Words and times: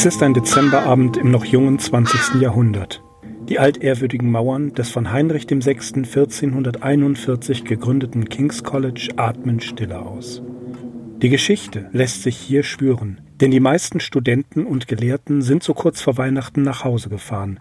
Es 0.00 0.06
ist 0.06 0.22
ein 0.22 0.32
Dezemberabend 0.32 1.18
im 1.18 1.30
noch 1.30 1.44
jungen 1.44 1.78
20. 1.78 2.40
Jahrhundert. 2.40 3.02
Die 3.50 3.58
altehrwürdigen 3.58 4.30
Mauern 4.30 4.72
des 4.72 4.88
von 4.88 5.12
Heinrich 5.12 5.44
VI. 5.50 5.74
1441 5.74 7.66
gegründeten 7.66 8.26
King's 8.26 8.64
College 8.64 9.10
atmen 9.16 9.60
stille 9.60 10.00
aus. 10.00 10.40
Die 11.20 11.28
Geschichte 11.28 11.90
lässt 11.92 12.22
sich 12.22 12.38
hier 12.38 12.62
spüren, 12.62 13.20
denn 13.42 13.50
die 13.50 13.60
meisten 13.60 14.00
Studenten 14.00 14.64
und 14.64 14.88
Gelehrten 14.88 15.42
sind 15.42 15.62
so 15.62 15.74
kurz 15.74 16.00
vor 16.00 16.16
Weihnachten 16.16 16.62
nach 16.62 16.82
Hause 16.82 17.10
gefahren. 17.10 17.60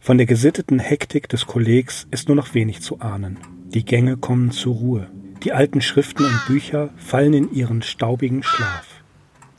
Von 0.00 0.16
der 0.16 0.26
gesitteten 0.26 0.78
Hektik 0.78 1.28
des 1.28 1.46
Kollegs 1.46 2.06
ist 2.10 2.28
nur 2.28 2.36
noch 2.36 2.54
wenig 2.54 2.80
zu 2.80 3.00
ahnen. 3.00 3.36
Die 3.74 3.84
Gänge 3.84 4.16
kommen 4.16 4.50
zur 4.50 4.76
Ruhe. 4.76 5.10
Die 5.44 5.52
alten 5.52 5.82
Schriften 5.82 6.24
und 6.24 6.40
Bücher 6.46 6.88
fallen 6.96 7.34
in 7.34 7.52
ihren 7.52 7.82
staubigen 7.82 8.42
Schlaf. 8.42 8.95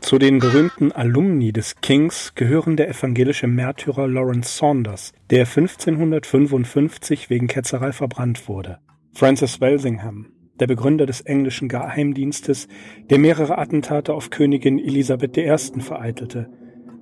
Zu 0.08 0.19
den 0.19 0.39
berühmten 0.39 0.94
Alumni 0.94 1.52
des 1.52 1.81
Kings 1.81 2.31
gehören 2.33 2.77
der 2.77 2.88
evangelische 2.88 3.45
Märtyrer 3.45 4.08
Lawrence 4.08 4.58
Saunders, 4.58 5.11
der 5.30 5.41
1555 5.41 7.30
wegen 7.30 7.47
Ketzerei 7.47 7.91
verbrannt 7.91 8.47
wurde, 8.47 8.80
Francis 9.11 9.59
Walsingham, 9.59 10.31
der 10.61 10.67
Begründer 10.67 11.05
des 11.05 11.19
englischen 11.19 11.67
Geheimdienstes, 11.67 12.69
der 13.09 13.19
mehrere 13.19 13.58
Attentate 13.58 14.13
auf 14.13 14.30
Königin 14.30 14.80
Elisabeth 14.80 15.38
I. 15.38 15.81
vereitelte, 15.81 16.50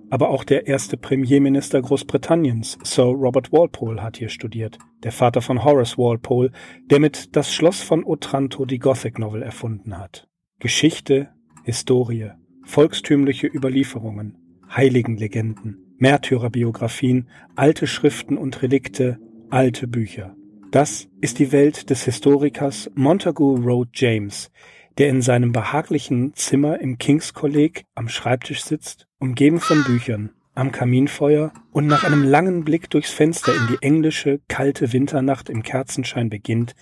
aber 0.09 0.31
auch 0.31 0.43
der 0.43 0.65
erste 0.65 0.97
Premierminister 0.97 1.83
Großbritanniens, 1.83 2.79
Sir 2.81 3.03
Robert 3.03 3.51
Walpole, 3.51 4.01
hat 4.01 4.17
hier 4.17 4.29
studiert, 4.29 4.79
der 5.03 5.11
Vater 5.11 5.43
von 5.43 5.63
Horace 5.63 5.99
Walpole, 5.99 6.49
der 6.89 6.99
mit 6.99 7.35
Das 7.35 7.53
Schloss 7.53 7.83
von 7.83 8.03
Otranto 8.03 8.65
die 8.65 8.79
Gothic 8.79 9.19
Novel 9.19 9.43
erfunden 9.43 9.95
hat. 9.95 10.27
Geschichte, 10.57 11.29
Historie, 11.63 12.31
volkstümliche 12.65 13.47
Überlieferungen, 13.47 14.37
Heiligenlegenden, 14.69 15.95
Märtyrerbiografien, 15.97 17.29
alte 17.55 17.87
Schriften 17.87 18.37
und 18.37 18.61
Relikte, 18.61 19.19
alte 19.49 19.87
Bücher. 19.87 20.35
Das 20.71 21.07
ist 21.21 21.39
die 21.39 21.51
Welt 21.51 21.89
des 21.89 22.03
Historikers 22.03 22.91
Montagu 22.95 23.55
Road 23.55 23.89
James, 23.93 24.51
der 24.97 25.09
in 25.09 25.21
seinem 25.21 25.51
behaglichen 25.51 26.33
Zimmer 26.33 26.81
im 26.81 26.97
King's 26.97 27.33
Kolleg 27.33 27.85
am 27.95 28.09
Schreibtisch 28.09 28.63
sitzt, 28.63 29.07
umgeben 29.19 29.59
von 29.59 29.83
Büchern, 29.83 30.31
am 30.53 30.71
Kaminfeuer 30.71 31.53
und 31.71 31.87
nach 31.87 32.03
einem 32.03 32.23
langen 32.23 32.65
Blick 32.65 32.89
durchs 32.89 33.11
Fenster 33.11 33.53
in 33.53 33.67
die 33.67 33.81
englische, 33.81 34.41
kalte 34.47 34.91
Winternacht 34.91 35.49
im 35.49 35.63
Kerzenschein 35.63 36.29
beginnt, 36.29 36.75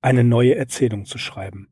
eine 0.00 0.24
neue 0.24 0.54
Erzählung 0.54 1.04
zu 1.04 1.18
schreiben 1.18 1.68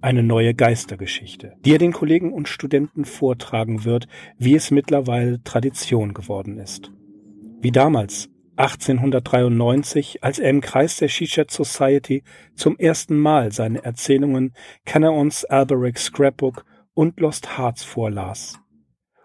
eine 0.00 0.22
neue 0.22 0.54
Geistergeschichte, 0.54 1.54
die 1.64 1.72
er 1.72 1.78
den 1.78 1.92
Kollegen 1.92 2.32
und 2.32 2.48
Studenten 2.48 3.04
vortragen 3.04 3.84
wird, 3.84 4.06
wie 4.36 4.54
es 4.54 4.70
mittlerweile 4.70 5.42
Tradition 5.42 6.14
geworden 6.14 6.58
ist. 6.58 6.92
Wie 7.60 7.72
damals, 7.72 8.30
1893, 8.56 10.24
als 10.24 10.38
er 10.38 10.50
im 10.50 10.60
Kreis 10.60 10.96
der 10.96 11.08
Shishat 11.08 11.50
Society 11.50 12.24
zum 12.54 12.76
ersten 12.76 13.18
Mal 13.18 13.52
seine 13.52 13.84
Erzählungen 13.84 14.52
Canaons 14.84 15.44
Alberic 15.44 15.98
Scrapbook 15.98 16.64
und 16.94 17.20
Lost 17.20 17.56
Hearts 17.56 17.84
vorlas. 17.84 18.58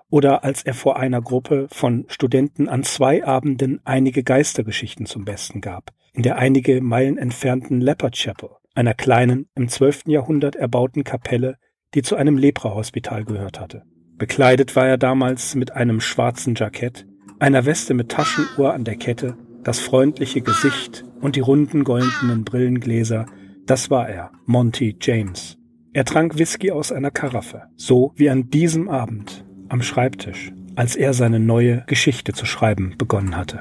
Oder 0.09 0.43
als 0.43 0.61
er 0.61 0.75
vor 0.75 0.97
einer 0.97 1.21
Gruppe 1.21 1.67
von 1.71 2.05
Studenten 2.07 2.69
an 2.69 2.83
zwei 2.83 3.25
Abenden 3.25 3.81
einige 3.83 4.23
Geistergeschichten 4.23 5.07
zum 5.07 5.25
Besten 5.25 5.61
gab, 5.61 5.91
in 6.13 6.21
der 6.21 6.37
einige 6.37 6.81
Meilen 6.81 7.17
entfernten 7.17 7.81
Leopard 7.81 8.15
Chapel 8.15 8.51
einer 8.73 8.93
kleinen, 8.93 9.47
im 9.55 9.67
12. 9.67 10.03
Jahrhundert 10.07 10.55
erbauten 10.55 11.03
Kapelle, 11.03 11.57
die 11.93 12.01
zu 12.01 12.15
einem 12.15 12.37
Leprahospital 12.37 13.23
gehört 13.25 13.59
hatte. 13.59 13.83
Bekleidet 14.17 14.75
war 14.75 14.87
er 14.87 14.97
damals 14.97 15.55
mit 15.55 15.71
einem 15.71 15.99
schwarzen 15.99 16.55
Jackett, 16.55 17.05
einer 17.39 17.65
Weste 17.65 17.93
mit 17.93 18.09
Taschenuhr 18.09 18.73
an 18.73 18.83
der 18.83 18.95
Kette, 18.95 19.37
das 19.63 19.79
freundliche 19.79 20.41
Gesicht 20.41 21.03
und 21.21 21.35
die 21.35 21.41
runden 21.41 21.83
goldenen 21.83 22.43
Brillengläser, 22.43 23.25
das 23.65 23.89
war 23.89 24.09
er, 24.09 24.31
Monty 24.45 24.97
James. 24.99 25.57
Er 25.93 26.05
trank 26.05 26.37
Whisky 26.37 26.71
aus 26.71 26.91
einer 26.91 27.11
Karaffe, 27.11 27.63
so 27.75 28.13
wie 28.15 28.29
an 28.29 28.49
diesem 28.49 28.89
Abend 28.89 29.45
am 29.69 29.81
Schreibtisch, 29.81 30.51
als 30.75 30.95
er 30.95 31.13
seine 31.13 31.39
neue 31.39 31.83
Geschichte 31.87 32.33
zu 32.33 32.45
schreiben 32.45 32.95
begonnen 32.97 33.37
hatte. 33.37 33.59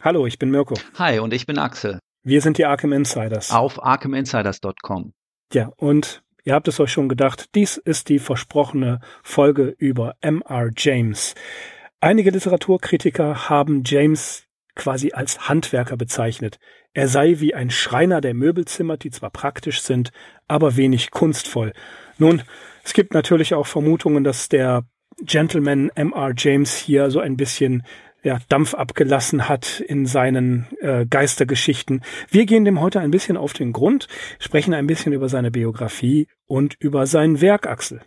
Hallo, 0.00 0.26
ich 0.26 0.38
bin 0.38 0.50
Mirko. 0.50 0.74
Hi, 0.98 1.18
und 1.18 1.32
ich 1.32 1.46
bin 1.46 1.58
Axel. 1.58 1.98
Wir 2.26 2.40
sind 2.40 2.56
die 2.56 2.64
Arkham 2.64 2.94
Insiders. 2.94 3.50
Auf 3.50 3.84
arkhaminsiders.com. 3.84 5.12
Ja, 5.52 5.70
und 5.76 6.22
ihr 6.44 6.54
habt 6.54 6.66
es 6.68 6.80
euch 6.80 6.90
schon 6.90 7.10
gedacht, 7.10 7.54
dies 7.54 7.76
ist 7.76 8.08
die 8.08 8.18
versprochene 8.18 9.00
Folge 9.22 9.74
über 9.76 10.14
M.R. 10.22 10.70
James. 10.74 11.34
Einige 12.00 12.30
Literaturkritiker 12.30 13.50
haben 13.50 13.82
James 13.84 14.46
quasi 14.74 15.12
als 15.12 15.50
Handwerker 15.50 15.98
bezeichnet. 15.98 16.58
Er 16.94 17.08
sei 17.08 17.40
wie 17.40 17.54
ein 17.54 17.68
Schreiner, 17.68 18.22
der 18.22 18.32
Möbel 18.32 18.64
zimmert, 18.64 19.04
die 19.04 19.10
zwar 19.10 19.28
praktisch 19.28 19.82
sind, 19.82 20.10
aber 20.48 20.76
wenig 20.76 21.10
kunstvoll. 21.10 21.74
Nun, 22.16 22.40
es 22.84 22.94
gibt 22.94 23.12
natürlich 23.12 23.52
auch 23.52 23.66
Vermutungen, 23.66 24.24
dass 24.24 24.48
der 24.48 24.84
Gentleman 25.20 25.90
M.R. 25.94 26.32
James 26.34 26.74
hier 26.74 27.10
so 27.10 27.20
ein 27.20 27.36
bisschen 27.36 27.82
ja, 28.24 28.38
Dampf 28.48 28.74
abgelassen 28.74 29.48
hat 29.48 29.80
in 29.80 30.06
seinen 30.06 30.66
äh, 30.80 31.06
Geistergeschichten. 31.06 32.02
Wir 32.28 32.46
gehen 32.46 32.64
dem 32.64 32.80
heute 32.80 33.00
ein 33.00 33.10
bisschen 33.10 33.36
auf 33.36 33.52
den 33.52 33.72
Grund, 33.72 34.08
sprechen 34.40 34.74
ein 34.74 34.86
bisschen 34.86 35.12
über 35.12 35.28
seine 35.28 35.50
Biografie 35.50 36.26
und 36.46 36.74
über 36.80 37.06
sein 37.06 37.40
Werk, 37.40 37.66
Axel. 37.66 38.00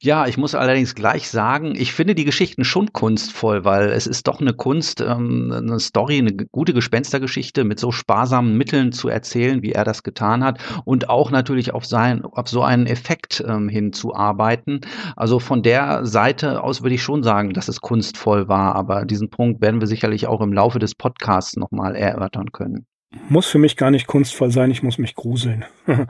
Ja, 0.00 0.26
ich 0.26 0.36
muss 0.36 0.54
allerdings 0.54 0.94
gleich 0.94 1.30
sagen, 1.30 1.74
ich 1.76 1.92
finde 1.92 2.14
die 2.14 2.24
Geschichten 2.24 2.64
schon 2.64 2.92
kunstvoll, 2.92 3.64
weil 3.64 3.90
es 3.90 4.06
ist 4.06 4.26
doch 4.26 4.40
eine 4.40 4.52
Kunst, 4.52 5.00
ähm, 5.00 5.52
eine 5.52 5.78
Story, 5.78 6.18
eine 6.18 6.32
gute 6.32 6.74
Gespenstergeschichte 6.74 7.64
mit 7.64 7.78
so 7.78 7.92
sparsamen 7.92 8.56
Mitteln 8.56 8.92
zu 8.92 9.08
erzählen, 9.08 9.62
wie 9.62 9.72
er 9.72 9.84
das 9.84 10.02
getan 10.02 10.42
hat 10.42 10.58
und 10.84 11.08
auch 11.08 11.30
natürlich 11.30 11.72
auf, 11.72 11.84
sein, 11.84 12.24
auf 12.24 12.48
so 12.48 12.62
einen 12.62 12.86
Effekt 12.86 13.44
ähm, 13.46 13.68
hinzuarbeiten. 13.68 14.80
Also 15.16 15.38
von 15.38 15.62
der 15.62 16.04
Seite 16.06 16.62
aus 16.62 16.82
würde 16.82 16.94
ich 16.94 17.02
schon 17.02 17.22
sagen, 17.22 17.52
dass 17.52 17.68
es 17.68 17.80
kunstvoll 17.80 18.48
war, 18.48 18.74
aber 18.74 19.04
diesen 19.04 19.30
Punkt 19.30 19.60
werden 19.60 19.80
wir 19.80 19.86
sicherlich 19.86 20.26
auch 20.26 20.40
im 20.40 20.52
Laufe 20.52 20.78
des 20.78 20.94
Podcasts 20.94 21.56
nochmal 21.56 21.94
erörtern 21.94 22.52
können. 22.52 22.86
Muss 23.28 23.46
für 23.46 23.58
mich 23.58 23.76
gar 23.76 23.90
nicht 23.90 24.06
kunstvoll 24.06 24.50
sein, 24.50 24.70
ich 24.70 24.82
muss 24.82 24.98
mich 24.98 25.14
gruseln. 25.14 25.64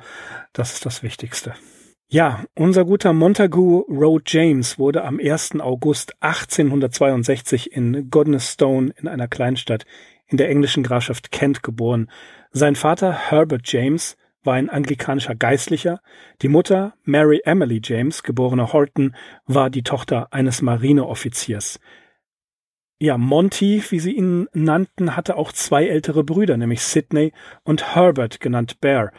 das 0.53 0.75
ist 0.75 0.87
das 0.87 1.03
Wichtigste. 1.03 1.54
Ja, 2.12 2.43
unser 2.56 2.84
guter 2.84 3.12
Montagu 3.12 3.82
Road 3.88 4.25
James 4.26 4.81
wurde 4.81 5.04
am 5.04 5.21
1. 5.21 5.60
August 5.60 6.21
1862 6.21 7.72
in 7.72 8.10
Godnestone 8.10 8.93
in 8.97 9.06
einer 9.06 9.28
Kleinstadt 9.28 9.87
in 10.26 10.37
der 10.37 10.48
englischen 10.48 10.82
Grafschaft 10.82 11.31
Kent 11.31 11.62
geboren. 11.62 12.10
Sein 12.50 12.75
Vater 12.75 13.12
Herbert 13.12 13.71
James 13.71 14.16
war 14.43 14.54
ein 14.54 14.71
anglikanischer 14.71 15.37
Geistlicher. 15.37 16.01
Die 16.42 16.48
Mutter 16.48 16.95
Mary 17.04 17.42
Emily 17.45 17.80
James, 17.80 18.24
geborene 18.24 18.72
Horton, 18.72 19.15
war 19.47 19.71
die 19.71 19.84
Tochter 19.84 20.33
eines 20.33 20.62
Marineoffiziers. 20.62 21.78
Ja, 22.98 23.18
Monty, 23.18 23.84
wie 23.89 24.01
sie 24.01 24.16
ihn 24.16 24.48
nannten, 24.53 25.15
hatte 25.15 25.36
auch 25.36 25.53
zwei 25.53 25.86
ältere 25.86 26.24
Brüder, 26.24 26.57
nämlich 26.57 26.83
Sidney 26.83 27.33
und 27.62 27.95
Herbert, 27.95 28.41
genannt 28.41 28.80
Bear, 28.80 29.12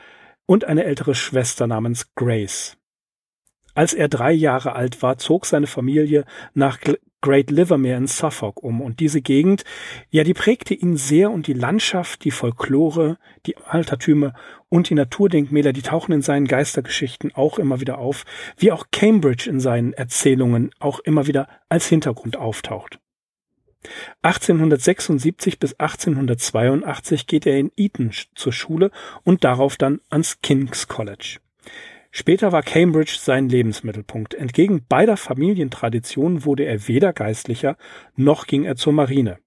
und 0.46 0.66
eine 0.66 0.84
ältere 0.84 1.16
Schwester 1.16 1.68
namens 1.68 2.14
Grace. 2.16 2.78
Als 3.74 3.94
er 3.94 4.08
drei 4.08 4.32
Jahre 4.32 4.74
alt 4.74 5.02
war, 5.02 5.18
zog 5.18 5.46
seine 5.46 5.68
Familie 5.68 6.26
nach 6.54 6.80
Great 7.22 7.52
Livermere 7.52 7.98
in 7.98 8.08
Suffolk 8.08 8.64
um 8.64 8.82
und 8.82 9.00
diese 9.00 9.22
Gegend, 9.22 9.64
ja, 10.10 10.24
die 10.24 10.34
prägte 10.34 10.74
ihn 10.74 10.98
sehr 10.98 11.30
und 11.30 11.46
die 11.46 11.54
Landschaft, 11.54 12.24
die 12.24 12.32
Folklore, 12.32 13.18
die 13.46 13.58
Altertümer 13.58 14.34
und 14.70 14.90
die 14.90 14.96
Naturdenkmäler, 14.96 15.72
die 15.72 15.84
tauchen 15.84 16.14
in 16.14 16.24
seinen 16.24 16.48
Geistergeschichten 16.48 17.36
auch 17.36 17.60
immer 17.60 17.80
wieder 17.80 18.00
auf, 18.00 18.26
wie 18.58 18.72
auch 18.72 18.88
Cambridge 18.92 19.48
in 19.48 19.60
seinen 19.60 19.94
Erzählungen 19.94 20.72
auch 20.80 21.00
immer 21.00 21.28
wieder 21.28 21.48
als 21.70 21.88
Hintergrund 21.88 22.38
auftaucht. 22.38 23.00
1876 24.24 25.60
bis 25.60 25.74
1882 25.74 27.28
geht 27.28 27.46
er 27.46 27.58
in 27.58 27.72
Eton 27.78 28.12
zur 28.36 28.54
Schule 28.54 28.92
und 29.24 29.44
darauf 29.44 29.76
dann 29.76 30.02
ans 30.10 30.42
King's 30.42 30.88
College. 30.88 31.40
Später 32.12 32.52
war 32.52 32.62
Cambridge 32.62 33.18
sein 33.20 33.48
Lebensmittelpunkt. 33.48 34.34
Entgegen 34.34 34.86
beider 34.88 35.16
Familientraditionen 35.16 36.44
wurde 36.44 36.66
er 36.66 36.88
weder 36.88 37.14
Geistlicher 37.14 37.78
noch 38.16 38.48
ging 38.48 38.66
er 38.66 38.76
zur 38.76 38.92
Marine. 38.92 39.40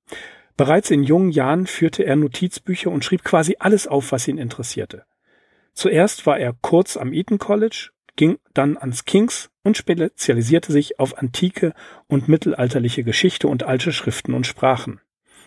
Bereits 0.57 0.91
in 0.91 1.03
jungen 1.03 1.31
Jahren 1.31 1.67
führte 1.67 2.05
er 2.05 2.17
Notizbücher 2.17 2.91
und 2.91 3.05
schrieb 3.05 3.23
quasi 3.23 3.57
alles 3.59 3.87
auf, 3.87 4.13
was 4.13 4.29
ihn 4.29 4.39
interessierte. 4.39 5.05
Zuerst 5.75 6.27
war 6.27 6.39
er 6.39 6.55
kurz 6.61 6.97
am 6.97 7.13
Eton 7.13 7.39
College, 7.39 7.91
ging 8.17 8.39
dann 8.55 8.79
ans 8.79 9.05
King's 9.05 9.51
und 9.65 9.77
spezialisierte 9.77 10.73
sich 10.73 11.01
auf 11.01 11.19
antike 11.19 11.75
und 12.07 12.29
mittelalterliche 12.29 13.03
Geschichte 13.03 13.49
und 13.49 13.65
alte 13.65 13.93
Schriften 13.93 14.33
und 14.33 14.47
Sprachen. 14.47 15.01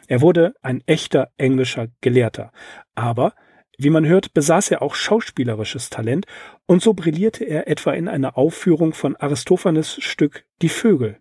Er 0.07 0.21
wurde 0.21 0.53
ein 0.61 0.83
echter 0.85 1.31
englischer 1.37 1.87
Gelehrter, 2.01 2.51
aber 2.95 3.33
wie 3.77 3.89
man 3.89 4.05
hört, 4.05 4.33
besaß 4.33 4.71
er 4.71 4.81
auch 4.81 4.95
schauspielerisches 4.95 5.89
Talent 5.89 6.25
und 6.65 6.81
so 6.81 6.93
brillierte 6.93 7.43
er 7.43 7.67
etwa 7.67 7.93
in 7.93 8.07
einer 8.07 8.37
Aufführung 8.37 8.93
von 8.93 9.15
Aristophanes 9.15 10.01
Stück 10.01 10.45
Die 10.61 10.69
Vögel. 10.69 11.19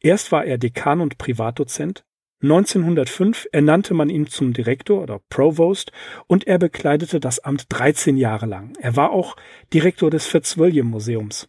Erst 0.00 0.30
war 0.32 0.44
er 0.44 0.58
Dekan 0.58 1.00
und 1.00 1.18
Privatdozent, 1.18 2.04
1905 2.42 3.48
ernannte 3.50 3.94
man 3.94 4.10
ihn 4.10 4.26
zum 4.26 4.52
Direktor 4.52 5.02
oder 5.02 5.20
Provost 5.30 5.90
und 6.26 6.46
er 6.46 6.58
bekleidete 6.58 7.18
das 7.18 7.38
Amt 7.40 7.66
13 7.70 8.16
Jahre 8.18 8.46
lang. 8.46 8.74
Er 8.78 8.94
war 8.94 9.10
auch 9.10 9.36
Direktor 9.72 10.10
des 10.10 10.26
Fitzwilliam 10.26 10.86
Museums. 10.86 11.48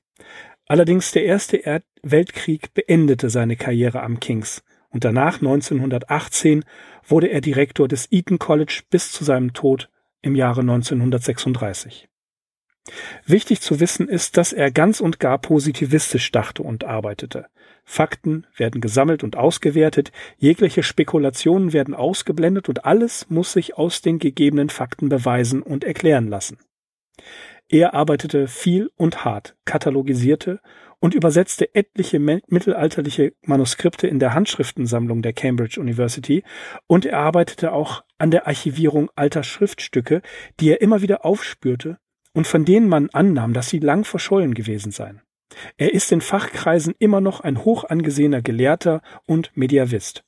Allerdings 0.66 1.12
der 1.12 1.26
Erste 1.26 1.82
Weltkrieg 2.04 2.74
beendete 2.74 3.30
seine 3.30 3.58
Karriere 3.58 4.02
am 4.02 4.20
King's 4.20 4.64
und 4.90 5.04
danach 5.04 5.36
1918 5.36 6.64
wurde 7.06 7.28
er 7.28 7.42
Direktor 7.42 7.88
des 7.88 8.08
Eton 8.12 8.40
College 8.40 8.84
bis 8.90 9.12
zu 9.12 9.26
seinem 9.26 9.54
Tod 9.54 9.90
im 10.22 10.36
Jahre 10.36 10.62
1936. 10.62 12.10
Wichtig 13.26 13.62
zu 13.62 13.80
wissen 13.80 14.08
ist, 14.08 14.38
dass 14.38 14.54
er 14.54 14.72
ganz 14.72 15.02
und 15.02 15.20
gar 15.20 15.40
positivistisch 15.40 16.32
dachte 16.32 16.64
und 16.64 16.84
arbeitete. 16.86 17.48
Fakten 17.84 18.46
werden 18.56 18.82
gesammelt 18.82 19.24
und 19.24 19.38
ausgewertet, 19.38 20.12
jegliche 20.38 20.84
Spekulationen 20.84 21.74
werden 21.74 21.94
ausgeblendet 21.94 22.70
und 22.70 22.86
alles 22.86 23.30
muss 23.30 23.54
sich 23.54 23.78
aus 23.78 24.02
den 24.02 24.20
gegebenen 24.20 24.70
Fakten 24.70 25.10
beweisen 25.10 25.62
und 25.62 25.84
erklären 25.84 26.28
lassen. 26.28 26.58
Er 27.70 27.94
arbeitete 27.94 28.48
viel 28.48 28.90
und 28.96 29.26
hart, 29.26 29.56
katalogisierte 29.66 30.62
und 31.00 31.14
übersetzte 31.14 31.76
etliche 31.76 32.20
mittelalterliche 32.20 33.34
Manuskripte 33.42 34.08
in 34.08 34.20
der 34.20 34.34
Handschriftensammlung 34.34 35.22
der 35.22 35.34
Cambridge 35.34 35.80
University 35.80 36.44
und 36.88 37.06
er 37.06 37.20
arbeitete 37.20 37.74
auch 37.74 38.04
an 38.18 38.32
der 38.32 38.48
Archivierung 38.48 39.12
alter 39.16 39.44
Schriftstücke, 39.44 40.22
die 40.60 40.70
er 40.70 40.82
immer 40.82 41.02
wieder 41.02 41.26
aufspürte 41.26 41.98
und 42.34 42.48
von 42.48 42.66
denen 42.66 42.88
man 42.88 43.10
annahm, 43.12 43.54
dass 43.54 43.70
sie 43.70 43.80
lang 43.80 44.06
verschollen 44.06 44.54
gewesen 44.54 44.92
seien. 44.92 45.22
Er 45.78 45.94
ist 45.94 46.12
in 46.12 46.22
Fachkreisen 46.22 46.94
immer 47.00 47.22
noch 47.22 47.42
ein 47.42 47.64
hoch 47.64 47.84
angesehener 47.84 48.42
Gelehrter 48.42 49.02
und 49.26 49.52
Mediavist. 49.56 50.24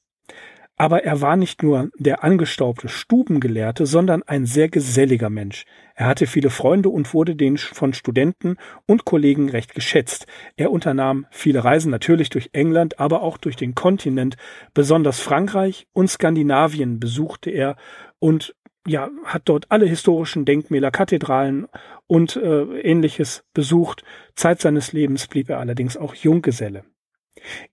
Aber 0.75 1.03
er 1.03 1.19
war 1.19 1.35
nicht 1.35 1.61
nur 1.61 1.89
der 1.97 2.23
angestaubte 2.23 2.87
Stubengelehrte, 2.87 3.85
sondern 3.85 4.23
ein 4.23 4.45
sehr 4.45 4.69
geselliger 4.69 5.29
Mensch. 5.29 5.65
Er 5.99 6.05
hatte 6.05 6.27
viele 6.27 6.49
Freunde 6.49 6.87
und 6.87 7.13
wurde 7.13 7.35
den 7.35 7.57
von 7.57 7.93
Studenten 7.93 8.55
und 8.85 9.03
Kollegen 9.03 9.49
recht 9.49 9.75
geschätzt. 9.75 10.27
Er 10.55 10.71
unternahm 10.71 11.25
viele 11.29 11.65
Reisen 11.65 11.91
natürlich 11.91 12.29
durch 12.29 12.51
England, 12.53 13.01
aber 13.01 13.21
auch 13.21 13.37
durch 13.37 13.57
den 13.57 13.75
Kontinent. 13.75 14.37
Besonders 14.73 15.19
Frankreich 15.19 15.87
und 15.91 16.09
Skandinavien 16.09 17.01
besuchte 17.01 17.49
er 17.49 17.75
und 18.17 18.55
ja, 18.87 19.09
hat 19.25 19.41
dort 19.49 19.65
alle 19.71 19.85
historischen 19.87 20.45
Denkmäler, 20.45 20.89
Kathedralen 20.89 21.67
und 22.07 22.37
äh, 22.37 22.79
ähnliches 22.79 23.43
besucht. 23.53 24.05
Zeit 24.35 24.61
seines 24.61 24.93
Lebens 24.93 25.27
blieb 25.27 25.49
er 25.49 25.59
allerdings 25.59 25.97
auch 25.97 26.15
Junggeselle. 26.15 26.85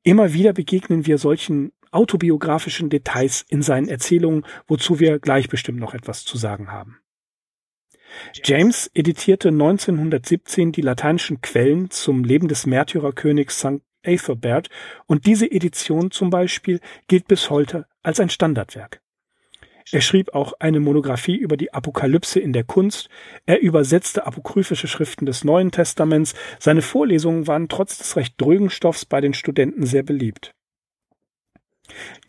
Immer 0.02 0.32
wieder 0.32 0.52
begegnen 0.52 1.06
wir 1.06 1.19
solchen 1.19 1.70
autobiografischen 1.93 2.90
Details 2.90 3.46
in 3.49 3.62
seinen 3.62 3.87
Erzählungen, 3.87 4.44
wozu 4.67 4.99
wir 4.99 5.20
gleich 5.20 5.49
bestimmt 5.49 5.78
noch 5.78 5.94
etwas 5.94 6.25
zu 6.25 6.37
sagen 6.37 6.73
haben. 6.73 6.99
James 8.45 8.91
editierte 8.95 9.49
1917 9.49 10.73
die 10.73 10.83
lateinischen 10.83 11.41
Quellen 11.41 11.91
zum 11.91 12.25
Leben 12.25 12.49
des 12.49 12.67
Märtyrerkönigs 12.67 13.59
St. 13.59 13.81
Ethelbert 14.03 14.69
und 15.07 15.27
diese 15.27 15.51
Edition 15.51 16.11
zum 16.11 16.31
Beispiel 16.31 16.81
gilt 17.09 17.29
bis 17.29 17.51
heute 17.51 17.87
als 18.03 18.21
ein 18.21 18.31
Standardwerk. 18.31 19.01
Er 19.93 20.01
schrieb 20.01 20.35
auch 20.35 20.55
eine 20.59 20.81
Monographie 20.81 21.37
über 21.37 21.57
die 21.57 21.73
Apokalypse 21.73 22.41
in 22.41 22.53
der 22.53 22.65
Kunst. 22.65 23.09
Er 23.45 23.61
übersetzte 23.61 24.27
apokryphische 24.27 24.89
Schriften 24.89 25.27
des 25.27 25.45
Neuen 25.45 25.71
Testaments. 25.71 26.35
Seine 26.59 26.83
Vorlesungen 26.83 27.47
waren 27.47 27.69
trotz 27.69 27.99
des 27.99 28.17
recht 28.17 28.35
drögen 28.41 28.69
Stoffs 28.69 29.05
bei 29.05 29.21
den 29.21 29.33
Studenten 29.33 29.87
sehr 29.87 30.03
beliebt. 30.03 30.56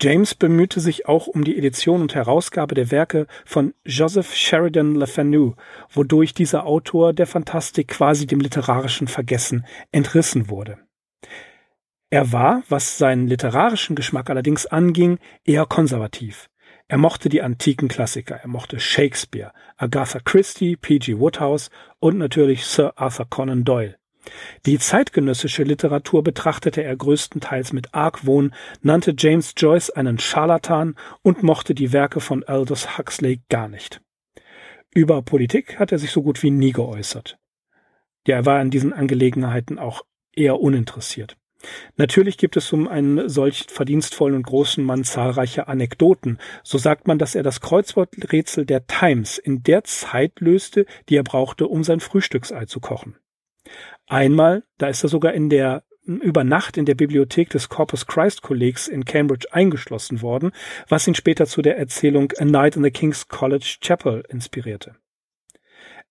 James 0.02 0.36
bemühte 0.36 0.80
sich 0.80 1.08
auch 1.08 1.28
um 1.28 1.44
die 1.44 1.58
Edition 1.58 2.02
und 2.02 2.16
Herausgabe 2.16 2.76
der 2.76 2.92
Werke 2.92 3.28
von 3.46 3.74
Joseph 3.86 4.34
Sheridan 4.34 4.96
Le 4.96 5.08
Fanu, 5.08 5.56
wodurch 5.92 6.34
dieser 6.34 6.66
Autor 6.66 7.14
der 7.14 7.28
Fantastik 7.28 7.90
quasi 7.90 8.28
dem 8.28 8.40
literarischen 8.40 9.08
Vergessen 9.08 9.66
entrissen 9.92 10.50
wurde. 10.50 10.78
Er 12.10 12.32
war, 12.32 12.64
was 12.70 12.98
seinen 12.98 13.28
literarischen 13.28 13.96
Geschmack 13.96 14.30
allerdings 14.30 14.66
anging, 14.66 15.20
eher 15.44 15.66
konservativ. 15.66 16.50
Er 16.88 16.98
mochte 16.98 17.28
die 17.28 17.42
antiken 17.42 17.90
Klassiker, 17.90 18.36
er 18.36 18.48
mochte 18.48 18.80
Shakespeare, 18.80 19.52
Agatha 19.76 20.20
Christie, 20.20 20.78
P.G. 20.78 21.20
Woodhouse 21.20 21.70
und 22.00 22.18
natürlich 22.18 22.66
Sir 22.66 22.94
Arthur 22.96 23.28
Conan 23.30 23.66
Doyle. 23.66 23.98
Die 24.66 24.80
zeitgenössische 24.80 25.64
Literatur 25.64 26.24
betrachtete 26.24 26.84
er 26.84 26.96
größtenteils 26.96 27.74
mit 27.74 27.94
Argwohn, 27.94 28.54
nannte 28.82 29.14
James 29.18 29.54
Joyce 29.56 29.90
einen 29.92 30.20
Scharlatan 30.20 30.96
und 31.22 31.44
mochte 31.44 31.76
die 31.76 31.94
Werke 31.94 32.20
von 32.20 32.44
Aldous 32.44 32.98
Huxley 32.98 33.42
gar 33.50 33.68
nicht. 33.68 34.02
Über 34.94 35.22
Politik 35.22 35.80
hat 35.80 35.92
er 35.92 36.00
sich 36.00 36.12
so 36.12 36.24
gut 36.24 36.42
wie 36.44 36.52
nie 36.52 36.72
geäußert. 36.72 37.38
Ja, 38.26 38.38
er 38.38 38.46
war 38.46 38.62
in 38.62 38.72
diesen 38.72 38.94
Angelegenheiten 38.94 39.80
auch 39.80 40.04
eher 40.36 40.60
uninteressiert. 40.60 41.38
Natürlich 41.96 42.38
gibt 42.38 42.58
es 42.58 42.72
um 42.72 42.88
einen 42.88 43.30
solch 43.30 43.66
verdienstvollen 43.70 44.36
und 44.36 44.44
großen 44.44 44.84
Mann 44.84 45.04
zahlreiche 45.04 45.68
Anekdoten. 45.68 46.38
So 46.64 46.78
sagt 46.78 47.08
man, 47.08 47.18
dass 47.18 47.36
er 47.36 47.44
das 47.44 47.62
Kreuzworträtsel 47.62 48.66
der 48.66 48.86
Times 48.86 49.38
in 49.38 49.64
der 49.64 49.84
Zeit 49.84 50.40
löste, 50.40 50.86
die 51.10 51.16
er 51.16 51.24
brauchte, 51.24 51.68
um 51.68 51.84
sein 51.84 52.00
Frühstücksei 52.00 52.66
zu 52.66 52.80
kochen. 52.80 53.16
Einmal, 54.08 54.64
da 54.78 54.88
ist 54.88 55.04
er 55.04 55.10
sogar 55.10 55.34
in 55.34 55.50
der 55.50 55.84
über 56.08 56.46
Nacht 56.46 56.78
in 56.78 56.86
der 56.86 56.96
Bibliothek 56.96 57.50
des 57.50 57.68
Corpus 57.68 58.08
Christ 58.08 58.42
Kollegs 58.42 58.88
in 58.88 59.04
Cambridge 59.04 59.48
eingeschlossen 59.52 60.22
worden, 60.22 60.52
was 60.88 61.06
ihn 61.06 61.16
später 61.16 61.46
zu 61.46 61.62
der 61.62 61.78
Erzählung 61.78 62.32
A 62.38 62.46
Night 62.46 62.78
in 62.78 62.84
the 62.84 62.92
King's 62.92 63.28
College 63.28 63.80
Chapel 63.82 64.24
inspirierte. 64.30 64.96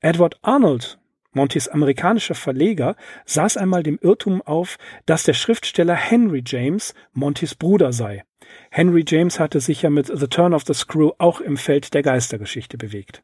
Edward 0.01 0.39
Arnold 0.43 0.99
Montys 1.33 1.69
amerikanischer 1.69 2.35
Verleger 2.35 2.97
saß 3.25 3.57
einmal 3.57 3.83
dem 3.83 3.99
Irrtum 4.01 4.43
auf, 4.43 4.79
dass 5.05 5.23
der 5.23 5.35
Schriftsteller 5.35 5.95
Henry 5.95 6.43
James 6.45 6.95
Montys 7.13 7.55
Bruder 7.55 7.93
sei. 7.93 8.25
Henry 8.71 9.05
James 9.07 9.39
hatte 9.41 9.61
sich 9.61 9.83
ja 9.83 9.91
mit 9.91 10.07
The 10.07 10.29
Turn 10.29 10.55
of 10.55 10.65
the 10.67 10.75
Screw 10.75 11.13
auch 11.19 11.41
im 11.41 11.57
Feld 11.57 11.95
der 11.95 12.03
Geistergeschichte 12.03 12.79
bewegt. 12.79 13.23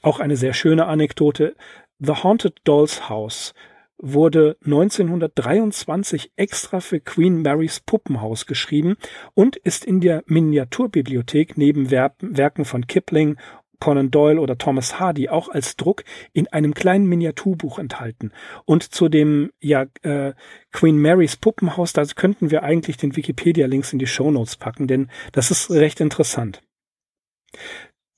Auch 0.00 0.20
eine 0.20 0.36
sehr 0.36 0.54
schöne 0.54 0.86
Anekdote. 0.86 1.54
The 1.98 2.14
Haunted 2.22 2.60
Doll's 2.64 3.08
House 3.08 3.52
wurde 3.98 4.56
1923 4.64 6.32
extra 6.36 6.80
für 6.80 7.00
Queen 7.00 7.42
Marys 7.42 7.80
Puppenhaus 7.80 8.46
geschrieben 8.46 8.96
und 9.34 9.56
ist 9.56 9.84
in 9.84 10.00
der 10.00 10.22
Miniaturbibliothek 10.26 11.58
neben 11.58 11.90
Werken 11.90 12.64
von 12.64 12.86
Kipling 12.86 13.36
Conan 13.80 14.10
Doyle 14.10 14.40
oder 14.40 14.58
Thomas 14.58 14.98
Hardy 14.98 15.28
auch 15.28 15.48
als 15.48 15.76
Druck 15.76 16.04
in 16.32 16.48
einem 16.48 16.74
kleinen 16.74 17.06
Miniaturbuch 17.06 17.78
enthalten. 17.78 18.32
Und 18.64 18.82
zu 18.82 19.08
dem 19.08 19.50
ja 19.60 19.86
äh, 20.02 20.32
Queen 20.72 21.00
Marys 21.00 21.36
Puppenhaus, 21.36 21.92
da 21.92 22.04
könnten 22.04 22.50
wir 22.50 22.62
eigentlich 22.62 22.96
den 22.96 23.14
Wikipedia-Links 23.14 23.92
in 23.92 23.98
die 23.98 24.06
Show 24.06 24.30
Notes 24.30 24.56
packen, 24.56 24.86
denn 24.88 25.08
das 25.32 25.50
ist 25.50 25.70
recht 25.70 26.00
interessant. 26.00 26.62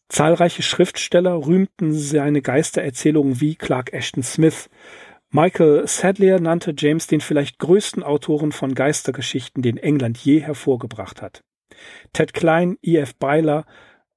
Zahlreiche 0.09 0.63
Schriftsteller 0.63 1.47
rühmten 1.47 1.93
seine 1.93 2.43
Geistererzählungen 2.43 3.41
wie 3.41 3.55
Clark 3.55 3.93
Ashton 3.93 4.25
Smith. 4.25 4.69
Michael 5.33 5.87
Sadleir 5.87 6.41
nannte 6.41 6.75
James 6.77 7.07
den 7.07 7.21
vielleicht 7.21 7.61
größten 7.61 8.03
Autoren 8.03 8.51
von 8.51 8.75
Geistergeschichten, 8.75 9.63
den 9.63 9.77
England 9.77 10.19
je 10.19 10.41
hervorgebracht 10.41 11.23
hat. 11.23 11.43
Ted 12.13 12.35
Klein, 12.35 12.79
E.F. 12.83 13.15
Byler, 13.15 13.65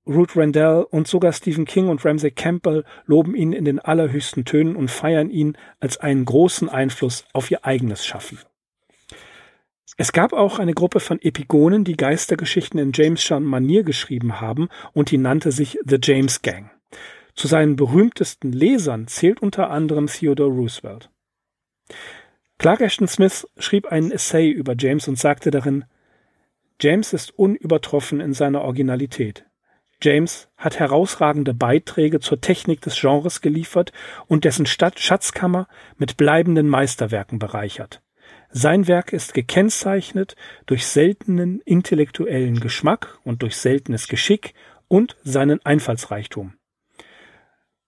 Ruth 0.08 0.36
Rendell 0.36 0.86
und 0.90 1.08
sogar 1.08 1.32
Stephen 1.32 1.66
King 1.66 1.88
und 1.88 2.04
Ramsey 2.04 2.32
Campbell 2.32 2.84
loben 3.06 3.36
ihn 3.36 3.54
in 3.54 3.64
den 3.64 3.80
allerhöchsten 3.80 4.44
Tönen 4.44 4.76
und 4.76 4.90
feiern 4.90 5.30
ihn 5.30 5.56
als 5.80 5.98
einen 5.98 6.26
großen 6.26 6.68
Einfluss 6.68 7.26
auf 7.32 7.52
ihr 7.52 7.64
eigenes 7.64 8.06
Schaffen. 8.06 8.40
Es 9.96 10.12
gab 10.12 10.34
auch 10.34 10.58
eine 10.58 10.74
Gruppe 10.74 11.00
von 11.00 11.22
Epigonen, 11.22 11.84
die 11.84 11.96
Geistergeschichten 11.96 12.80
in 12.80 12.92
James'scher 12.92 13.40
Manier 13.40 13.84
geschrieben 13.84 14.42
haben 14.42 14.70
und 14.94 15.12
die 15.12 15.20
nannte 15.20 15.52
sich 15.52 15.78
The 15.86 16.00
James 16.02 16.42
Gang. 16.42 16.72
Zu 17.36 17.48
seinen 17.48 17.76
berühmtesten 17.76 18.52
Lesern 18.52 19.08
zählt 19.08 19.42
unter 19.42 19.70
anderem 19.70 20.08
Theodore 20.08 20.52
Roosevelt. 20.52 21.10
Clark 22.60 22.82
Ashton 22.82 23.08
Smith 23.08 23.48
schrieb 23.58 23.88
einen 23.88 24.12
Essay 24.12 24.50
über 24.50 24.76
James 24.78 25.08
und 25.08 25.18
sagte 25.18 25.52
darin, 25.52 25.86
James 26.80 27.14
ist 27.14 27.38
unübertroffen 27.38 28.20
in 28.20 28.34
seiner 28.34 28.62
Originalität. 28.62 29.46
James 30.02 30.50
hat 30.58 30.80
herausragende 30.80 31.54
Beiträge 31.54 32.20
zur 32.20 32.42
Technik 32.42 32.82
des 32.82 33.00
Genres 33.00 33.42
geliefert 33.42 33.94
und 34.28 34.44
dessen 34.44 34.66
Stadt 34.66 35.00
Schatzkammer 35.00 35.68
mit 35.98 36.18
bleibenden 36.18 36.68
Meisterwerken 36.68 37.40
bereichert. 37.40 38.02
Sein 38.50 38.88
Werk 38.88 39.14
ist 39.14 39.34
gekennzeichnet 39.34 40.36
durch 40.66 40.86
seltenen 40.86 41.62
intellektuellen 41.62 42.60
Geschmack 42.60 43.20
und 43.24 43.42
durch 43.42 43.56
seltenes 43.56 44.08
Geschick 44.08 44.54
und 44.88 45.16
seinen 45.24 45.66
Einfallsreichtum. 45.66 46.54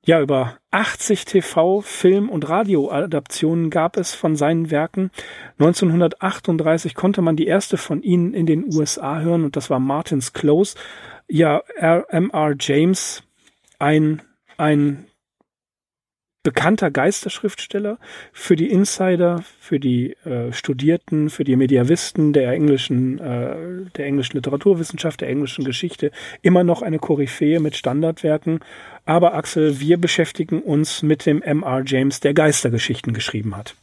Ja, 0.05 0.21
über 0.21 0.59
80 0.69 1.25
TV-, 1.25 1.81
Film- 1.81 2.29
und 2.29 2.47
Radioadaptionen 2.47 3.71
gab 3.71 3.97
es 3.97 4.13
von 4.13 4.35
seinen 4.35 4.69
Werken. 4.69 5.09
1938 5.57 6.93
konnte 6.93 7.23
man 7.23 7.35
die 7.35 7.47
erste 7.47 7.77
von 7.77 8.03
ihnen 8.03 8.35
in 8.35 8.45
den 8.45 8.71
USA 8.71 9.19
hören 9.19 9.43
und 9.45 9.55
das 9.55 9.71
war 9.71 9.79
Martin's 9.79 10.31
Close. 10.31 10.77
Ja, 11.27 11.63
R.M.R. 11.75 12.53
James, 12.59 13.23
ein, 13.79 14.21
ein 14.57 15.07
bekannter 16.45 16.91
Geisterschriftsteller 16.91 17.97
für 18.31 18.55
die 18.55 18.69
Insider, 18.69 19.43
für 19.59 19.79
die 19.79 20.15
äh, 20.25 20.53
Studierten, 20.53 21.29
für 21.31 21.43
die 21.43 21.55
Mediavisten 21.55 22.33
der 22.33 22.51
englischen, 22.51 23.19
äh, 23.19 23.55
der 23.97 24.05
englischen 24.05 24.37
Literaturwissenschaft, 24.37 25.21
der 25.21 25.29
englischen 25.29 25.65
Geschichte 25.65 26.11
immer 26.43 26.63
noch 26.63 26.83
eine 26.83 26.99
Koryphäe 26.99 27.59
mit 27.59 27.75
Standardwerken. 27.75 28.59
Aber 29.05 29.33
Axel, 29.33 29.79
wir 29.79 29.97
beschäftigen 29.97 30.61
uns 30.61 31.01
mit 31.01 31.25
dem 31.25 31.41
M.R. 31.41 31.83
James, 31.83 32.19
der 32.19 32.35
Geistergeschichten 32.35 33.13
geschrieben 33.13 33.57
hat. 33.57 33.75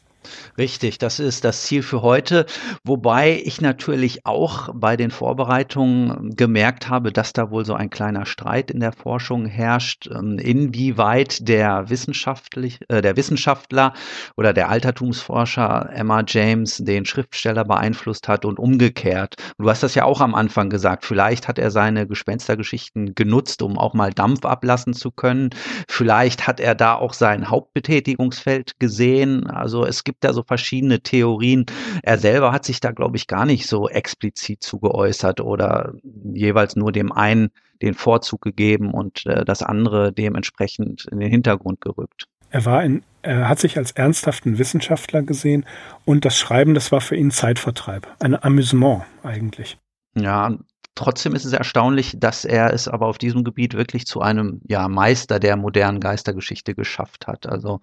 Richtig, 0.59 0.99
das 0.99 1.19
ist 1.19 1.45
das 1.45 1.63
Ziel 1.63 1.83
für 1.83 2.03
heute. 2.03 2.47
Wobei 2.85 3.41
ich 3.45 3.61
natürlich 3.61 4.27
auch 4.27 4.69
bei 4.75 4.97
den 4.97 5.11
Vorbereitungen 5.11 6.35
gemerkt 6.37 6.89
habe, 6.89 7.13
dass 7.13 7.33
da 7.33 7.51
wohl 7.51 7.65
so 7.65 7.75
ein 7.75 7.91
kleiner 7.91 8.27
Streit 8.27 8.71
in 8.71 8.81
der 8.81 8.93
Forschung 8.93 9.47
herrscht, 9.47 10.09
ähm, 10.13 10.39
inwieweit 10.39 11.49
der 11.49 11.89
wissenschaftlich, 11.91 12.81
äh, 12.89 13.01
der 13.03 13.17
Wissenschaftler 13.17 13.95
oder 14.37 14.53
der 14.53 14.69
Altertumsforscher 14.69 15.91
Emma 15.93 16.23
James 16.27 16.79
den 16.79 17.05
Schriftsteller 17.05 17.65
beeinflusst 17.65 18.29
hat 18.29 18.45
und 18.45 18.59
umgekehrt. 18.59 19.35
Du 19.59 19.69
hast 19.69 19.83
das 19.83 19.95
ja 19.95 20.05
auch 20.05 20.21
am 20.21 20.35
Anfang 20.35 20.71
gesagt. 20.71 21.05
Vielleicht 21.05 21.49
hat 21.49 21.59
er 21.59 21.71
seine 21.71 22.07
Gespenstergeschichten 22.07 23.15
genutzt, 23.15 23.63
um 23.63 23.79
auch 23.79 23.95
mal 23.95 24.13
Dampf 24.13 24.45
ablassen 24.45 24.93
zu 24.95 25.11
können. 25.11 25.51
Vielleicht 25.89 26.47
hat 26.47 26.61
er 26.61 26.75
da 26.75 26.95
auch 26.95 27.15
sein 27.15 27.49
Hauptbetätigungsfeld 27.49 28.79
gesehen. 28.79 29.47
Also 29.47 29.85
es 29.85 30.05
gibt 30.05 30.12
gibt 30.13 30.25
da 30.25 30.35
so 30.35 30.43
verschiedene 30.43 31.01
Theorien. 31.01 31.65
Er 32.03 32.19
selber 32.19 32.53
hat 32.53 32.67
sich 32.67 32.81
da, 32.81 32.91
glaube 32.91 33.17
ich, 33.17 33.27
gar 33.27 33.47
nicht 33.47 33.67
so 33.67 33.89
explizit 33.89 34.63
zu 34.63 34.79
geäußert 34.79 35.41
oder 35.41 35.95
jeweils 36.35 36.77
nur 36.77 36.93
dem 36.93 37.13
einen 37.13 37.51
den 37.81 37.95
Vorzug 37.95 38.43
gegeben 38.43 38.93
und 38.93 39.25
äh, 39.25 39.47
das 39.47 39.63
andere 39.63 40.13
dementsprechend 40.13 41.07
in 41.11 41.19
den 41.19 41.31
Hintergrund 41.31 41.81
gerückt. 41.81 42.27
Er 42.51 42.67
war 42.67 42.85
in, 42.85 43.03
er 43.23 43.49
hat 43.49 43.59
sich 43.59 43.79
als 43.79 43.93
ernsthaften 43.93 44.59
Wissenschaftler 44.59 45.23
gesehen 45.23 45.65
und 46.05 46.27
das 46.27 46.39
Schreiben, 46.39 46.75
das 46.75 46.93
war 46.93 47.01
für 47.01 47.17
ihn 47.17 47.31
Zeitvertreib, 47.31 48.07
ein 48.21 48.41
Amüsement 48.41 49.05
eigentlich. 49.23 49.79
Ja, 50.15 50.59
Trotzdem 50.95 51.35
ist 51.35 51.45
es 51.45 51.53
erstaunlich, 51.53 52.15
dass 52.19 52.45
er 52.45 52.73
es 52.73 52.87
aber 52.87 53.07
auf 53.07 53.17
diesem 53.17 53.45
Gebiet 53.45 53.75
wirklich 53.75 54.07
zu 54.07 54.21
einem 54.21 54.61
ja, 54.69 54.89
Meister 54.89 55.41
der 55.41 55.57
modernen 55.57 56.01
Geistergeschichte 56.01 56.75
geschafft 56.75 57.27
hat. 57.27 57.47
Also 57.47 57.81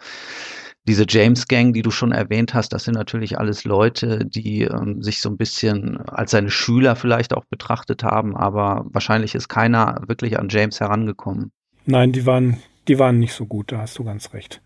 diese 0.88 1.06
James 1.08 1.48
Gang, 1.48 1.74
die 1.74 1.82
du 1.82 1.92
schon 1.92 2.12
erwähnt 2.12 2.54
hast, 2.54 2.74
das 2.74 2.84
sind 2.84 2.94
natürlich 2.96 3.38
alles 3.38 3.64
Leute, 3.64 4.26
die 4.26 4.62
ähm, 4.62 5.02
sich 5.02 5.22
so 5.22 5.30
ein 5.30 5.38
bisschen 5.38 5.98
als 6.08 6.32
seine 6.32 6.50
Schüler 6.50 6.96
vielleicht 6.96 7.34
auch 7.34 7.46
betrachtet 7.46 8.04
haben, 8.04 8.36
aber 8.38 8.86
wahrscheinlich 8.92 9.36
ist 9.36 9.50
keiner 9.50 10.02
wirklich 10.08 10.40
an 10.40 10.50
James 10.50 10.80
herangekommen. 10.80 11.52
Nein, 11.86 12.12
die 12.12 12.26
waren, 12.26 12.58
die 12.88 13.00
waren 13.00 13.20
nicht 13.20 13.34
so 13.34 13.46
gut, 13.46 13.72
da 13.72 13.80
hast 13.80 13.98
du 13.98 14.04
ganz 14.04 14.34
recht. 14.34 14.62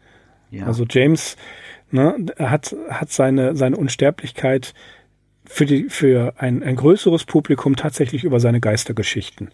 Ja. 0.50 0.66
Also 0.66 0.86
James, 0.88 1.36
ne, 1.92 2.16
hat, 2.38 2.76
hat 2.90 3.12
seine, 3.12 3.56
seine 3.56 3.76
Unsterblichkeit 3.78 4.74
für, 5.46 5.66
die, 5.66 5.90
für 5.90 6.34
ein, 6.38 6.64
ein 6.64 6.76
größeres 6.76 7.26
Publikum 7.26 7.76
tatsächlich 7.76 8.24
über 8.24 8.40
seine 8.40 8.60
Geistergeschichten 8.60 9.50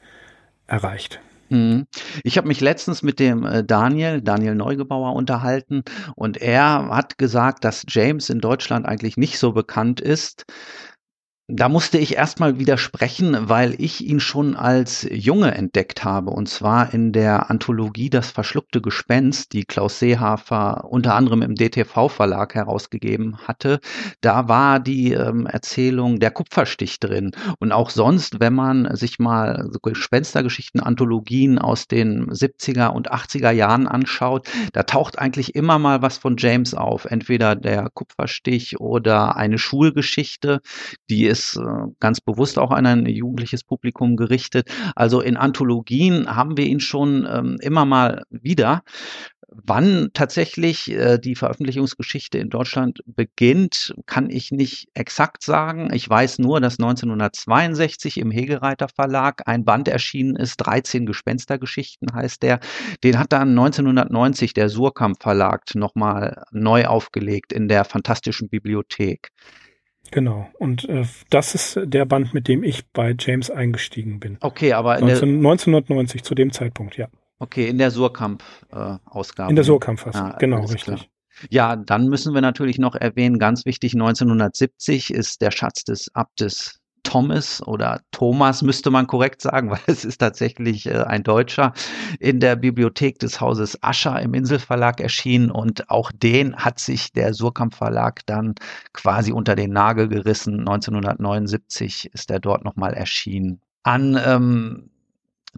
erreicht. 0.68 1.20
Mhm. 1.50 1.88
Ich 2.24 2.38
habe 2.38 2.48
mich 2.48 2.62
letztens 2.62 3.02
mit 3.02 3.20
dem 3.20 3.44
äh, 3.44 3.64
Daniel, 3.64 4.22
Daniel 4.22 4.56
Neugebauer, 4.56 5.14
unterhalten 5.14 5.84
und 6.16 6.38
er 6.38 6.90
hat 6.90 7.18
gesagt, 7.18 7.64
dass 7.64 7.86
James 7.88 8.30
in 8.30 8.40
Deutschland 8.40 8.86
eigentlich 8.86 9.18
nicht 9.18 9.40
so 9.40 9.52
bekannt 9.52 10.00
ist. 10.00 10.46
Da 11.52 11.68
musste 11.68 11.98
ich 11.98 12.16
erstmal 12.16 12.60
widersprechen, 12.60 13.50
weil 13.50 13.74
ich 13.82 14.06
ihn 14.06 14.20
schon 14.20 14.56
als 14.56 15.08
Junge 15.10 15.56
entdeckt 15.56 16.04
habe. 16.04 16.30
Und 16.30 16.48
zwar 16.48 16.94
in 16.94 17.12
der 17.12 17.50
Anthologie 17.50 18.12
Das 18.12 18.30
verschluckte 18.30 18.82
Gespenst, 18.82 19.54
die 19.54 19.64
Klaus 19.64 19.98
Seehafer 19.98 20.86
unter 20.88 21.16
anderem 21.16 21.42
im 21.42 21.56
DTV-Verlag 21.56 22.54
herausgegeben 22.54 23.40
hatte. 23.48 23.80
Da 24.22 24.48
war 24.48 24.80
die 24.80 25.14
ähm, 25.14 25.48
Erzählung 25.48 26.20
Der 26.20 26.30
Kupferstich 26.30 27.00
drin. 27.00 27.32
Und 27.58 27.72
auch 27.72 27.90
sonst, 27.90 28.40
wenn 28.40 28.54
man 28.54 28.96
sich 28.96 29.18
mal 29.18 29.70
so 29.72 29.80
Gespenstergeschichten, 29.80 30.82
Anthologien 30.82 31.58
aus 31.58 31.88
den 31.88 32.30
70er 32.30 32.90
und 32.90 33.12
80er 33.12 33.50
Jahren 33.50 33.88
anschaut, 33.88 34.48
da 34.74 34.84
taucht 34.84 35.18
eigentlich 35.18 35.56
immer 35.56 35.80
mal 35.80 36.04
was 36.04 36.20
von 36.20 36.36
James 36.38 36.76
auf. 36.76 37.06
Entweder 37.06 37.56
der 37.56 37.90
Kupferstich 37.92 38.80
oder 38.80 39.36
eine 39.36 39.58
Schulgeschichte, 39.58 40.62
die 41.10 41.26
ist 41.26 41.39
ist 41.40 41.56
äh, 41.58 41.88
ganz 42.00 42.22
bewusst 42.22 42.60
auch 42.60 42.72
an 42.72 42.86
ein 42.86 43.06
jugendliches 43.06 43.64
Publikum 43.64 44.18
gerichtet. 44.18 44.70
Also 44.96 45.22
in 45.22 45.38
Anthologien 45.38 46.36
haben 46.36 46.58
wir 46.58 46.66
ihn 46.66 46.80
schon 46.80 47.28
ähm, 47.30 47.58
immer 47.62 47.86
mal 47.86 48.24
wieder. 48.30 48.84
Wann 49.52 50.10
tatsächlich 50.14 50.92
äh, 50.92 51.18
die 51.18 51.34
Veröffentlichungsgeschichte 51.34 52.38
in 52.38 52.50
Deutschland 52.50 53.02
beginnt, 53.08 53.96
kann 54.06 54.30
ich 54.30 54.52
nicht 54.52 54.90
exakt 54.94 55.42
sagen. 55.42 55.92
Ich 55.92 56.08
weiß 56.08 56.38
nur, 56.38 56.62
dass 56.62 56.78
1962 56.78 58.20
im 58.20 58.30
Hegereiter 58.30 58.90
Verlag 58.90 59.42
ein 59.48 59.66
Band 59.66 59.88
erschienen 59.88 60.36
ist, 60.36 60.58
13 60.58 61.08
Gespenstergeschichten 61.08 62.14
heißt 62.14 62.44
der. 62.44 62.60
Den 63.04 63.18
hat 63.18 63.34
dann 63.34 63.50
1990 63.50 64.54
der 64.54 64.70
Surkamp 64.70 65.22
Verlag 65.22 65.64
nochmal 65.74 66.44
neu 66.52 66.86
aufgelegt 66.86 67.52
in 67.52 67.68
der 67.68 67.86
Fantastischen 67.86 68.50
Bibliothek. 68.50 69.32
Genau. 70.12 70.50
Und 70.58 70.88
äh, 70.90 71.06
das 71.30 71.56
ist 71.56 71.80
der 71.84 72.06
Band, 72.06 72.34
mit 72.34 72.48
dem 72.48 72.64
ich 72.64 72.88
bei 72.92 73.16
James 73.18 73.52
eingestiegen 73.52 74.20
bin. 74.20 74.38
Okay, 74.42 74.74
aber 74.74 75.00
19, 75.00 75.38
1990 75.38 76.24
zu 76.24 76.36
dem 76.36 76.52
Zeitpunkt, 76.52 76.98
ja. 76.98 77.08
Okay, 77.40 77.70
in 77.70 77.78
der 77.78 77.92
Surkamp-Ausgabe. 77.92 79.48
Äh, 79.48 79.52
in 79.52 79.56
der 79.56 79.66
Surkamp-Fassung, 79.66 80.22
ah, 80.22 80.38
genau, 80.40 80.62
richtig. 80.62 80.84
Klar. 80.84 81.00
Ja, 81.50 81.76
dann 81.78 82.08
müssen 82.08 82.34
wir 82.34 82.42
natürlich 82.42 82.80
noch 82.80 82.96
erwähnen, 82.96 83.40
ganz 83.40 83.66
wichtig, 83.66 83.94
1970 83.94 85.14
ist 85.14 85.42
der 85.42 85.52
Schatz 85.52 85.86
des 85.86 86.14
Abtes 86.14 86.79
Thomas 87.04 87.66
oder 87.66 88.02
Thomas 88.12 88.62
müsste 88.62 88.92
man 88.92 89.08
korrekt 89.08 89.42
sagen, 89.42 89.72
weil 89.72 89.80
es 89.88 90.06
ist 90.06 90.20
tatsächlich 90.20 90.86
äh, 90.88 91.04
ein 91.04 91.24
Deutscher 91.24 91.74
in 92.20 92.40
der 92.40 92.56
Bibliothek 92.56 93.20
des 93.20 93.42
Hauses 93.42 93.82
Ascher 93.84 94.22
im 94.22 94.34
Inselverlag 94.34 95.00
erschienen 95.00 95.52
und 95.52 95.90
auch 95.90 96.12
den 96.12 96.56
hat 96.56 96.80
sich 96.80 97.14
der 97.14 97.34
Surkamp 97.34 97.76
Verlag 97.76 98.26
dann 98.26 98.56
quasi 98.94 99.32
unter 99.32 99.56
den 99.56 99.72
Nagel 99.72 100.08
gerissen. 100.08 100.60
1979 100.60 102.12
ist 102.14 102.32
er 102.32 102.40
dort 102.40 102.64
nochmal 102.64 102.94
erschienen. 102.94 103.62
An 103.84 104.20
ähm, 104.24 104.90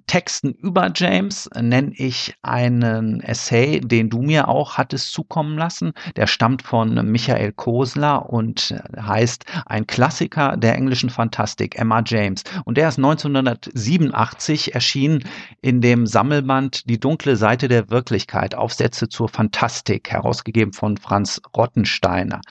Texten 0.07 0.53
über 0.53 0.91
James 0.95 1.49
nenne 1.59 1.91
ich 1.95 2.33
einen 2.41 3.21
Essay, 3.21 3.81
den 3.81 4.09
du 4.09 4.21
mir 4.21 4.47
auch 4.47 4.77
hattest 4.77 5.11
zukommen 5.11 5.57
lassen. 5.57 5.93
Der 6.15 6.27
stammt 6.27 6.61
von 6.61 7.11
Michael 7.11 7.51
Kosler 7.51 8.29
und 8.29 8.75
heißt 8.97 9.45
Ein 9.65 9.87
Klassiker 9.87 10.55
der 10.57 10.75
englischen 10.75 11.09
Fantastik, 11.09 11.77
Emma 11.77 12.01
James. 12.05 12.43
Und 12.65 12.77
der 12.77 12.89
ist 12.89 12.97
1987 12.97 14.75
erschienen 14.75 15.23
in 15.61 15.81
dem 15.81 16.07
Sammelband 16.07 16.89
Die 16.89 16.99
dunkle 16.99 17.35
Seite 17.35 17.67
der 17.67 17.89
Wirklichkeit, 17.89 18.55
Aufsätze 18.55 19.09
zur 19.09 19.29
Fantastik, 19.29 20.09
herausgegeben 20.09 20.73
von 20.73 20.97
Franz 20.97 21.41
Rottensteiner. 21.55 22.41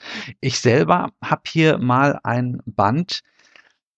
Ich 0.41 0.59
selber 0.59 1.11
habe 1.23 1.41
hier 1.45 1.77
mal 1.79 2.19
ein 2.23 2.61
Band 2.65 3.21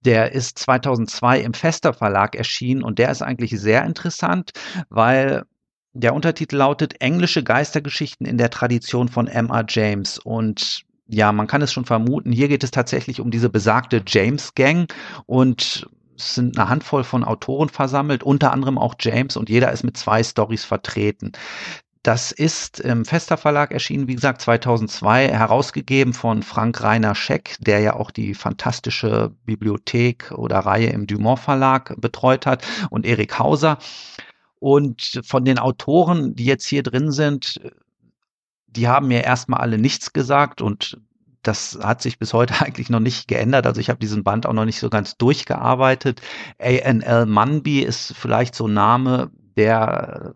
der 0.05 0.33
ist 0.33 0.59
2002 0.59 1.39
im 1.41 1.53
Fester 1.53 1.93
Verlag 1.93 2.35
erschienen 2.35 2.83
und 2.83 2.99
der 2.99 3.09
ist 3.09 3.21
eigentlich 3.21 3.59
sehr 3.59 3.83
interessant, 3.85 4.51
weil 4.89 5.43
der 5.93 6.13
Untertitel 6.13 6.57
lautet 6.57 7.01
Englische 7.01 7.43
Geistergeschichten 7.43 8.25
in 8.25 8.37
der 8.37 8.49
Tradition 8.49 9.09
von 9.09 9.27
M.R. 9.27 9.65
James 9.67 10.17
und 10.17 10.85
ja, 11.07 11.31
man 11.31 11.47
kann 11.47 11.61
es 11.61 11.71
schon 11.71 11.85
vermuten, 11.85 12.31
hier 12.31 12.47
geht 12.47 12.63
es 12.63 12.71
tatsächlich 12.71 13.19
um 13.19 13.29
diese 13.29 13.49
besagte 13.49 14.01
James 14.07 14.55
Gang 14.55 14.91
und 15.25 15.87
es 16.17 16.35
sind 16.35 16.57
eine 16.57 16.69
Handvoll 16.69 17.03
von 17.03 17.23
Autoren 17.23 17.69
versammelt, 17.69 18.23
unter 18.23 18.51
anderem 18.51 18.77
auch 18.77 18.95
James 18.99 19.35
und 19.35 19.49
jeder 19.49 19.71
ist 19.71 19.83
mit 19.83 19.97
zwei 19.97 20.23
Stories 20.23 20.63
vertreten. 20.63 21.31
Das 22.03 22.33
ist 22.33 22.81
im 22.81 23.05
Fester 23.05 23.37
Verlag 23.37 23.71
erschienen, 23.71 24.09
wie 24.09 24.15
gesagt, 24.15 24.41
2002, 24.41 25.29
herausgegeben 25.29 26.13
von 26.13 26.43
Frank 26.43 26.83
Rainer 26.83 27.15
Scheck, 27.15 27.55
der 27.61 27.79
ja 27.79 27.95
auch 27.95 28.11
die 28.11 28.33
fantastische 28.33 29.31
Bibliothek 29.45 30.33
oder 30.33 30.59
Reihe 30.59 30.87
im 30.87 31.07
Dumont 31.07 31.39
Verlag 31.39 31.95
betreut 32.01 32.45
hat 32.45 32.67
und 32.89 33.05
Erik 33.05 33.39
Hauser. 33.39 33.77
Und 34.59 35.21
von 35.25 35.45
den 35.45 35.59
Autoren, 35.59 36.35
die 36.35 36.43
jetzt 36.43 36.65
hier 36.65 36.83
drin 36.83 37.11
sind, 37.11 37.61
die 38.67 38.89
haben 38.89 39.07
mir 39.07 39.23
erstmal 39.23 39.61
alle 39.61 39.77
nichts 39.77 40.11
gesagt 40.11 40.61
und 40.61 40.99
das 41.41 41.79
hat 41.81 42.01
sich 42.01 42.19
bis 42.19 42.33
heute 42.33 42.55
eigentlich 42.59 42.89
noch 42.89 42.99
nicht 42.99 43.29
geändert. 43.29 43.65
Also 43.65 43.79
ich 43.79 43.89
habe 43.89 43.99
diesen 43.99 44.25
Band 44.25 44.45
auch 44.45 44.53
noch 44.53 44.65
nicht 44.65 44.79
so 44.79 44.89
ganz 44.89 45.15
durchgearbeitet. 45.15 46.21
A.N.L. 46.59 47.27
Munby 47.27 47.79
ist 47.79 48.13
vielleicht 48.13 48.55
so 48.55 48.67
ein 48.67 48.73
Name, 48.73 49.31
der 49.55 50.33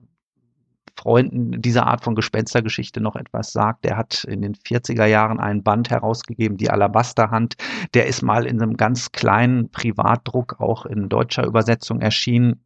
Freunden 1.08 1.62
dieser 1.62 1.88
Art 1.88 2.04
von 2.04 2.16
Gespenstergeschichte 2.16 3.00
noch 3.00 3.16
etwas 3.16 3.54
sagt. 3.54 3.86
Der 3.86 3.96
hat 3.96 4.26
in 4.26 4.42
den 4.42 4.56
40er 4.56 5.06
Jahren 5.06 5.40
einen 5.40 5.64
Band 5.64 5.90
herausgegeben, 5.90 6.58
die 6.58 6.70
Alabasterhand. 6.70 7.56
Der 7.94 8.08
ist 8.08 8.24
mal 8.24 8.46
in 8.46 8.62
einem 8.62 8.76
ganz 8.76 9.14
kleinen 9.14 9.72
Privatdruck 9.72 10.60
auch 10.60 10.86
in 10.86 11.08
deutscher 11.08 11.46
Übersetzung 11.46 12.02
erschienen 12.02 12.62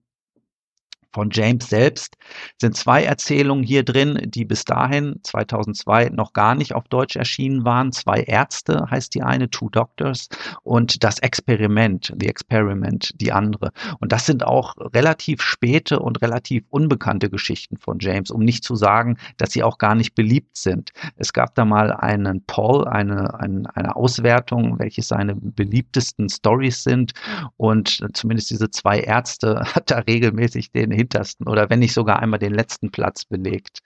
von 1.14 1.30
James 1.32 1.70
selbst 1.70 2.16
sind 2.60 2.76
zwei 2.76 3.04
Erzählungen 3.04 3.64
hier 3.64 3.84
drin, 3.84 4.20
die 4.26 4.46
bis 4.46 4.66
dahin 4.66 5.20
2002 5.24 6.10
noch 6.10 6.34
gar 6.34 6.56
nicht 6.56 6.74
auf 6.74 6.88
Deutsch 6.88 7.16
erschienen 7.16 7.66
waren. 7.66 7.92
Zwei 7.92 8.22
Ärzte 8.22 8.88
heißt 8.90 9.14
die 9.16 9.22
eine, 9.22 9.50
Two 9.50 9.70
Doctors 9.70 10.30
und 10.64 11.04
das 11.04 11.20
Experiment, 11.20 12.14
The 12.20 12.28
Experiment, 12.28 13.14
die 13.20 13.32
andere. 13.32 13.72
Und 14.00 14.12
das 14.12 14.26
sind 14.26 14.46
auch 14.46 14.76
relativ 14.94 15.42
späte 15.42 16.00
und 16.00 16.22
relativ 16.22 16.64
unbekannte 16.70 17.30
Geschichten 17.30 17.78
von 17.78 18.00
James, 18.00 18.32
um 18.32 18.42
nicht 18.42 18.64
zu 18.64 18.76
sagen, 18.76 19.18
dass 19.38 19.52
sie 19.52 19.64
auch 19.64 19.78
gar 19.78 19.96
nicht 19.96 20.16
beliebt 20.16 20.58
sind. 20.58 20.92
Es 21.18 21.34
gab 21.34 21.56
da 21.56 21.66
mal 21.66 21.92
einen 21.92 22.44
Poll, 22.46 22.88
eine, 22.88 23.40
eine, 23.40 23.76
eine 23.76 23.96
Auswertung, 23.96 24.80
welche 24.80 25.02
seine 25.02 25.36
beliebtesten 25.36 26.30
Stories 26.30 26.84
sind 26.84 27.14
und 27.58 28.06
zumindest 28.14 28.50
diese 28.50 28.70
zwei 28.70 29.00
Ärzte 29.00 29.64
hat 29.76 29.92
da 29.92 30.00
regelmäßig 30.00 30.72
den 30.72 30.92
hintersten 31.02 31.48
oder 31.48 31.70
wenn 31.70 31.80
nicht 31.80 31.94
sogar 31.94 32.20
einmal 32.20 32.40
den 32.40 32.54
letzten 32.54 32.92
Platz 32.92 33.26
belegt. 33.26 33.82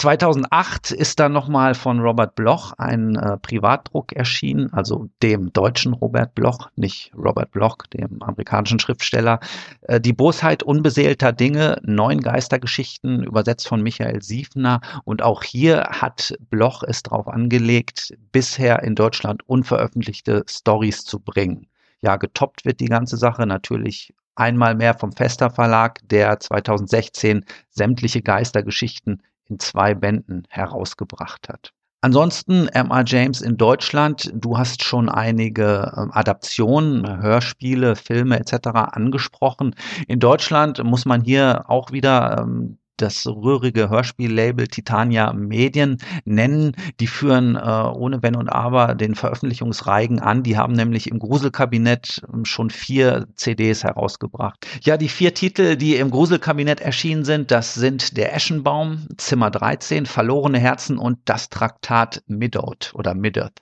2008 0.00 0.92
ist 0.92 1.20
dann 1.20 1.32
nochmal 1.32 1.74
von 1.74 2.00
Robert 2.00 2.34
Bloch 2.34 2.72
ein 2.78 3.16
äh, 3.16 3.36
Privatdruck 3.36 4.12
erschienen, 4.12 4.72
also 4.72 5.10
dem 5.22 5.52
deutschen 5.52 5.92
Robert 5.92 6.34
Bloch, 6.34 6.70
nicht 6.76 7.12
Robert 7.14 7.50
Bloch, 7.50 7.76
dem 7.92 8.22
amerikanischen 8.22 8.78
Schriftsteller. 8.78 9.40
Äh, 9.82 10.00
die 10.00 10.14
Bosheit 10.14 10.62
unbeseelter 10.62 11.32
Dinge, 11.32 11.80
neun 11.82 12.20
Geistergeschichten, 12.20 13.24
übersetzt 13.24 13.68
von 13.68 13.82
Michael 13.82 14.22
Siefner. 14.22 14.80
Und 15.04 15.22
auch 15.22 15.42
hier 15.42 15.82
hat 15.90 16.34
Bloch 16.48 16.82
es 16.82 17.02
darauf 17.02 17.28
angelegt, 17.28 18.14
bisher 18.32 18.82
in 18.82 18.94
Deutschland 18.94 19.42
unveröffentlichte 19.48 20.44
Stories 20.48 21.04
zu 21.04 21.18
bringen. 21.18 21.66
Ja, 22.00 22.16
getoppt 22.16 22.64
wird 22.64 22.80
die 22.80 22.86
ganze 22.86 23.18
Sache 23.18 23.44
natürlich 23.44 24.14
einmal 24.40 24.74
mehr 24.74 24.94
vom 24.94 25.12
Fester 25.12 25.50
Verlag, 25.50 26.00
der 26.08 26.40
2016 26.40 27.44
sämtliche 27.68 28.22
Geistergeschichten 28.22 29.22
in 29.44 29.58
zwei 29.58 29.94
Bänden 29.94 30.44
herausgebracht 30.48 31.48
hat. 31.48 31.72
Ansonsten 32.02 32.66
M.R. 32.68 33.04
James 33.06 33.42
in 33.42 33.58
Deutschland, 33.58 34.32
du 34.34 34.56
hast 34.56 34.82
schon 34.82 35.10
einige 35.10 35.92
äh, 35.94 36.18
Adaptionen, 36.18 37.20
Hörspiele, 37.20 37.94
Filme 37.94 38.40
etc. 38.40 38.68
angesprochen. 38.72 39.74
In 40.08 40.18
Deutschland 40.18 40.82
muss 40.82 41.04
man 41.04 41.20
hier 41.20 41.68
auch 41.68 41.92
wieder 41.92 42.38
ähm, 42.40 42.78
das 43.00 43.26
rührige 43.26 43.90
Hörspiellabel 43.90 44.68
Titania 44.68 45.32
Medien 45.32 45.98
nennen. 46.24 46.76
Die 47.00 47.06
führen 47.06 47.56
äh, 47.56 47.60
ohne 47.60 48.22
Wenn 48.22 48.36
und 48.36 48.48
Aber 48.48 48.94
den 48.94 49.14
Veröffentlichungsreigen 49.14 50.20
an. 50.20 50.42
Die 50.42 50.56
haben 50.56 50.74
nämlich 50.74 51.10
im 51.10 51.18
Gruselkabinett 51.18 52.22
ähm, 52.32 52.44
schon 52.44 52.70
vier 52.70 53.26
CDs 53.34 53.84
herausgebracht. 53.84 54.66
Ja, 54.82 54.96
die 54.96 55.08
vier 55.08 55.34
Titel, 55.34 55.76
die 55.76 55.96
im 55.96 56.10
Gruselkabinett 56.10 56.80
erschienen 56.80 57.24
sind, 57.24 57.50
das 57.50 57.74
sind 57.74 58.16
Der 58.16 58.34
Eschenbaum, 58.34 59.06
Zimmer 59.16 59.50
13, 59.50 60.06
Verlorene 60.06 60.58
Herzen 60.58 60.98
und 60.98 61.18
das 61.24 61.48
Traktat 61.48 62.22
Midoth 62.26 62.92
oder 62.94 63.14
Midoth. 63.14 63.60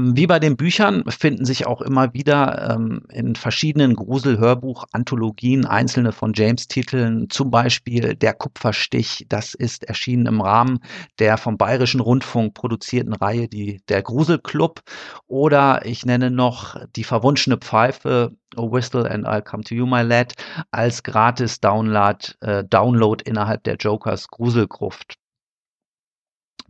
Wie 0.00 0.28
bei 0.28 0.38
den 0.38 0.56
Büchern 0.56 1.02
finden 1.08 1.44
sich 1.44 1.66
auch 1.66 1.82
immer 1.82 2.14
wieder 2.14 2.70
ähm, 2.70 3.02
in 3.10 3.34
verschiedenen 3.34 3.96
Grusel-Hörbuch-Anthologien 3.96 5.66
einzelne 5.66 6.12
von 6.12 6.34
James-Titeln, 6.34 7.30
zum 7.30 7.50
Beispiel 7.50 8.14
Der 8.14 8.32
Kupferstich, 8.32 9.26
das 9.28 9.54
ist 9.54 9.82
erschienen 9.82 10.26
im 10.26 10.40
Rahmen 10.40 10.78
der 11.18 11.36
vom 11.36 11.58
Bayerischen 11.58 11.98
Rundfunk 11.98 12.54
produzierten 12.54 13.12
Reihe 13.12 13.48
die, 13.48 13.80
Der 13.88 14.02
Gruselclub 14.02 14.82
oder 15.26 15.84
ich 15.84 16.06
nenne 16.06 16.30
noch 16.30 16.76
Die 16.94 17.02
verwunschene 17.02 17.56
Pfeife, 17.56 18.36
Oh 18.54 18.70
Whistle 18.70 19.10
and 19.10 19.26
I'll 19.26 19.42
Come 19.42 19.64
to 19.64 19.74
You 19.74 19.86
My 19.86 20.02
Lad, 20.02 20.34
als 20.70 21.02
gratis 21.02 21.58
Download, 21.58 22.18
äh, 22.40 22.62
Download 22.62 23.24
innerhalb 23.24 23.64
der 23.64 23.74
Jokers 23.74 24.28
Gruselgruft. 24.28 25.18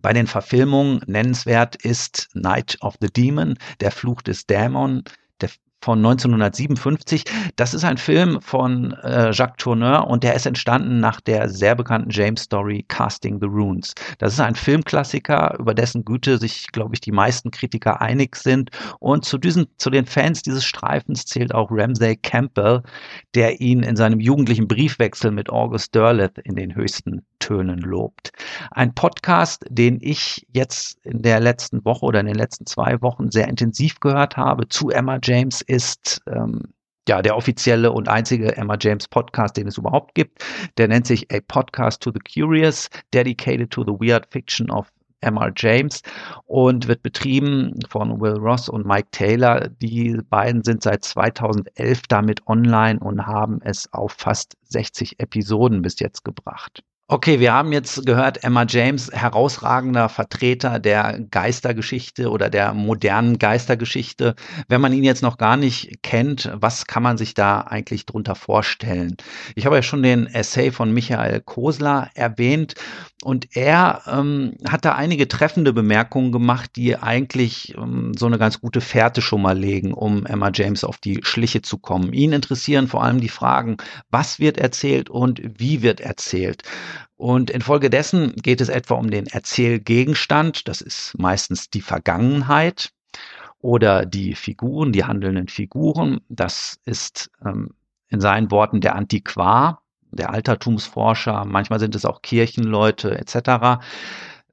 Bei 0.01 0.13
den 0.13 0.27
Verfilmungen 0.27 1.01
nennenswert 1.07 1.75
ist 1.77 2.29
Night 2.35 2.79
of 2.81 2.97
the 3.01 3.09
Demon, 3.09 3.59
der 3.81 3.91
Fluch 3.91 4.23
des 4.23 4.47
Dämon, 4.47 5.03
von 5.81 5.99
1957. 5.99 7.25
Das 7.57 7.75
ist 7.75 7.85
ein 7.85 7.99
Film 7.99 8.41
von 8.41 8.93
äh, 9.03 9.31
Jacques 9.33 9.57
Tourneur 9.59 10.07
und 10.09 10.25
der 10.25 10.35
ist 10.35 10.47
entstanden 10.47 11.01
nach 11.01 11.21
der 11.21 11.49
sehr 11.49 11.75
bekannten 11.75 12.11
James 12.11 12.43
Story 12.43 12.85
Casting 12.89 13.39
the 13.41 13.47
Runes. 13.47 13.95
Das 14.19 14.33
ist 14.33 14.41
ein 14.41 14.55
Filmklassiker, 14.55 15.57
über 15.59 15.75
dessen 15.75 16.05
Güte 16.05 16.39
sich, 16.39 16.69
glaube 16.73 16.95
ich, 16.95 17.01
die 17.01 17.13
meisten 17.13 17.51
Kritiker 17.51 18.01
einig 18.01 18.37
sind. 18.37 18.71
Und 18.99 19.25
zu 19.25 19.39
diesen, 19.39 19.67
zu 19.79 19.91
den 19.91 20.07
Fans 20.07 20.43
dieses 20.43 20.65
Streifens 20.65 21.25
zählt 21.27 21.55
auch 21.55 21.71
Ramsay 21.71 22.17
Campbell, 22.17 22.83
der 23.35 23.61
ihn 23.61 23.83
in 23.83 23.97
seinem 23.97 24.21
jugendlichen 24.21 24.69
Briefwechsel 24.69 25.31
mit 25.31 25.51
August 25.51 25.95
Derleth 25.95 26.39
in 26.39 26.57
den 26.57 26.75
höchsten 26.75 27.23
Tönen 27.39 27.79
lobt. 27.79 28.33
Ein 28.73 28.95
Podcast, 28.95 29.65
den 29.71 29.99
ich 30.01 30.47
jetzt 30.53 30.99
in 31.05 31.23
der 31.23 31.41
letzten 31.41 31.85
Woche 31.85 32.05
oder 32.05 32.21
in 32.21 32.27
den 32.27 32.35
letzten 32.35 32.67
zwei 32.67 33.01
Wochen 33.01 33.31
sehr 33.31 33.49
intensiv 33.49 34.01
gehört 34.01 34.37
habe 34.37 34.69
zu 34.69 34.91
Emma 34.91 35.19
James 35.23 35.63
ist 35.69 36.21
ähm, 36.27 36.63
ja 37.09 37.23
der 37.23 37.37
offizielle 37.37 37.93
und 37.93 38.09
einzige 38.09 38.57
Emma 38.57 38.77
James 38.81 39.07
Podcast, 39.09 39.57
den 39.57 39.69
es 39.69 39.79
überhaupt 39.79 40.15
gibt. 40.15 40.45
Der 40.77 40.89
nennt 40.89 41.07
sich 41.07 41.31
A 41.33 41.39
Podcast 41.47 42.03
to 42.03 42.11
the 42.13 42.21
Curious, 42.21 42.91
dedicated 43.13 43.71
to 43.71 43.83
the 43.83 43.93
weird 43.93 44.27
fiction 44.31 44.71
of 44.71 44.91
Emma 45.21 45.51
James 45.57 46.03
und 46.47 46.87
wird 46.87 47.03
betrieben 47.03 47.75
von 47.89 48.21
Will 48.21 48.37
Ross 48.37 48.69
und 48.69 48.87
Mike 48.87 49.09
Taylor. 49.11 49.69
Die 49.69 50.19
beiden 50.29 50.63
sind 50.63 50.83
seit 50.83 51.05
2011 51.05 52.03
damit 52.09 52.47
online 52.47 53.01
und 53.01 53.27
haben 53.27 53.61
es 53.63 53.93
auf 53.93 54.13
fast 54.13 54.57
60 54.65 55.19
Episoden 55.19 55.83
bis 55.83 55.99
jetzt 55.99 56.25
gebracht. 56.25 56.85
Okay, 57.11 57.41
wir 57.41 57.55
haben 57.55 57.73
jetzt 57.73 58.05
gehört, 58.05 58.45
Emma 58.45 58.67
James, 58.69 59.11
herausragender 59.11 60.11
Vertreter 60.11 60.79
der 60.79 61.19
Geistergeschichte 61.31 62.29
oder 62.29 62.51
der 62.51 62.75
modernen 62.75 63.39
Geistergeschichte. 63.39 64.35
Wenn 64.69 64.83
man 64.83 64.93
ihn 64.93 65.05
jetzt 65.05 65.23
noch 65.23 65.39
gar 65.39 65.57
nicht 65.57 66.03
kennt, 66.03 66.51
was 66.53 66.87
kann 66.87 67.03
man 67.03 67.17
sich 67.17 67.33
da 67.33 67.63
eigentlich 67.63 68.05
drunter 68.05 68.35
vorstellen? 68.35 69.17
Ich 69.55 69.65
habe 69.65 69.77
ja 69.77 69.83
schon 69.83 70.03
den 70.03 70.27
Essay 70.27 70.71
von 70.71 70.93
Michael 70.93 71.41
Kosler 71.41 72.11
erwähnt 72.13 72.75
und 73.25 73.57
er 73.57 74.03
ähm, 74.07 74.59
hat 74.69 74.85
da 74.85 74.93
einige 74.95 75.27
treffende 75.29 75.73
Bemerkungen 75.73 76.31
gemacht, 76.31 76.73
die 76.77 76.97
eigentlich 76.97 77.75
ähm, 77.77 78.13
so 78.17 78.27
eine 78.27 78.39
ganz 78.39 78.61
gute 78.61 78.81
Fährte 78.81 79.23
schon 79.23 79.43
mal 79.43 79.59
legen, 79.59 79.93
um 79.93 80.25
Emma 80.27 80.51
James 80.55 80.85
auf 80.85 80.99
die 80.99 81.21
Schliche 81.23 81.63
zu 81.63 81.79
kommen. 81.79 82.13
Ihn 82.13 82.33
interessieren 82.33 82.87
vor 82.87 83.03
allem 83.03 83.21
die 83.21 83.29
Fragen, 83.29 83.79
was 84.11 84.39
wird 84.39 84.59
erzählt 84.59 85.11
und 85.11 85.41
wie 85.59 85.83
wird 85.83 86.01
erzählt. 86.01 86.63
Und 87.17 87.51
infolgedessen 87.51 88.35
geht 88.37 88.61
es 88.61 88.69
etwa 88.69 88.95
um 88.95 89.11
den 89.11 89.27
Erzählgegenstand, 89.27 90.69
das 90.69 90.81
ist 90.81 91.19
meistens 91.19 91.71
die 91.71 91.81
Vergangenheit 91.81 92.93
oder 93.61 94.07
die 94.07 94.35
Figuren, 94.35 94.93
die 94.93 95.05
handelnden 95.05 95.49
Figuren, 95.49 96.21
das 96.29 96.79
ist 96.85 97.31
ähm, 97.45 97.75
in 98.09 98.21
seinen 98.21 98.51
Worten 98.51 98.81
der 98.81 98.95
Antiquar, 98.95 99.83
der 100.11 100.31
Altertumsforscher, 100.31 101.45
manchmal 101.45 101.81
sind 101.81 101.95
es 101.95 102.05
auch 102.05 102.23
Kirchenleute 102.23 103.19
etc. 103.19 103.83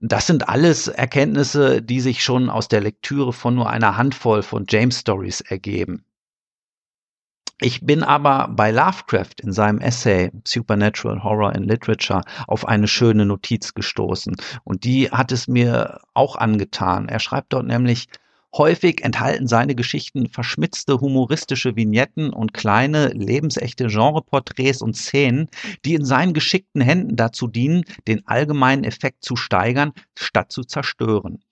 Das 0.01 0.27
sind 0.27 0.49
alles 0.49 0.87
Erkenntnisse, 0.87 1.81
die 1.81 2.01
sich 2.01 2.23
schon 2.23 2.49
aus 2.49 2.67
der 2.67 2.81
Lektüre 2.81 3.31
von 3.31 3.55
nur 3.55 3.69
einer 3.69 3.97
Handvoll 3.97 4.43
von 4.43 4.65
James 4.67 4.99
Stories 4.99 5.41
ergeben. 5.41 6.03
Ich 7.61 7.85
bin 7.85 8.03
aber 8.03 8.49
bei 8.49 8.71
Lovecraft 8.71 9.35
in 9.41 9.53
seinem 9.53 9.79
Essay 9.79 10.29
Supernatural 10.45 11.23
Horror 11.23 11.55
in 11.55 11.63
Literature 11.63 12.21
auf 12.47 12.67
eine 12.67 12.87
schöne 12.87 13.25
Notiz 13.25 13.73
gestoßen 13.73 14.35
und 14.65 14.83
die 14.83 15.09
hat 15.09 15.31
es 15.31 15.47
mir 15.47 16.01
auch 16.13 16.35
angetan. 16.35 17.07
Er 17.07 17.19
schreibt 17.19 17.53
dort 17.53 17.65
nämlich, 17.65 18.09
Häufig 18.57 19.03
enthalten 19.03 19.47
seine 19.47 19.75
Geschichten 19.75 20.29
verschmitzte 20.29 21.01
humoristische 21.01 21.75
Vignetten 21.75 22.29
und 22.31 22.53
kleine, 22.53 23.09
lebensechte 23.09 23.87
Genreporträts 23.87 24.81
und 24.81 24.95
Szenen, 24.95 25.49
die 25.83 25.93
in 25.93 26.05
seinen 26.05 26.33
geschickten 26.33 26.79
Händen 26.79 27.17
dazu 27.17 27.47
dienen, 27.47 27.83
den 28.07 28.25
allgemeinen 28.27 28.85
Effekt 28.85 29.25
zu 29.25 29.35
steigern, 29.35 29.91
statt 30.17 30.53
zu 30.53 30.63
zerstören. 30.63 31.43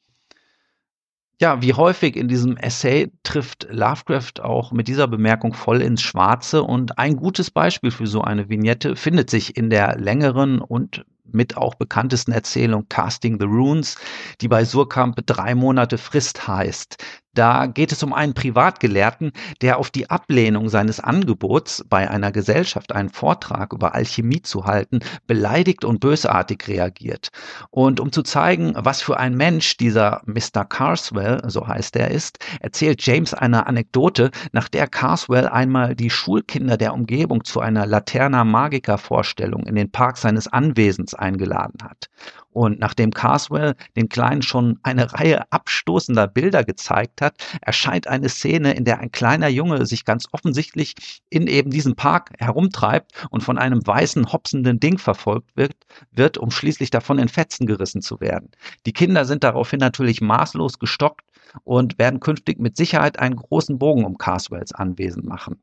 Ja, 1.41 1.61
wie 1.61 1.73
häufig 1.73 2.15
in 2.15 2.27
diesem 2.27 2.57
Essay 2.57 3.11
trifft 3.23 3.67
Lovecraft 3.69 4.41
auch 4.41 4.71
mit 4.71 4.87
dieser 4.87 5.07
Bemerkung 5.07 5.53
voll 5.53 5.81
ins 5.81 6.01
Schwarze 6.01 6.63
und 6.63 6.97
ein 6.99 7.17
gutes 7.17 7.51
Beispiel 7.51 7.91
für 7.91 8.07
so 8.07 8.21
eine 8.21 8.49
Vignette 8.49 8.95
findet 8.95 9.29
sich 9.29 9.57
in 9.57 9.69
der 9.69 9.97
längeren 9.97 10.61
und 10.61 11.05
mit 11.25 11.57
auch 11.57 11.75
bekanntesten 11.75 12.31
Erzählung 12.31 12.87
Casting 12.87 13.39
the 13.39 13.45
Runes, 13.45 13.97
die 14.41 14.47
bei 14.47 14.63
Surkamp 14.63 15.17
drei 15.25 15.55
Monate 15.55 15.97
Frist 15.97 16.47
heißt. 16.47 17.03
Da 17.35 17.65
geht 17.65 17.91
es 17.91 18.03
um 18.03 18.13
einen 18.13 18.35
Privatgelehrten, 18.35 19.31
der 19.61 19.79
auf 19.79 19.89
die 19.89 20.09
Ablehnung 20.11 20.69
seines 20.69 20.99
Angebots, 20.99 21.83
bei 21.89 22.07
einer 22.07 22.31
Gesellschaft 22.31 22.91
einen 22.91 23.09
Vortrag 23.09 23.73
über 23.73 23.95
Alchemie 23.95 24.43
zu 24.43 24.65
halten, 24.65 24.99
beleidigt 25.25 25.83
und 25.83 25.99
bösartig 25.99 26.67
reagiert. 26.67 27.29
Und 27.71 27.99
um 27.99 28.11
zu 28.11 28.21
zeigen, 28.21 28.73
was 28.77 29.01
für 29.01 29.17
ein 29.17 29.35
Mensch 29.35 29.77
dieser 29.77 30.21
Mr. 30.25 30.63
Carswell, 30.63 31.41
so 31.47 31.67
heißt 31.67 31.95
er, 31.95 32.11
ist, 32.11 32.37
erzählt 32.59 33.03
James 33.03 33.33
eine 33.33 33.65
Anekdote, 33.65 34.29
nach 34.51 34.69
der 34.69 34.87
Carswell 34.87 35.47
einmal 35.47 35.95
die 35.95 36.11
Schulkinder 36.11 36.77
der 36.77 36.93
Umgebung 36.93 37.43
zu 37.43 37.59
einer 37.59 37.87
Laterna 37.87 38.43
Magica 38.43 38.97
Vorstellung 38.97 39.65
in 39.65 39.73
den 39.73 39.91
Park 39.91 40.17
seines 40.17 40.47
Anwesens 40.47 41.15
eingeladen 41.15 41.81
hat. 41.83 42.09
Und 42.53 42.79
nachdem 42.79 43.11
Carswell 43.11 43.75
den 43.95 44.09
Kleinen 44.09 44.43
schon 44.43 44.79
eine 44.83 45.11
Reihe 45.13 45.51
abstoßender 45.51 46.27
Bilder 46.27 46.63
gezeigt 46.63 47.21
hat, 47.21 47.35
erscheint 47.61 48.07
eine 48.07 48.29
Szene, 48.29 48.73
in 48.73 48.85
der 48.85 48.99
ein 48.99 49.11
kleiner 49.11 49.47
Junge 49.47 49.85
sich 49.85 50.05
ganz 50.05 50.27
offensichtlich 50.31 50.93
in 51.29 51.47
eben 51.47 51.71
diesem 51.71 51.95
Park 51.95 52.31
herumtreibt 52.37 53.27
und 53.31 53.41
von 53.43 53.57
einem 53.57 53.85
weißen, 53.85 54.31
hopsenden 54.31 54.79
Ding 54.79 54.99
verfolgt 54.99 55.55
wird, 55.55 55.73
wird, 56.11 56.37
um 56.37 56.51
schließlich 56.51 56.91
davon 56.91 57.17
in 57.17 57.27
Fetzen 57.27 57.65
gerissen 57.65 58.01
zu 58.01 58.21
werden. 58.21 58.51
Die 58.85 58.93
Kinder 58.93 59.25
sind 59.25 59.43
daraufhin 59.43 59.79
natürlich 59.79 60.21
maßlos 60.21 60.77
gestockt 60.77 61.25
und 61.63 61.97
werden 61.97 62.19
künftig 62.19 62.59
mit 62.59 62.77
Sicherheit 62.77 63.17
einen 63.17 63.35
großen 63.35 63.79
Bogen 63.79 64.05
um 64.05 64.17
Carswells 64.17 64.73
Anwesen 64.73 65.25
machen. 65.25 65.61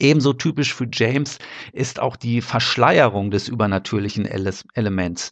Ebenso 0.00 0.32
typisch 0.32 0.74
für 0.74 0.88
James 0.92 1.38
ist 1.72 1.98
auch 2.00 2.16
die 2.16 2.40
Verschleierung 2.40 3.30
des 3.30 3.48
übernatürlichen 3.48 4.26
Elements. 4.26 5.30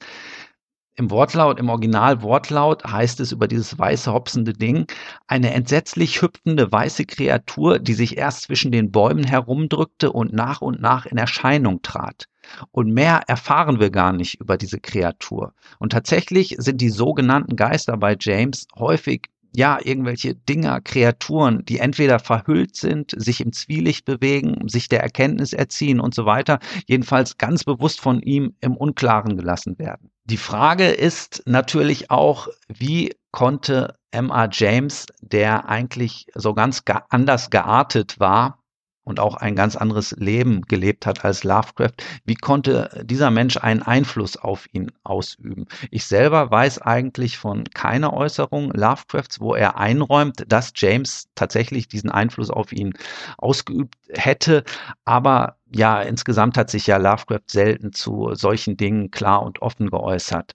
Im 0.99 1.11
Wortlaut, 1.11 1.61
im 1.61 1.69
Originalwortlaut 1.69 2.83
heißt 2.85 3.21
es 3.21 3.31
über 3.31 3.49
dieses 3.49 3.79
weiße 3.79 4.11
hopsende 4.11 4.55
Ding, 4.55 4.87
eine 5.27 5.53
entsetzlich 5.53 6.23
hüpfende 6.23 6.73
weiße 6.73 7.05
Kreatur, 7.05 7.79
die 7.79 7.93
sich 7.93 8.17
erst 8.17 8.43
zwischen 8.43 8.73
den 8.73 8.91
Bäumen 8.91 9.25
herumdrückte 9.25 10.11
und 10.11 10.33
nach 10.33 10.63
und 10.63 10.81
nach 10.81 11.05
in 11.05 11.19
Erscheinung 11.19 11.83
trat. 11.83 12.29
Und 12.71 12.95
mehr 12.95 13.21
erfahren 13.27 13.79
wir 13.79 13.91
gar 13.91 14.13
nicht 14.13 14.41
über 14.41 14.57
diese 14.57 14.81
Kreatur. 14.81 15.53
Und 15.79 15.93
tatsächlich 15.93 16.57
sind 16.59 16.81
die 16.81 16.91
sogenannten 16.91 17.57
Geister 17.57 17.99
bei 17.99 18.17
James 18.19 18.67
häufig 18.75 19.27
ja, 19.57 19.79
irgendwelche 19.83 20.35
Dinger, 20.35 20.83
Kreaturen, 20.83 21.65
die 21.65 21.79
entweder 21.79 22.19
verhüllt 22.19 22.77
sind, 22.77 23.15
sich 23.17 23.41
im 23.41 23.55
Zwielicht 23.55 24.05
bewegen, 24.05 24.69
sich 24.69 24.91
der 24.91 25.03
Erkenntnis 25.03 25.55
erziehen 25.55 25.99
und 25.99 26.15
so 26.15 26.27
weiter, 26.27 26.59
jedenfalls 26.87 27.39
ganz 27.39 27.65
bewusst 27.65 28.03
von 28.03 28.21
ihm 28.21 28.55
im 28.61 28.77
Unklaren 28.77 29.35
gelassen 29.35 29.79
werden. 29.79 30.11
Die 30.25 30.37
Frage 30.37 30.89
ist 30.89 31.43
natürlich 31.47 32.11
auch, 32.11 32.49
wie 32.69 33.15
konnte 33.31 33.99
M.R. 34.11 34.51
James, 34.53 35.07
der 35.23 35.71
eigentlich 35.71 36.27
so 36.35 36.53
ganz 36.53 36.83
anders 37.09 37.49
geartet 37.49 38.21
war, 38.21 38.63
und 39.07 39.21
auch 39.21 39.37
ein 39.37 39.55
ganz 39.55 39.77
anderes 39.77 40.11
Leben 40.19 40.63
gelebt 40.63 41.07
hat 41.07 41.25
als 41.25 41.45
Lovecraft, 41.45 41.93
wie 42.25 42.35
konnte 42.35 43.05
dieser 43.05 43.31
Mensch 43.31 43.57
einen 43.57 43.83
Einfluss 43.83 44.37
auf 44.37 44.67
ihn 44.73 44.91
ausüben? 45.05 45.67
Ich 45.93 46.07
selber 46.07 46.51
weiß 46.51 46.83
eigentlich 46.83 47.39
von 47.39 47.65
keiner 47.73 48.13
Äußerung 48.13 48.73
Lovecrafts, 48.73 49.41
wo 49.41 49.55
er 49.55 49.79
einräumt, 49.79 50.45
dass 50.49 50.73
James 50.75 51.29
tatsächlich 51.37 51.87
diesen 51.87 52.11
Einfluss 52.11 52.51
auf 52.51 52.73
ihn 52.73 52.95
ausgeübt 53.39 53.95
hätte. 54.09 54.65
Aber 55.05 55.57
ja, 55.73 56.03
insgesamt 56.03 56.59
hat 56.59 56.71
sich 56.71 56.87
ja 56.89 56.97
Lovecraft 56.97 57.49
selten 57.49 57.93
zu 57.93 58.35
solchen 58.35 58.77
Dingen 58.77 59.13
klar 59.13 59.43
und 59.43 59.63
offen 59.63 59.89
geäußert. 59.89 60.55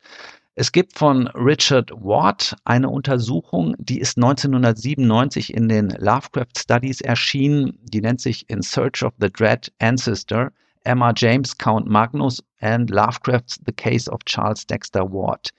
Es 0.55 0.73
gibt 0.73 0.97
von 0.97 1.27
Richard 1.27 1.91
Ward 1.91 2.57
eine 2.65 2.89
Untersuchung, 2.89 3.73
die 3.79 4.01
ist 4.01 4.17
1997 4.17 5.53
in 5.53 5.69
den 5.69 5.91
Lovecraft 5.91 6.57
Studies 6.57 6.99
erschienen. 6.99 7.79
Die 7.83 8.01
nennt 8.01 8.19
sich 8.19 8.49
In 8.49 8.61
Search 8.61 9.01
of 9.01 9.13
the 9.17 9.31
Dread 9.31 9.71
Ancestor, 9.79 10.51
Emma 10.83 11.13
James, 11.15 11.57
Count 11.57 11.87
Magnus 11.87 12.43
and 12.59 12.89
Lovecraft's 12.89 13.61
The 13.65 13.71
Case 13.71 14.11
of 14.11 14.25
Charles 14.25 14.67
Dexter 14.67 15.09
Ward. 15.13 15.51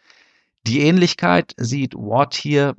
Die 0.67 0.83
Ähnlichkeit 0.83 1.55
sieht 1.57 1.95
Ward 1.95 2.35
hier, 2.35 2.77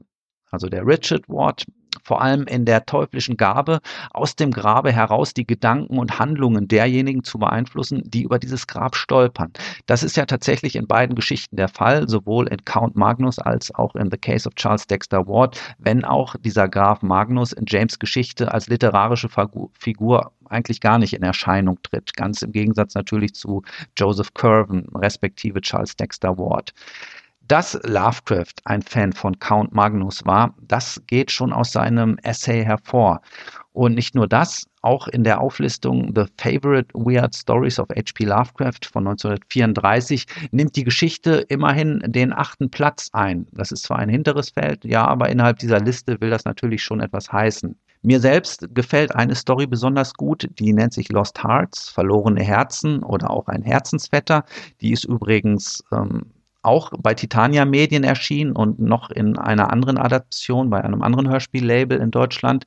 also 0.51 0.69
der 0.69 0.85
Richard 0.85 1.27
Ward, 1.27 1.65
vor 2.03 2.21
allem 2.21 2.43
in 2.43 2.65
der 2.65 2.85
teuflischen 2.85 3.37
Gabe, 3.37 3.79
aus 4.11 4.35
dem 4.35 4.51
Grabe 4.51 4.91
heraus 4.91 5.33
die 5.33 5.47
Gedanken 5.47 5.97
und 5.97 6.19
Handlungen 6.19 6.67
derjenigen 6.67 7.23
zu 7.23 7.39
beeinflussen, 7.39 8.03
die 8.05 8.23
über 8.23 8.39
dieses 8.39 8.67
Grab 8.67 8.95
stolpern. 8.95 9.51
Das 9.85 10.03
ist 10.03 10.17
ja 10.17 10.25
tatsächlich 10.25 10.75
in 10.75 10.87
beiden 10.87 11.15
Geschichten 11.15 11.55
der 11.55 11.69
Fall, 11.69 12.07
sowohl 12.07 12.47
in 12.47 12.63
Count 12.65 12.95
Magnus 12.95 13.39
als 13.39 13.73
auch 13.73 13.95
in 13.95 14.11
The 14.11 14.17
Case 14.17 14.47
of 14.47 14.55
Charles 14.55 14.87
Dexter 14.87 15.27
Ward, 15.27 15.59
wenn 15.77 16.03
auch 16.03 16.35
dieser 16.37 16.67
Graf 16.67 17.01
Magnus 17.01 17.53
in 17.53 17.65
James 17.67 17.99
Geschichte 17.99 18.53
als 18.53 18.67
literarische 18.67 19.29
Figur 19.79 20.31
eigentlich 20.49 20.81
gar 20.81 20.99
nicht 20.99 21.13
in 21.13 21.23
Erscheinung 21.23 21.79
tritt, 21.81 22.15
ganz 22.15 22.41
im 22.41 22.51
Gegensatz 22.51 22.95
natürlich 22.95 23.33
zu 23.33 23.63
Joseph 23.97 24.33
Curven, 24.33 24.87
respektive 24.93 25.61
Charles 25.61 25.95
Dexter 25.95 26.37
Ward. 26.37 26.73
Dass 27.45 27.77
Lovecraft 27.83 28.53
ein 28.63 28.81
Fan 28.81 29.11
von 29.11 29.37
Count 29.37 29.73
Magnus 29.73 30.25
war, 30.25 30.55
das 30.61 31.01
geht 31.07 31.29
schon 31.29 31.51
aus 31.51 31.73
seinem 31.73 32.17
Essay 32.23 32.63
hervor. 32.63 33.21
Und 33.73 33.95
nicht 33.95 34.15
nur 34.15 34.27
das, 34.27 34.65
auch 34.81 35.09
in 35.09 35.25
der 35.25 35.41
Auflistung 35.41 36.13
The 36.15 36.25
Favorite 36.37 36.93
Weird 36.93 37.35
Stories 37.35 37.79
of 37.79 37.89
H.P. 37.89 38.25
Lovecraft 38.25 38.85
von 38.89 39.07
1934 39.07 40.25
nimmt 40.51 40.75
die 40.77 40.85
Geschichte 40.85 41.45
immerhin 41.49 42.01
den 42.05 42.31
achten 42.31 42.69
Platz 42.69 43.09
ein. 43.11 43.47
Das 43.51 43.73
ist 43.73 43.83
zwar 43.83 43.99
ein 43.99 44.09
hinteres 44.09 44.51
Feld, 44.51 44.85
ja, 44.85 45.05
aber 45.05 45.29
innerhalb 45.29 45.59
dieser 45.59 45.81
Liste 45.81 46.21
will 46.21 46.29
das 46.29 46.45
natürlich 46.45 46.81
schon 46.81 47.01
etwas 47.01 47.31
heißen. 47.31 47.75
Mir 48.03 48.19
selbst 48.19 48.67
gefällt 48.75 49.15
eine 49.15 49.33
Story 49.33 49.65
besonders 49.65 50.13
gut, 50.13 50.49
die 50.59 50.73
nennt 50.73 50.93
sich 50.93 51.09
Lost 51.09 51.43
Hearts, 51.43 51.89
verlorene 51.89 52.43
Herzen 52.43 53.01
oder 53.01 53.31
auch 53.31 53.47
ein 53.47 53.63
Herzensvetter. 53.63 54.43
Die 54.81 54.91
ist 54.91 55.05
übrigens 55.05 55.83
ähm, 55.91 56.32
auch 56.63 56.91
bei 56.97 57.13
Titania 57.13 57.65
Medien 57.65 58.03
erschienen 58.03 58.53
und 58.53 58.79
noch 58.79 59.09
in 59.09 59.37
einer 59.37 59.71
anderen 59.71 59.97
Adaption 59.97 60.69
bei 60.69 60.81
einem 60.83 61.01
anderen 61.01 61.29
Hörspiellabel 61.29 61.99
in 61.99 62.09
Deutschland. 62.09 62.65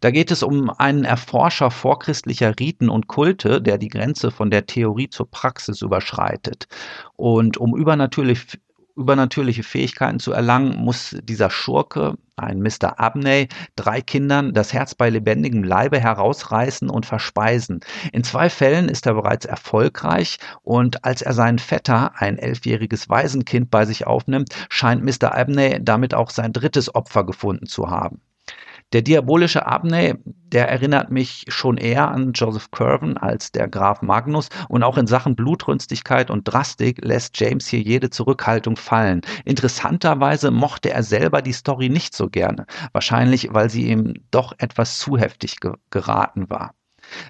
Da 0.00 0.10
geht 0.10 0.30
es 0.30 0.42
um 0.42 0.70
einen 0.70 1.04
Erforscher 1.04 1.70
vorchristlicher 1.70 2.54
Riten 2.60 2.88
und 2.90 3.08
Kulte, 3.08 3.60
der 3.60 3.78
die 3.78 3.88
Grenze 3.88 4.30
von 4.30 4.50
der 4.50 4.66
Theorie 4.66 5.08
zur 5.08 5.30
Praxis 5.30 5.82
überschreitet. 5.82 6.68
Und 7.16 7.56
um 7.56 7.76
übernatürlich 7.76 8.58
übernatürliche 8.98 9.62
Fähigkeiten 9.62 10.18
zu 10.18 10.32
erlangen, 10.32 10.76
muss 10.76 11.16
dieser 11.22 11.50
Schurke, 11.50 12.16
ein 12.36 12.60
Mr. 12.60 12.98
Abney, 13.00 13.48
drei 13.76 14.00
Kindern 14.00 14.52
das 14.52 14.72
Herz 14.72 14.94
bei 14.94 15.08
lebendigem 15.08 15.64
Leibe 15.64 15.98
herausreißen 16.00 16.90
und 16.90 17.06
verspeisen. 17.06 17.80
In 18.12 18.24
zwei 18.24 18.50
Fällen 18.50 18.88
ist 18.88 19.06
er 19.06 19.14
bereits 19.14 19.46
erfolgreich 19.46 20.38
und 20.62 21.04
als 21.04 21.22
er 21.22 21.32
seinen 21.32 21.58
Vetter, 21.58 22.12
ein 22.16 22.38
elfjähriges 22.38 23.08
Waisenkind, 23.08 23.70
bei 23.70 23.86
sich 23.86 24.06
aufnimmt, 24.06 24.54
scheint 24.68 25.04
Mr. 25.04 25.34
Abney 25.34 25.78
damit 25.82 26.14
auch 26.14 26.30
sein 26.30 26.52
drittes 26.52 26.94
Opfer 26.94 27.24
gefunden 27.24 27.66
zu 27.66 27.90
haben. 27.90 28.20
Der 28.94 29.02
diabolische 29.02 29.66
Abney, 29.66 30.14
der 30.24 30.70
erinnert 30.70 31.10
mich 31.10 31.44
schon 31.48 31.76
eher 31.76 32.10
an 32.10 32.32
Joseph 32.32 32.70
Curven 32.70 33.18
als 33.18 33.52
der 33.52 33.68
Graf 33.68 34.00
Magnus 34.00 34.48
und 34.70 34.82
auch 34.82 34.96
in 34.96 35.06
Sachen 35.06 35.36
Blutrünstigkeit 35.36 36.30
und 36.30 36.44
Drastik 36.44 37.04
lässt 37.04 37.38
James 37.38 37.66
hier 37.66 37.82
jede 37.82 38.08
Zurückhaltung 38.08 38.76
fallen. 38.76 39.20
Interessanterweise 39.44 40.50
mochte 40.50 40.90
er 40.90 41.02
selber 41.02 41.42
die 41.42 41.52
Story 41.52 41.90
nicht 41.90 42.16
so 42.16 42.30
gerne, 42.30 42.64
wahrscheinlich 42.92 43.52
weil 43.52 43.68
sie 43.68 43.88
ihm 43.88 44.14
doch 44.30 44.54
etwas 44.56 44.98
zu 44.98 45.18
heftig 45.18 45.60
ge 45.60 45.74
geraten 45.90 46.48
war. 46.48 46.72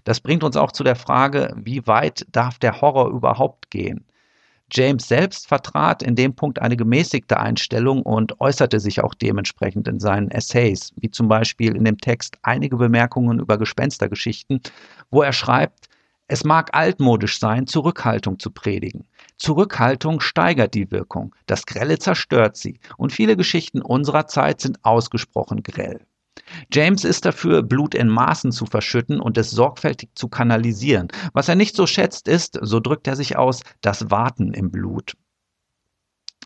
Das 0.05 0.21
bringt 0.21 0.45
uns 0.45 0.57
auch 0.57 0.71
zu 0.71 0.85
der 0.85 0.97
Frage, 0.97 1.55
wie 1.57 1.87
weit 1.89 2.25
darf 2.31 2.61
der 2.61 2.81
Horror 2.81 3.11
überhaupt 3.11 3.71
gehen? 3.71 4.08
James 4.71 5.09
selbst 5.09 5.49
vertrat 5.49 6.03
in 6.03 6.15
dem 6.15 6.35
Punkt 6.35 6.61
eine 6.61 6.77
gemäßigte 6.77 7.39
Einstellung 7.39 8.03
und 8.03 8.41
äußerte 8.41 8.81
sich 8.81 9.03
auch 9.03 9.15
dementsprechend 9.15 9.89
in 9.89 9.99
seinen 9.99 10.31
Essays, 10.31 10.93
wie 10.97 11.11
zum 11.11 11.29
Beispiel 11.29 11.75
in 11.75 11.85
dem 11.85 11.99
Text 11.99 12.37
einige 12.43 12.77
Bemerkungen 12.77 13.39
über 13.39 13.57
Gespenstergeschichten, 13.57 14.61
wo 15.11 15.23
er 15.23 15.33
schreibt, 15.33 15.89
es 16.31 16.45
mag 16.45 16.77
altmodisch 16.77 17.39
sein, 17.39 17.67
Zurückhaltung 17.67 18.39
zu 18.39 18.51
predigen. 18.51 19.07
Zurückhaltung 19.39 20.21
steigert 20.21 20.75
die 20.75 20.91
Wirkung, 20.91 21.35
das 21.47 21.65
Grelle 21.65 21.99
zerstört 21.99 22.59
sie, 22.59 22.79
und 22.99 23.13
viele 23.13 23.35
Geschichten 23.35 23.81
unserer 23.81 24.27
Zeit 24.27 24.61
sind 24.61 24.85
ausgesprochen 24.85 25.63
grell. 25.63 26.01
James 26.73 27.05
ist 27.05 27.25
dafür, 27.25 27.63
Blut 27.63 27.95
in 27.95 28.09
Maßen 28.09 28.53
zu 28.53 28.67
verschütten 28.67 29.21
und 29.21 29.39
es 29.39 29.51
sorgfältig 29.51 30.11
zu 30.15 30.29
kanalisieren. 30.29 31.09
Was 31.33 31.49
er 31.49 31.55
nicht 31.55 31.77
so 31.77 31.87
schätzt, 31.87 32.29
ist, 32.29 32.59
so 32.61 32.81
drückt 32.81 33.07
er 33.07 33.17
sich 33.17 33.37
aus, 33.37 33.63
das 33.81 34.11
Warten 34.11 34.53
im 34.53 34.71
Blut. 34.71 35.15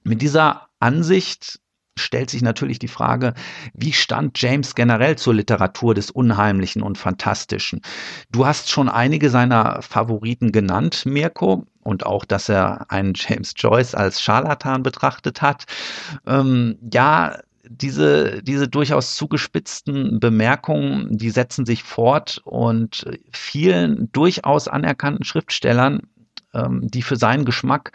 Mit 0.05 0.23
dieser 0.23 0.69
Ansicht 0.81 1.61
stellt 1.99 2.31
sich 2.31 2.43
natürlich 2.43 2.79
die 2.79 2.89
Frage, 2.89 3.35
wie 3.75 3.93
stand 3.93 4.41
James 4.41 4.75
generell 4.75 5.17
zur 5.17 5.35
Literatur 5.35 5.95
des 5.95 6.11
Unheimlichen 6.11 6.83
und 6.83 6.99
Fantastischen? 6.99 7.81
Du 8.31 8.47
hast 8.47 8.71
schon 8.71 8.89
einige 8.89 9.31
seiner 9.31 9.83
Favoriten 9.83 10.53
genannt, 10.53 11.05
Mirko, 11.05 11.67
und 11.83 12.07
auch, 12.07 12.25
dass 12.25 12.49
er 12.49 12.91
einen 12.91 13.15
James 13.15 13.55
Joyce 13.57 13.95
als 13.95 14.23
Scharlatan 14.23 14.83
betrachtet 14.83 15.43
hat. 15.43 15.65
Ähm, 16.27 16.79
ja, 16.93 17.39
diese, 17.69 18.43
diese 18.43 18.69
durchaus 18.69 19.15
zugespitzten 19.15 20.21
Bemerkungen, 20.21 21.17
die 21.17 21.31
setzen 21.31 21.65
sich 21.65 21.83
fort 21.83 22.41
und 22.45 23.07
vielen 23.33 24.11
durchaus 24.13 24.69
anerkannten 24.69 25.25
Schriftstellern, 25.25 26.03
ähm, 26.55 26.89
die 26.89 27.03
für 27.03 27.17
seinen 27.17 27.45
Geschmack 27.45 27.93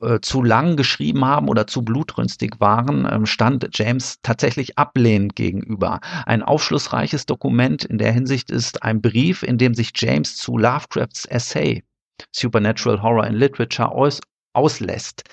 äh, 0.00 0.20
zu 0.20 0.42
lang 0.42 0.76
geschrieben 0.76 1.24
haben 1.24 1.48
oder 1.48 1.66
zu 1.66 1.82
blutrünstig 1.82 2.60
waren, 2.60 3.06
ähm, 3.10 3.26
stand 3.26 3.68
James 3.72 4.20
tatsächlich 4.22 4.78
ablehnend 4.78 5.36
gegenüber. 5.36 6.00
Ein 6.26 6.42
aufschlussreiches 6.42 7.26
Dokument 7.26 7.84
in 7.84 7.98
der 7.98 8.12
Hinsicht 8.12 8.50
ist 8.50 8.82
ein 8.82 9.00
Brief, 9.00 9.42
in 9.42 9.58
dem 9.58 9.74
sich 9.74 9.92
James 9.94 10.36
zu 10.36 10.56
Lovecrafts 10.58 11.26
Essay 11.26 11.82
Supernatural 12.32 13.02
Horror 13.02 13.26
in 13.26 13.34
Literature 13.34 13.90
aus, 13.90 14.20
auslässt. 14.52 15.24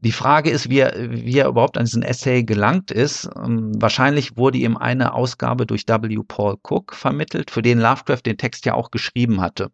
Die 0.00 0.12
Frage 0.12 0.50
ist, 0.50 0.70
wie 0.70 0.78
er, 0.78 0.94
wie 1.10 1.38
er 1.38 1.48
überhaupt 1.48 1.76
an 1.76 1.84
diesen 1.84 2.02
Essay 2.02 2.44
gelangt 2.44 2.92
ist. 2.92 3.28
Ähm, 3.36 3.72
wahrscheinlich 3.80 4.36
wurde 4.36 4.58
ihm 4.58 4.76
eine 4.76 5.12
Ausgabe 5.12 5.66
durch 5.66 5.88
W. 5.88 6.22
Paul 6.26 6.56
Cook 6.62 6.94
vermittelt, 6.94 7.50
für 7.50 7.62
den 7.62 7.80
Lovecraft 7.80 8.22
den 8.24 8.38
Text 8.38 8.64
ja 8.64 8.74
auch 8.74 8.92
geschrieben 8.92 9.40
hatte. 9.40 9.72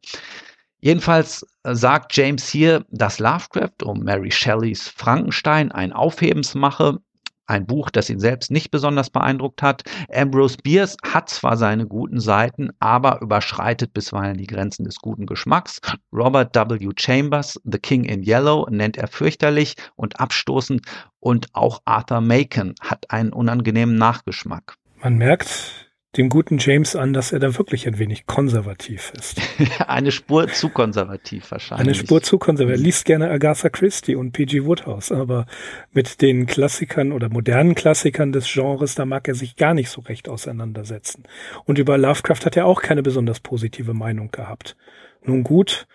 Jedenfalls 0.80 1.46
äh, 1.64 1.74
sagt 1.74 2.16
James 2.16 2.48
hier, 2.48 2.86
dass 2.90 3.18
Lovecraft 3.18 3.82
um 3.84 4.00
Mary 4.02 4.30
Shelleys 4.30 4.88
Frankenstein 4.88 5.72
ein 5.72 5.92
Aufhebens 5.92 6.54
mache 6.54 7.00
ein 7.46 7.66
Buch, 7.66 7.90
das 7.90 8.10
ihn 8.10 8.20
selbst 8.20 8.50
nicht 8.50 8.70
besonders 8.70 9.10
beeindruckt 9.10 9.62
hat. 9.62 9.82
Ambrose 10.12 10.56
Bierce 10.62 10.96
hat 11.04 11.28
zwar 11.28 11.56
seine 11.56 11.86
guten 11.86 12.20
Seiten, 12.20 12.70
aber 12.78 13.20
überschreitet 13.20 13.92
bisweilen 13.92 14.36
die 14.36 14.46
Grenzen 14.46 14.84
des 14.84 14.96
guten 14.96 15.26
Geschmacks. 15.26 15.80
Robert 16.12 16.54
W. 16.54 16.90
Chambers, 16.96 17.60
The 17.64 17.78
King 17.78 18.04
in 18.04 18.22
Yellow, 18.22 18.66
nennt 18.70 18.96
er 18.96 19.08
fürchterlich 19.08 19.74
und 19.96 20.20
abstoßend 20.20 20.82
und 21.20 21.48
auch 21.52 21.80
Arthur 21.84 22.20
Macon 22.20 22.74
hat 22.80 23.10
einen 23.10 23.32
unangenehmen 23.32 23.96
Nachgeschmack. 23.96 24.76
Man 25.02 25.16
merkt, 25.16 25.93
dem 26.16 26.28
guten 26.28 26.58
James 26.58 26.96
an, 26.96 27.12
dass 27.12 27.32
er 27.32 27.40
da 27.40 27.56
wirklich 27.58 27.86
ein 27.86 27.98
wenig 27.98 28.26
konservativ 28.26 29.12
ist. 29.18 29.40
Eine 29.86 30.12
Spur 30.12 30.48
zu 30.48 30.68
konservativ 30.68 31.50
wahrscheinlich. 31.50 31.86
Eine 31.86 31.94
Spur 31.94 32.22
zu 32.22 32.38
konservativ. 32.38 32.80
Er 32.80 32.84
liest 32.84 33.04
gerne 33.04 33.30
Agatha 33.30 33.68
Christie 33.68 34.14
und 34.14 34.32
P.G. 34.32 34.64
Woodhouse, 34.64 35.12
aber 35.12 35.46
mit 35.92 36.22
den 36.22 36.46
Klassikern 36.46 37.12
oder 37.12 37.28
modernen 37.28 37.74
Klassikern 37.74 38.32
des 38.32 38.52
Genres, 38.52 38.94
da 38.94 39.04
mag 39.04 39.26
er 39.28 39.34
sich 39.34 39.56
gar 39.56 39.74
nicht 39.74 39.90
so 39.90 40.00
recht 40.02 40.28
auseinandersetzen. 40.28 41.24
Und 41.64 41.78
über 41.78 41.98
Lovecraft 41.98 42.44
hat 42.44 42.56
er 42.56 42.66
auch 42.66 42.82
keine 42.82 43.02
besonders 43.02 43.40
positive 43.40 43.94
Meinung 43.94 44.30
gehabt. 44.30 44.76
Nun 45.24 45.42
gut, 45.42 45.86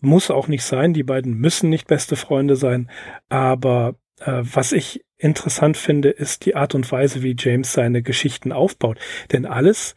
muss 0.00 0.30
auch 0.30 0.48
nicht 0.48 0.64
sein, 0.64 0.94
die 0.94 1.02
beiden 1.02 1.34
müssen 1.34 1.70
nicht 1.70 1.86
beste 1.86 2.16
Freunde 2.16 2.56
sein, 2.56 2.90
aber 3.28 3.96
was 4.24 4.72
ich 4.72 5.04
interessant 5.18 5.76
finde, 5.76 6.10
ist 6.10 6.44
die 6.46 6.54
Art 6.54 6.74
und 6.74 6.90
Weise, 6.90 7.22
wie 7.22 7.36
James 7.38 7.72
seine 7.72 8.02
Geschichten 8.02 8.52
aufbaut. 8.52 8.98
Denn 9.32 9.46
alles 9.46 9.94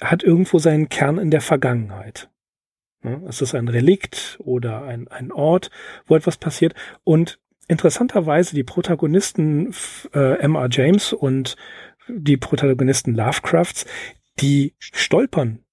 hat 0.00 0.22
irgendwo 0.22 0.58
seinen 0.58 0.88
Kern 0.88 1.18
in 1.18 1.30
der 1.30 1.40
Vergangenheit. 1.40 2.28
Es 3.26 3.42
ist 3.42 3.54
ein 3.54 3.68
Relikt 3.68 4.38
oder 4.40 4.84
ein, 4.84 5.08
ein 5.08 5.32
Ort, 5.32 5.70
wo 6.06 6.14
etwas 6.14 6.36
passiert. 6.36 6.74
Und 7.02 7.40
interessanterweise 7.66 8.54
die 8.54 8.64
Protagonisten 8.64 9.74
äh, 10.14 10.38
M.R. 10.38 10.68
James 10.70 11.12
und 11.12 11.56
die 12.08 12.36
Protagonisten 12.36 13.14
Lovecrafts, 13.14 13.86
die 14.40 14.74
stolpern 14.78 15.64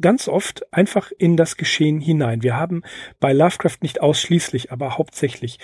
ganz 0.00 0.28
oft 0.28 0.72
einfach 0.72 1.12
in 1.18 1.36
das 1.36 1.56
Geschehen 1.56 2.00
hinein. 2.00 2.42
Wir 2.42 2.56
haben 2.56 2.82
bei 3.20 3.32
Lovecraft 3.32 3.78
nicht 3.82 4.00
ausschließlich, 4.00 4.72
aber 4.72 4.98
hauptsächlich 4.98 5.58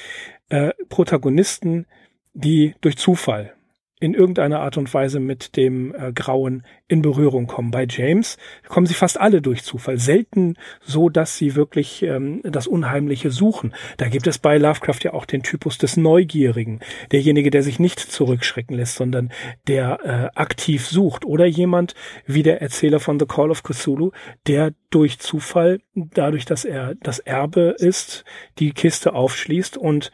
äh, 0.49 0.73
Protagonisten, 0.89 1.87
die 2.35 2.75
durch 2.81 2.97
Zufall 2.97 3.55
in 4.01 4.15
irgendeiner 4.15 4.61
Art 4.61 4.77
und 4.77 4.93
Weise 4.95 5.21
mit 5.21 5.57
dem 5.57 5.95
äh, 5.95 6.13
Grauen 6.13 6.65
in 6.87 7.03
Berührung 7.03 7.47
kommen. 7.47 7.71
Bei 7.71 7.87
James 7.89 8.39
kommen 8.69 8.87
sie 8.87 8.95
fast 8.95 9.21
alle 9.21 9.43
durch 9.43 9.63
Zufall, 9.63 9.99
selten 9.99 10.55
so, 10.81 11.09
dass 11.09 11.37
sie 11.37 11.55
wirklich 11.55 12.03
ähm, 12.03 12.41
das 12.45 12.67
Unheimliche 12.67 13.31
suchen. 13.31 13.75
Da 13.97 14.09
gibt 14.09 14.27
es 14.27 14.39
bei 14.39 14.59
Lovecraft 14.59 15.01
ja 15.03 15.13
auch 15.13 15.27
den 15.27 15.43
Typus 15.43 15.79
des 15.79 15.97
Neugierigen, 15.97 16.81
derjenige, 17.13 17.51
der 17.51 17.63
sich 17.63 17.79
nicht 17.79 17.99
zurückschrecken 17.99 18.77
lässt, 18.77 18.97
sondern 18.97 19.33
der 19.67 19.99
äh, 20.05 20.39
aktiv 20.39 20.87
sucht. 20.87 21.25
Oder 21.25 21.47
jemand 21.47 21.95
wie 22.27 22.43
der 22.43 22.63
Erzähler 22.63 23.01
von 23.01 23.19
The 23.19 23.27
Call 23.27 23.51
of 23.51 23.63
Cthulhu, 23.63 24.13
der 24.47 24.73
durch 24.91 25.19
Zufall, 25.19 25.81
dadurch, 25.95 26.45
dass 26.45 26.65
er 26.65 26.95
das 26.97 27.19
Erbe 27.19 27.75
ist, 27.79 28.25
die 28.59 28.73
Kiste 28.73 29.15
aufschließt 29.15 29.77
und 29.77 30.11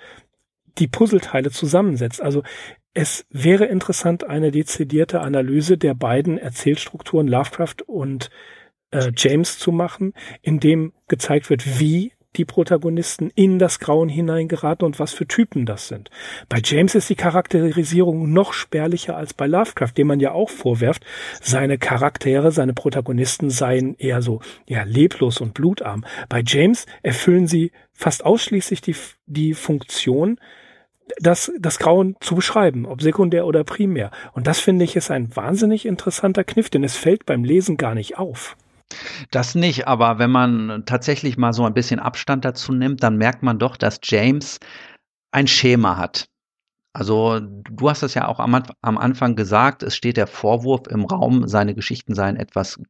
die 0.78 0.88
Puzzleteile 0.88 1.50
zusammensetzt. 1.50 2.20
Also 2.20 2.42
es 2.94 3.26
wäre 3.30 3.66
interessant, 3.66 4.24
eine 4.24 4.52
dezidierte 4.52 5.20
Analyse 5.20 5.76
der 5.76 5.94
beiden 5.94 6.38
Erzählstrukturen 6.38 7.26
Lovecraft 7.26 7.82
und 7.86 8.30
äh, 8.92 9.10
James 9.16 9.58
zu 9.58 9.72
machen, 9.72 10.14
in 10.42 10.60
dem 10.60 10.92
gezeigt 11.08 11.50
wird, 11.50 11.80
wie 11.80 12.12
die 12.36 12.44
Protagonisten 12.44 13.30
in 13.34 13.58
das 13.58 13.78
Grauen 13.78 14.08
hineingeraten 14.08 14.84
und 14.84 14.98
was 14.98 15.12
für 15.12 15.26
Typen 15.26 15.66
das 15.66 15.88
sind. 15.88 16.10
Bei 16.48 16.60
James 16.62 16.94
ist 16.94 17.08
die 17.08 17.14
Charakterisierung 17.14 18.32
noch 18.32 18.52
spärlicher 18.52 19.16
als 19.16 19.34
bei 19.34 19.46
Lovecraft, 19.46 19.92
dem 19.96 20.08
man 20.08 20.20
ja 20.20 20.32
auch 20.32 20.50
vorwerft, 20.50 21.04
seine 21.40 21.78
Charaktere, 21.78 22.50
seine 22.50 22.74
Protagonisten 22.74 23.50
seien 23.50 23.94
eher 23.96 24.22
so 24.22 24.40
ja 24.66 24.82
leblos 24.82 25.40
und 25.40 25.54
blutarm. 25.54 26.04
Bei 26.28 26.42
James 26.44 26.86
erfüllen 27.02 27.46
sie 27.46 27.72
fast 27.92 28.24
ausschließlich 28.24 28.80
die, 28.80 28.96
die 29.26 29.54
Funktion, 29.54 30.38
das, 31.18 31.52
das 31.58 31.78
Grauen 31.78 32.16
zu 32.20 32.34
beschreiben, 32.34 32.86
ob 32.86 33.02
sekundär 33.02 33.46
oder 33.46 33.64
primär. 33.64 34.10
Und 34.32 34.46
das 34.46 34.60
finde 34.60 34.84
ich 34.84 34.96
ist 34.96 35.10
ein 35.10 35.34
wahnsinnig 35.36 35.86
interessanter 35.86 36.44
Kniff, 36.44 36.70
denn 36.70 36.84
es 36.84 36.96
fällt 36.96 37.26
beim 37.26 37.44
Lesen 37.44 37.76
gar 37.76 37.94
nicht 37.94 38.18
auf. 38.18 38.56
Das 39.30 39.54
nicht, 39.54 39.88
aber 39.88 40.18
wenn 40.18 40.30
man 40.30 40.84
tatsächlich 40.86 41.36
mal 41.36 41.52
so 41.52 41.64
ein 41.64 41.74
bisschen 41.74 42.00
Abstand 42.00 42.44
dazu 42.44 42.72
nimmt, 42.72 43.02
dann 43.02 43.16
merkt 43.16 43.42
man 43.42 43.58
doch, 43.58 43.76
dass 43.76 43.98
James 44.02 44.58
ein 45.32 45.46
Schema 45.46 45.96
hat. 45.96 46.26
Also 46.92 47.40
du 47.40 47.90
hast 47.90 48.02
es 48.02 48.14
ja 48.14 48.28
auch 48.28 48.38
am, 48.38 48.62
am 48.82 48.98
Anfang 48.98 49.34
gesagt, 49.34 49.82
es 49.82 49.96
steht 49.96 50.16
der 50.16 50.28
Vorwurf 50.28 50.86
im 50.88 51.04
Raum, 51.04 51.48
seine 51.48 51.74
Geschichten 51.74 52.14
seien 52.14 52.36
etwas 52.36 52.80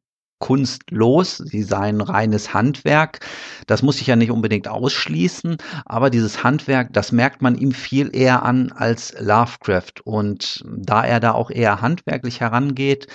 kunstlos, 0.44 1.38
sie 1.38 1.62
seien 1.62 2.02
reines 2.02 2.52
Handwerk. 2.52 3.20
Das 3.66 3.80
muss 3.80 4.02
ich 4.02 4.08
ja 4.08 4.14
nicht 4.14 4.30
unbedingt 4.30 4.68
ausschließen, 4.68 5.56
aber 5.86 6.10
dieses 6.10 6.44
Handwerk, 6.44 6.92
das 6.92 7.12
merkt 7.12 7.40
man 7.40 7.56
ihm 7.56 7.72
viel 7.72 8.14
eher 8.14 8.42
an 8.42 8.70
als 8.70 9.14
Lovecraft. 9.18 10.02
Und 10.04 10.62
da 10.66 11.02
er 11.02 11.18
da 11.20 11.32
auch 11.32 11.50
eher 11.50 11.80
handwerklich 11.80 12.40
herangeht, 12.40 13.06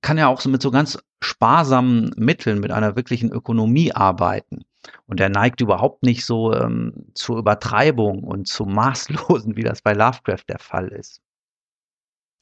kann 0.00 0.16
er 0.16 0.28
auch 0.28 0.40
so 0.40 0.48
mit 0.48 0.62
so 0.62 0.70
ganz 0.70 0.96
sparsamen 1.20 2.12
Mitteln, 2.16 2.60
mit 2.60 2.70
einer 2.70 2.94
wirklichen 2.94 3.32
Ökonomie 3.32 3.90
arbeiten. 3.90 4.62
Und 5.06 5.18
er 5.18 5.28
neigt 5.28 5.60
überhaupt 5.60 6.04
nicht 6.04 6.24
so 6.24 6.54
ähm, 6.54 7.06
zur 7.14 7.38
Übertreibung 7.38 8.22
und 8.22 8.46
zum 8.46 8.72
Maßlosen, 8.72 9.56
wie 9.56 9.64
das 9.64 9.82
bei 9.82 9.92
Lovecraft 9.92 10.44
der 10.48 10.60
Fall 10.60 10.86
ist. 10.86 11.20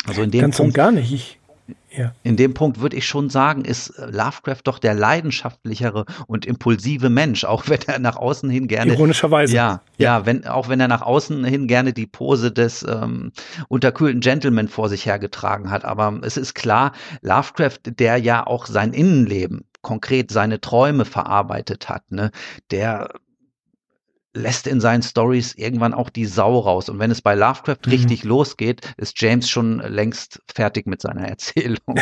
Also 0.06 0.20
in 0.20 0.30
dem 0.30 0.42
Ganz 0.42 0.58
Punkt, 0.58 0.72
und 0.72 0.74
gar 0.74 0.92
nicht. 0.92 1.10
Ich, 1.10 1.40
ja. 1.90 2.12
In 2.22 2.36
dem 2.36 2.54
Punkt 2.54 2.80
würde 2.80 2.96
ich 2.96 3.06
schon 3.06 3.30
sagen, 3.30 3.64
ist 3.64 3.90
äh, 3.90 4.06
Lovecraft 4.06 4.60
doch 4.64 4.78
der 4.78 4.94
leidenschaftlichere 4.94 6.04
und 6.26 6.44
impulsive 6.44 7.08
Mensch, 7.08 7.44
auch 7.44 7.68
wenn 7.68 7.80
er 7.86 7.98
nach 7.98 8.16
außen 8.16 8.50
hin 8.50 8.68
gerne. 8.68 8.92
Ironischerweise. 8.92 9.54
Ja, 9.54 9.80
ja, 9.96 10.18
ja 10.18 10.26
wenn, 10.26 10.46
auch 10.46 10.68
wenn 10.68 10.80
er 10.80 10.88
nach 10.88 11.02
außen 11.02 11.44
hin 11.44 11.66
gerne 11.66 11.92
die 11.92 12.06
Pose 12.06 12.52
des 12.52 12.82
ähm, 12.82 13.32
unterkühlten 13.68 14.20
Gentleman 14.20 14.68
vor 14.68 14.88
sich 14.88 15.06
hergetragen 15.06 15.70
hat. 15.70 15.84
Aber 15.84 16.20
es 16.22 16.36
ist 16.36 16.54
klar, 16.54 16.92
Lovecraft, 17.22 17.80
der 17.84 18.18
ja 18.18 18.46
auch 18.46 18.66
sein 18.66 18.92
Innenleben, 18.92 19.64
konkret 19.80 20.30
seine 20.30 20.60
Träume 20.60 21.04
verarbeitet 21.04 21.88
hat, 21.88 22.10
ne, 22.10 22.30
der 22.70 23.10
lässt 24.34 24.66
in 24.66 24.80
seinen 24.80 25.02
Stories 25.02 25.54
irgendwann 25.54 25.94
auch 25.94 26.10
die 26.10 26.26
Sau 26.26 26.58
raus. 26.58 26.88
Und 26.88 26.98
wenn 26.98 27.10
es 27.10 27.22
bei 27.22 27.34
Lovecraft 27.34 27.86
mhm. 27.86 27.92
richtig 27.92 28.24
losgeht, 28.24 28.80
ist 28.96 29.20
James 29.20 29.48
schon 29.48 29.78
längst 29.78 30.40
fertig 30.52 30.86
mit 30.86 31.00
seiner 31.00 31.22
Erzählung. 31.28 32.00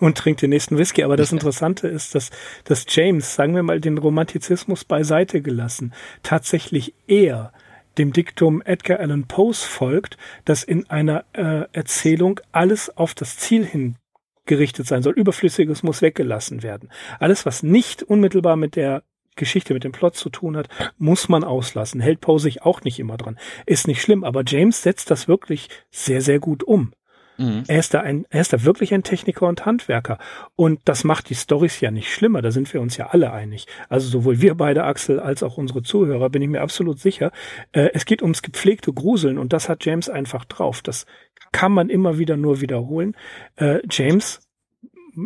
und 0.00 0.18
trinkt 0.18 0.42
den 0.42 0.50
nächsten 0.50 0.76
Whisky. 0.76 1.04
Aber 1.04 1.16
das 1.16 1.32
Interessante 1.32 1.88
ist, 1.88 2.14
dass, 2.14 2.30
dass 2.64 2.84
James, 2.88 3.34
sagen 3.34 3.54
wir 3.54 3.62
mal, 3.62 3.80
den 3.80 3.98
Romantizismus 3.98 4.84
beiseite 4.84 5.40
gelassen, 5.40 5.94
tatsächlich 6.22 6.94
eher 7.06 7.52
dem 7.96 8.12
Diktum 8.12 8.60
Edgar 8.62 8.98
Allan 8.98 9.28
Poes 9.28 9.62
folgt, 9.62 10.16
dass 10.44 10.64
in 10.64 10.90
einer 10.90 11.24
äh, 11.32 11.66
Erzählung 11.72 12.40
alles 12.50 12.96
auf 12.96 13.14
das 13.14 13.36
Ziel 13.36 13.64
hin 13.64 13.96
gerichtet 14.46 14.86
sein 14.86 15.02
soll. 15.02 15.14
Überflüssiges 15.14 15.82
muss 15.82 16.02
weggelassen 16.02 16.62
werden. 16.62 16.90
Alles, 17.18 17.46
was 17.46 17.62
nicht 17.62 18.02
unmittelbar 18.02 18.56
mit 18.56 18.76
der 18.76 19.04
Geschichte 19.36 19.74
mit 19.74 19.84
dem 19.84 19.92
Plot 19.92 20.16
zu 20.16 20.30
tun 20.30 20.56
hat, 20.56 20.68
muss 20.98 21.28
man 21.28 21.44
auslassen. 21.44 22.00
Hält 22.00 22.20
Poe 22.20 22.38
sich 22.38 22.62
auch 22.62 22.82
nicht 22.82 22.98
immer 22.98 23.16
dran. 23.16 23.38
Ist 23.66 23.86
nicht 23.86 24.00
schlimm, 24.00 24.24
aber 24.24 24.42
James 24.46 24.82
setzt 24.82 25.10
das 25.10 25.28
wirklich 25.28 25.68
sehr, 25.90 26.20
sehr 26.20 26.38
gut 26.38 26.62
um. 26.62 26.92
Mhm. 27.36 27.64
Er, 27.66 27.80
ist 27.80 27.94
da 27.94 28.00
ein, 28.00 28.26
er 28.30 28.40
ist 28.40 28.52
da 28.52 28.64
wirklich 28.64 28.94
ein 28.94 29.02
Techniker 29.02 29.46
und 29.46 29.66
Handwerker. 29.66 30.18
Und 30.56 30.80
das 30.84 31.04
macht 31.04 31.30
die 31.30 31.34
Stories 31.34 31.80
ja 31.80 31.90
nicht 31.90 32.12
schlimmer. 32.12 32.42
Da 32.42 32.50
sind 32.50 32.72
wir 32.72 32.80
uns 32.80 32.96
ja 32.96 33.08
alle 33.08 33.32
einig. 33.32 33.66
Also 33.88 34.08
sowohl 34.08 34.40
wir 34.40 34.54
beide, 34.54 34.84
Axel, 34.84 35.20
als 35.20 35.42
auch 35.42 35.56
unsere 35.56 35.82
Zuhörer, 35.82 36.30
bin 36.30 36.42
ich 36.42 36.48
mir 36.48 36.62
absolut 36.62 37.00
sicher. 37.00 37.32
Äh, 37.72 37.90
es 37.94 38.04
geht 38.04 38.22
ums 38.22 38.42
gepflegte 38.42 38.92
Gruseln 38.92 39.38
und 39.38 39.52
das 39.52 39.68
hat 39.68 39.84
James 39.84 40.08
einfach 40.08 40.44
drauf. 40.44 40.82
Das 40.82 41.06
kann 41.52 41.72
man 41.72 41.88
immer 41.88 42.18
wieder 42.18 42.36
nur 42.36 42.60
wiederholen. 42.60 43.16
Äh, 43.56 43.80
James 43.90 44.40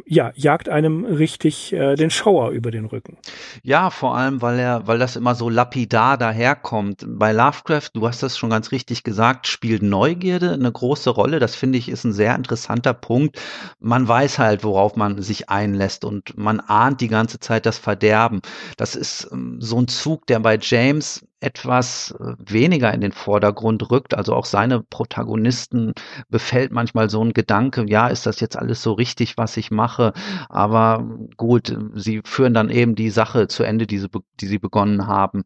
ja, 0.06 0.32
jagt 0.34 0.68
einem 0.68 1.04
richtig 1.04 1.72
äh, 1.72 1.94
den 1.94 2.10
Schauer 2.10 2.50
über 2.50 2.70
den 2.70 2.84
Rücken. 2.84 3.18
Ja, 3.62 3.90
vor 3.90 4.16
allem, 4.16 4.42
weil 4.42 4.58
er, 4.58 4.86
weil 4.86 4.98
das 4.98 5.16
immer 5.16 5.34
so 5.34 5.48
lapidar 5.48 6.18
daherkommt. 6.18 7.04
Bei 7.06 7.32
Lovecraft, 7.32 7.90
du 7.94 8.06
hast 8.06 8.22
das 8.22 8.36
schon 8.36 8.50
ganz 8.50 8.72
richtig 8.72 9.02
gesagt, 9.02 9.46
spielt 9.46 9.82
Neugierde 9.82 10.52
eine 10.52 10.70
große 10.70 11.10
Rolle. 11.10 11.38
Das 11.38 11.54
finde 11.54 11.78
ich 11.78 11.88
ist 11.88 12.04
ein 12.04 12.12
sehr 12.12 12.34
interessanter 12.34 12.94
Punkt. 12.94 13.40
Man 13.80 14.06
weiß 14.06 14.38
halt, 14.38 14.64
worauf 14.64 14.96
man 14.96 15.20
sich 15.22 15.48
einlässt 15.48 16.04
und 16.04 16.36
man 16.36 16.60
ahnt 16.60 17.00
die 17.00 17.08
ganze 17.08 17.40
Zeit 17.40 17.66
das 17.66 17.78
Verderben. 17.78 18.40
Das 18.76 18.94
ist 18.94 19.28
ähm, 19.32 19.58
so 19.60 19.80
ein 19.80 19.88
Zug, 19.88 20.26
der 20.26 20.40
bei 20.40 20.58
James 20.60 21.27
etwas 21.40 22.14
äh, 22.18 22.34
weniger 22.38 22.92
in 22.92 23.00
den 23.00 23.12
Vordergrund 23.12 23.90
rückt. 23.90 24.14
Also 24.14 24.34
auch 24.34 24.44
seine 24.44 24.82
Protagonisten 24.82 25.92
befällt 26.28 26.72
manchmal 26.72 27.08
so 27.10 27.22
ein 27.24 27.32
Gedanke, 27.32 27.84
ja, 27.88 28.08
ist 28.08 28.26
das 28.26 28.40
jetzt 28.40 28.56
alles 28.56 28.82
so 28.82 28.92
richtig, 28.92 29.36
was 29.36 29.56
ich 29.56 29.70
mache? 29.70 30.12
Aber 30.48 31.08
gut, 31.36 31.76
sie 31.94 32.22
führen 32.24 32.54
dann 32.54 32.70
eben 32.70 32.94
die 32.94 33.10
Sache 33.10 33.48
zu 33.48 33.62
Ende, 33.62 33.86
die 33.86 33.98
sie, 33.98 34.08
die 34.40 34.46
sie 34.46 34.58
begonnen 34.58 35.06
haben. 35.06 35.44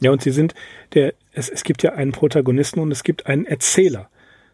Ja, 0.00 0.10
und 0.10 0.20
sie 0.20 0.32
sind 0.32 0.54
der, 0.94 1.14
es, 1.32 1.48
es 1.48 1.62
gibt 1.62 1.82
ja 1.82 1.92
einen 1.92 2.12
Protagonisten 2.12 2.80
und 2.80 2.90
es 2.90 3.04
gibt 3.04 3.26
einen 3.26 3.46
Erzähler. 3.46 4.10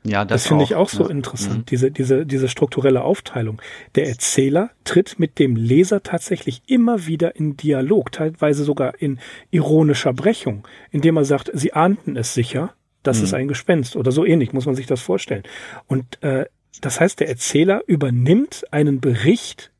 Ja, 0.09 0.25
das, 0.25 0.42
das 0.42 0.49
finde 0.49 0.64
ich 0.64 0.75
auch 0.75 0.88
so 0.88 1.05
ja. 1.05 1.11
interessant, 1.11 1.59
mhm. 1.59 1.64
diese, 1.66 1.90
diese, 1.90 2.27
diese 2.27 2.49
strukturelle 2.49 3.03
Aufteilung. 3.03 3.61
Der 3.94 4.09
Erzähler 4.09 4.71
tritt 4.85 5.18
mit 5.18 5.38
dem 5.38 5.57
Leser 5.57 6.03
tatsächlich 6.03 6.62
immer 6.66 7.07
wieder 7.07 7.37
in 7.37 7.57
Dialog, 7.57 8.12
teilweise 8.12 8.64
sogar 8.64 9.01
in 9.01 9.18
ironischer 9.51 10.12
Brechung, 10.12 10.66
indem 10.90 11.16
er 11.16 11.25
sagt, 11.25 11.51
sie 11.55 11.73
ahnten 11.73 12.16
es 12.16 12.35
sicher, 12.35 12.75
das 13.03 13.18
mhm. 13.18 13.25
ist 13.25 13.35
ein 13.35 13.49
Gespenst 13.49 13.97
oder 13.97 14.12
so 14.12 14.25
ähnlich, 14.25 14.53
muss 14.53 14.66
man 14.66 14.75
sich 14.75 14.87
das 14.87 15.01
vorstellen. 15.01 15.42
Und 15.87 16.23
äh, 16.23 16.47
das 16.81 17.01
heißt, 17.01 17.21
der 17.21 17.29
Erzähler 17.29 17.83
übernimmt 17.87 18.64
einen 18.71 19.01
Bericht 19.01 19.73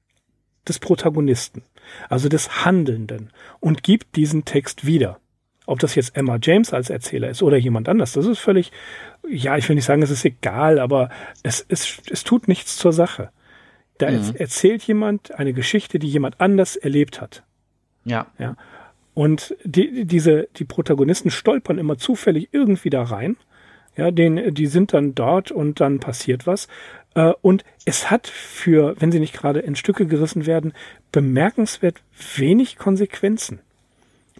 des 0.67 0.79
Protagonisten, 0.79 1.63
also 2.09 2.29
des 2.29 2.65
Handelnden, 2.65 3.31
und 3.61 3.83
gibt 3.83 4.17
diesen 4.17 4.45
Text 4.45 4.87
wieder. 4.87 5.19
Ob 5.67 5.79
das 5.81 5.95
jetzt 5.95 6.17
Emma 6.17 6.39
James 6.41 6.73
als 6.73 6.89
Erzähler 6.89 7.29
ist 7.29 7.43
oder 7.43 7.57
jemand 7.57 7.89
anders, 7.89 8.13
das 8.13 8.27
ist 8.27 8.39
völlig, 8.39 8.73
ja, 9.31 9.57
ich 9.57 9.69
will 9.69 9.77
nicht 9.77 9.85
sagen, 9.85 10.03
es 10.03 10.11
ist 10.11 10.25
egal, 10.25 10.79
aber 10.79 11.11
es, 11.43 11.65
es, 11.69 12.01
es 12.11 12.25
tut 12.25 12.49
nichts 12.49 12.77
zur 12.77 12.93
Sache. 12.93 13.31
Da 13.99 14.11
mhm. 14.11 14.35
erzählt 14.37 14.83
jemand 14.85 15.35
eine 15.35 15.53
Geschichte, 15.53 15.99
die 15.99 16.09
jemand 16.09 16.41
anders 16.41 16.77
erlebt 16.77 17.21
hat. 17.21 17.43
Ja. 18.05 18.27
Ja. 18.39 18.57
Und 19.15 19.57
die, 19.65 20.05
diese, 20.05 20.49
die 20.57 20.65
Protagonisten 20.65 21.31
stolpern 21.31 21.79
immer 21.79 21.99
zufällig 21.99 22.51
irgendwie 22.53 22.91
da 22.91 23.03
rein. 23.03 23.37
Ja, 23.97 24.13
den, 24.13 24.55
die 24.55 24.67
sind 24.67 24.93
dann 24.93 25.17
dort 25.17 25.51
und 25.51 25.81
dann 25.81 25.99
passiert 25.99 26.47
was. 26.47 26.69
Äh, 27.15 27.33
und 27.43 27.65
es 27.85 28.13
hat 28.13 28.29
für, 28.29 28.95
wenn 29.01 29.11
sie 29.11 29.19
nicht 29.19 29.35
gerade 29.35 29.59
in 29.59 29.75
Stücke 29.75 30.07
gerissen 30.07 30.47
werden, 30.47 30.73
bemerkenswert 31.11 32.01
wenig 32.37 32.77
Konsequenzen. 32.77 33.59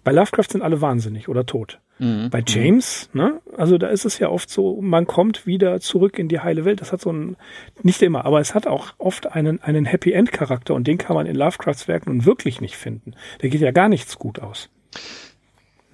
Bei 0.05 0.13
Lovecraft 0.13 0.51
sind 0.51 0.61
alle 0.61 0.79
wahnsinnig 0.79 1.27
oder 1.27 1.45
tot. 1.45 1.79
Mhm. 1.99 2.29
Bei 2.29 2.41
James, 2.45 3.09
ne, 3.13 3.41
also 3.57 3.77
da 3.77 3.87
ist 3.87 4.05
es 4.05 4.19
ja 4.19 4.29
oft 4.29 4.49
so, 4.49 4.81
man 4.81 5.05
kommt 5.05 5.45
wieder 5.45 5.79
zurück 5.81 6.17
in 6.17 6.29
die 6.29 6.39
heile 6.39 6.65
Welt. 6.65 6.81
Das 6.81 6.91
hat 6.91 7.01
so 7.01 7.11
ein, 7.11 7.35
nicht 7.83 8.01
immer, 8.01 8.25
aber 8.25 8.39
es 8.39 8.55
hat 8.55 8.67
auch 8.67 8.93
oft 8.97 9.27
einen, 9.27 9.61
einen 9.61 9.85
Happy 9.85 10.13
End 10.13 10.31
Charakter 10.31 10.73
und 10.73 10.87
den 10.87 10.97
kann 10.97 11.15
man 11.15 11.27
in 11.27 11.35
Lovecrafts 11.35 11.87
Werken 11.87 12.11
nun 12.11 12.25
wirklich 12.25 12.61
nicht 12.61 12.77
finden. 12.77 13.13
Da 13.39 13.49
geht 13.49 13.61
ja 13.61 13.71
gar 13.71 13.89
nichts 13.89 14.17
gut 14.17 14.39
aus. 14.39 14.69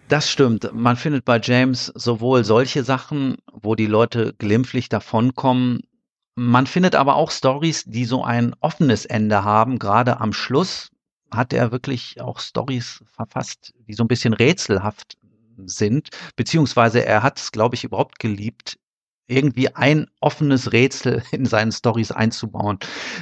Das 0.08 0.30
stimmt. 0.30 0.70
Man 0.72 0.96
findet 0.98 1.26
bei 1.26 1.40
James 1.42 1.88
sowohl 1.96 2.44
solche 2.44 2.84
Sachen, 2.84 3.38
wo 3.52 3.74
die 3.74 3.88
Leute 3.88 4.36
glimpflich 4.38 4.88
davonkommen. 4.88 5.82
Man 6.36 6.68
findet 6.68 6.94
aber 6.94 7.16
auch 7.16 7.32
Stories, 7.32 7.86
die 7.86 8.06
so 8.06 8.24
ein 8.24 8.54
offenes 8.60 9.06
Ende 9.06 9.44
haben, 9.44 9.80
gerade 9.80 10.20
am 10.20 10.34
Schluss 10.34 10.92
hat 11.32 11.54
er 11.54 11.72
wirklich 11.72 12.22
auch 12.22 12.40
Stories 12.40 13.04
verfasst, 13.08 13.74
die 13.88 13.94
so 13.94 14.04
ein 14.04 14.08
bisschen 14.08 14.34
rätselhaft 14.34 15.18
sind, 15.66 16.10
beziehungsweise 16.36 17.06
er 17.06 17.24
hat 17.24 17.40
es, 17.40 17.52
glaube 17.52 17.76
ich, 17.76 17.84
überhaupt 17.84 18.20
geliebt, 18.20 18.78
irgendwie 19.28 19.74
ein 19.76 20.08
offenes 20.22 20.72
Rätsel 20.72 21.24
in 21.32 21.46
seinen 21.46 21.72
Stories 21.72 22.12
einzubauen. 22.12 22.80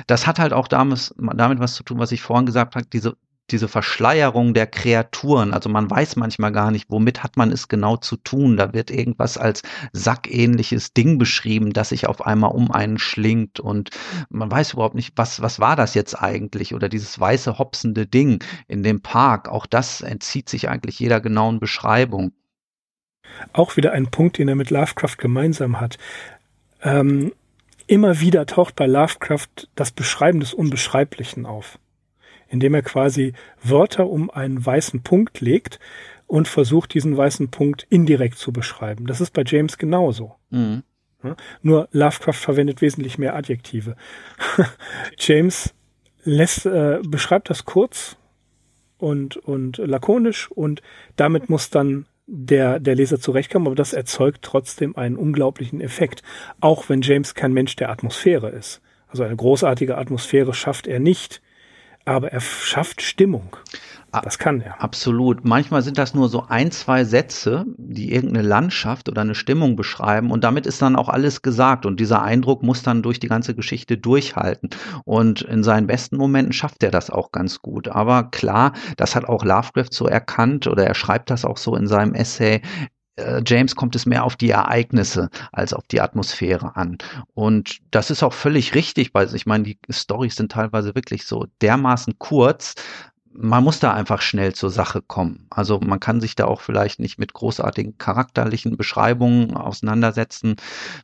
Das 0.08 0.28
hat 0.28 0.39
halt 0.39 0.54
auch 0.54 0.67
damit, 0.67 1.13
damit 1.17 1.60
was 1.60 1.76
zu 1.76 1.84
tun, 1.84 2.00
was 2.00 2.12
ich 2.12 2.22
vorhin 2.22 2.46
gesagt 2.46 2.76
habe, 2.76 2.86
diese 2.88 3.15
diese 3.51 3.67
Verschleierung 3.67 4.53
der 4.53 4.67
Kreaturen. 4.67 5.53
Also 5.53 5.69
man 5.69 5.89
weiß 5.89 6.15
manchmal 6.15 6.51
gar 6.51 6.71
nicht, 6.71 6.89
womit 6.89 7.23
hat 7.23 7.38
man 7.38 7.51
es 7.51 7.67
genau 7.67 7.97
zu 7.97 8.15
tun. 8.15 8.58
Da 8.58 8.73
wird 8.73 8.89
irgendwas 8.89 9.38
als 9.38 9.63
sackähnliches 9.91 10.93
Ding 10.93 11.17
beschrieben, 11.17 11.73
das 11.73 11.89
sich 11.89 12.08
auf 12.08 12.25
einmal 12.25 12.51
um 12.51 12.71
einen 12.71 12.97
schlingt 12.97 13.60
und 13.60 13.89
man 14.29 14.49
weiß 14.49 14.73
überhaupt 14.73 14.95
nicht, 14.95 15.13
was, 15.15 15.41
was 15.41 15.60
war 15.60 15.75
das 15.75 15.93
jetzt 15.93 16.15
eigentlich? 16.15 16.73
Oder 16.73 16.89
dieses 16.89 17.19
weiße 17.19 17.58
hopsende 17.58 18.08
Ding 18.08 18.43
in 18.67 18.82
dem 18.84 19.01
Park. 19.01 19.49
Auch 19.49 19.65
das 19.65 20.01
entzieht 20.01 20.49
sich 20.49 20.69
eigentlich 20.69 20.99
jeder 20.99 21.19
genauen 21.19 21.60
Beschreibung. 21.60 22.32
Auch 23.51 23.77
wieder 23.77 23.91
ein 23.91 24.08
Punkt, 24.08 24.38
den 24.38 24.47
er 24.47 24.56
mit 24.56 24.69
Lovecraft 24.69 25.17
gemeinsam 25.17 25.82
hat. 25.82 25.97
Ähm, 26.82 27.34
immer 27.88 28.19
wieder 28.19 28.45
taucht 28.45 28.75
bei 28.75 28.86
Lovecraft 28.86 29.67
das 29.75 29.91
Beschreiben 29.91 30.39
des 30.39 30.53
Unbeschreiblichen 30.53 31.45
auf 31.45 31.77
indem 32.54 32.76
er 32.76 32.84
quasi 32.84 33.34
Wörter 33.63 34.08
um 34.08 34.30
einen 34.30 34.63
weißen 34.63 35.02
Punkt 35.02 35.42
legt 35.42 35.80
und 36.28 36.48
versucht, 36.48 36.94
diesen 36.94 37.18
weißen 37.18 37.50
Punkt 37.50 37.88
indirekt 37.89 38.38
zu 38.38 38.54
beschreiben. 38.54 39.08
Das 39.08 39.22
ist 39.22 39.32
bei 39.32 39.42
James 39.44 39.80
genauso. 39.80 40.36
Mhm. 40.52 40.84
Ja, 41.24 41.36
nur 41.63 41.88
Lovecraft 41.92 42.34
verwendet 42.34 42.82
wesentlich 42.82 43.18
mehr 43.18 43.36
Adjektive. 43.36 43.96
James 45.18 45.74
lässt, 46.24 46.68
äh, 46.68 47.00
beschreibt 47.04 47.50
das 47.50 47.66
kurz 47.66 48.18
und, 49.00 49.38
und 49.38 49.78
lakonisch 49.78 50.52
und 50.52 50.84
damit 51.16 51.50
muss 51.50 51.72
dann 51.72 52.06
der, 52.28 52.80
der 52.80 52.94
Leser 52.94 53.20
zurechtkommen, 53.20 53.66
aber 53.66 53.76
das 53.76 53.94
erzeugt 53.94 54.44
trotzdem 54.44 54.96
einen 54.96 55.18
unglaublichen 55.18 55.82
Effekt. 55.82 56.22
Auch 56.60 56.88
wenn 56.88 57.02
James 57.02 57.34
kein 57.34 57.52
Mensch 57.54 57.76
der 57.78 57.89
Atmosphäre 57.89 58.50
ist. 58.50 58.80
Also 59.08 59.24
eine 59.24 59.36
großartige 59.36 59.98
Atmosphäre 59.98 60.54
schafft 60.54 60.86
er 60.86 61.00
nicht 61.00 61.42
aber 62.06 62.32
er 62.32 62.42
schafft 62.42 63.02
Stimmung. 63.02 63.56
Das 64.22 64.38
kann 64.38 64.62
er. 64.62 64.80
Absolut. 64.80 65.44
Manchmal 65.44 65.82
sind 65.82 65.98
das 65.98 66.13
nur 66.13 66.30
so 66.30 66.46
ein, 66.48 66.70
zwei 66.70 67.04
Sätze, 67.04 67.66
die 67.78 68.13
irgendeine 68.13 68.48
Landschaft 68.48 69.10
oder 69.10 69.22
eine 69.22 69.34
Stimmung 69.34 69.76
beschreiben 69.76 70.30
und 70.30 70.44
damit 70.44 70.68
ist 70.68 70.84
dann 70.84 70.96
auch 70.96 71.10
alles 71.10 71.42
gesagt 71.42 71.88
und 71.88 72.00
dieser 72.00 72.22
Eindruck 72.22 72.62
muss 72.62 72.84
dann 72.84 73.02
durch 73.02 73.20
die 73.20 73.28
ganze 73.28 73.56
Geschichte 73.56 73.98
durchhalten 73.98 74.70
und 75.04 75.42
in 75.42 75.63
seinen 75.63 75.88
besten 75.88 76.18
Momenten 76.18 76.54
schafft 76.54 76.84
er 76.84 76.92
das 76.92 77.10
auch 77.10 77.32
ganz 77.32 77.60
gut. 77.60 77.88
Aber 77.88 78.26
klar, 78.26 78.74
das 78.98 79.16
hat 79.16 79.26
auch 79.26 79.44
Lovecraft 79.44 79.92
so 79.92 80.06
erkannt 80.06 80.68
oder 80.68 80.86
er 80.86 80.96
schreibt 80.96 81.32
das 81.32 81.44
auch 81.44 81.58
so 81.58 81.76
in 81.76 81.88
seinem 81.88 82.13
Essay 82.13 82.62
James 83.45 83.76
kommt 83.76 83.95
es 83.95 84.06
mehr 84.06 84.23
auf 84.23 84.36
die 84.36 84.49
Ereignisse 84.49 85.30
als 85.52 85.73
auf 85.73 85.86
die 85.88 86.02
Atmosphäre 86.02 86.76
an. 86.76 86.97
Und 87.34 87.80
das 87.91 88.10
ist 88.10 88.23
auch 88.23 88.34
völlig 88.34 88.73
richtig, 88.73 89.13
weil 89.13 89.34
ich 89.36 89.45
meine, 89.45 89.63
die 89.63 89.78
Storys 89.91 90.36
sind 90.36 90.52
teilweise 90.52 90.95
wirklich 90.95 91.26
so 91.26 91.46
dermaßen 91.62 92.17
kurz. 92.17 92.75
Man 93.36 93.63
muss 93.63 93.79
da 93.79 93.94
einfach 93.94 94.21
schnell 94.21 94.54
zur 94.54 94.69
Sache 94.69 95.02
kommen. 95.02 95.48
Also 95.50 95.79
man 95.79 96.00
kann 96.00 96.21
sich 96.21 96.36
da 96.36 96.46
auch 96.46 96.62
vielleicht 96.62 97.00
nicht 97.00 97.17
mit 97.17 97.34
großartigen 97.34 97.98
charakterlichen 97.98 98.77
Beschreibungen 98.77 99.56
auseinandersetzen. 99.58 100.56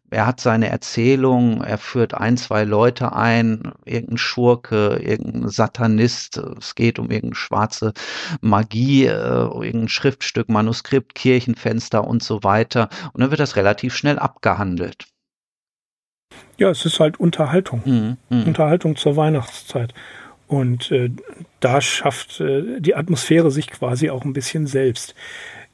Er 0.10 0.26
hat 0.26 0.40
seine 0.40 0.70
Erzählung, 0.70 1.62
er 1.64 1.78
führt 1.78 2.14
ein, 2.14 2.38
zwei 2.38 2.64
Leute 2.64 3.14
ein, 3.14 3.72
irgendein 3.86 4.18
Schurke, 4.18 5.00
irgendein 5.04 5.50
Satanist, 5.50 6.38
es 6.38 6.76
geht 6.76 7.00
um 7.00 7.10
irgendeine 7.10 7.36
schwarze 7.36 7.94
Magie, 8.42 9.06
äh, 9.06 9.14
irgendein 9.14 9.90
Schriftstück, 9.90 10.50
Manuskript, 10.50 11.16
Kirchenfenster 11.16 12.06
und 12.06 12.24
so 12.24 12.44
weiter. 12.44 12.90
Und 13.14 13.22
dann 13.22 13.32
wird 13.32 13.40
das 13.40 13.56
relativ 13.56 13.96
schnell 13.96 14.20
abgehandelt. 14.20 15.08
Ja, 16.58 16.70
es 16.70 16.86
ist 16.86 17.00
halt 17.00 17.20
Unterhaltung. 17.20 17.82
Mh. 18.30 18.46
Unterhaltung 18.46 18.96
zur 18.96 19.16
Weihnachtszeit. 19.16 19.94
Und 20.50 20.90
äh, 20.90 21.12
da 21.60 21.80
schafft 21.80 22.42
äh, 22.42 22.82
die 22.82 22.96
Atmosphäre 22.96 23.52
sich 23.52 23.68
quasi 23.70 24.10
auch 24.10 24.26
ein 24.26 24.34
bisschen 24.34 24.66
selbst. 24.66 25.14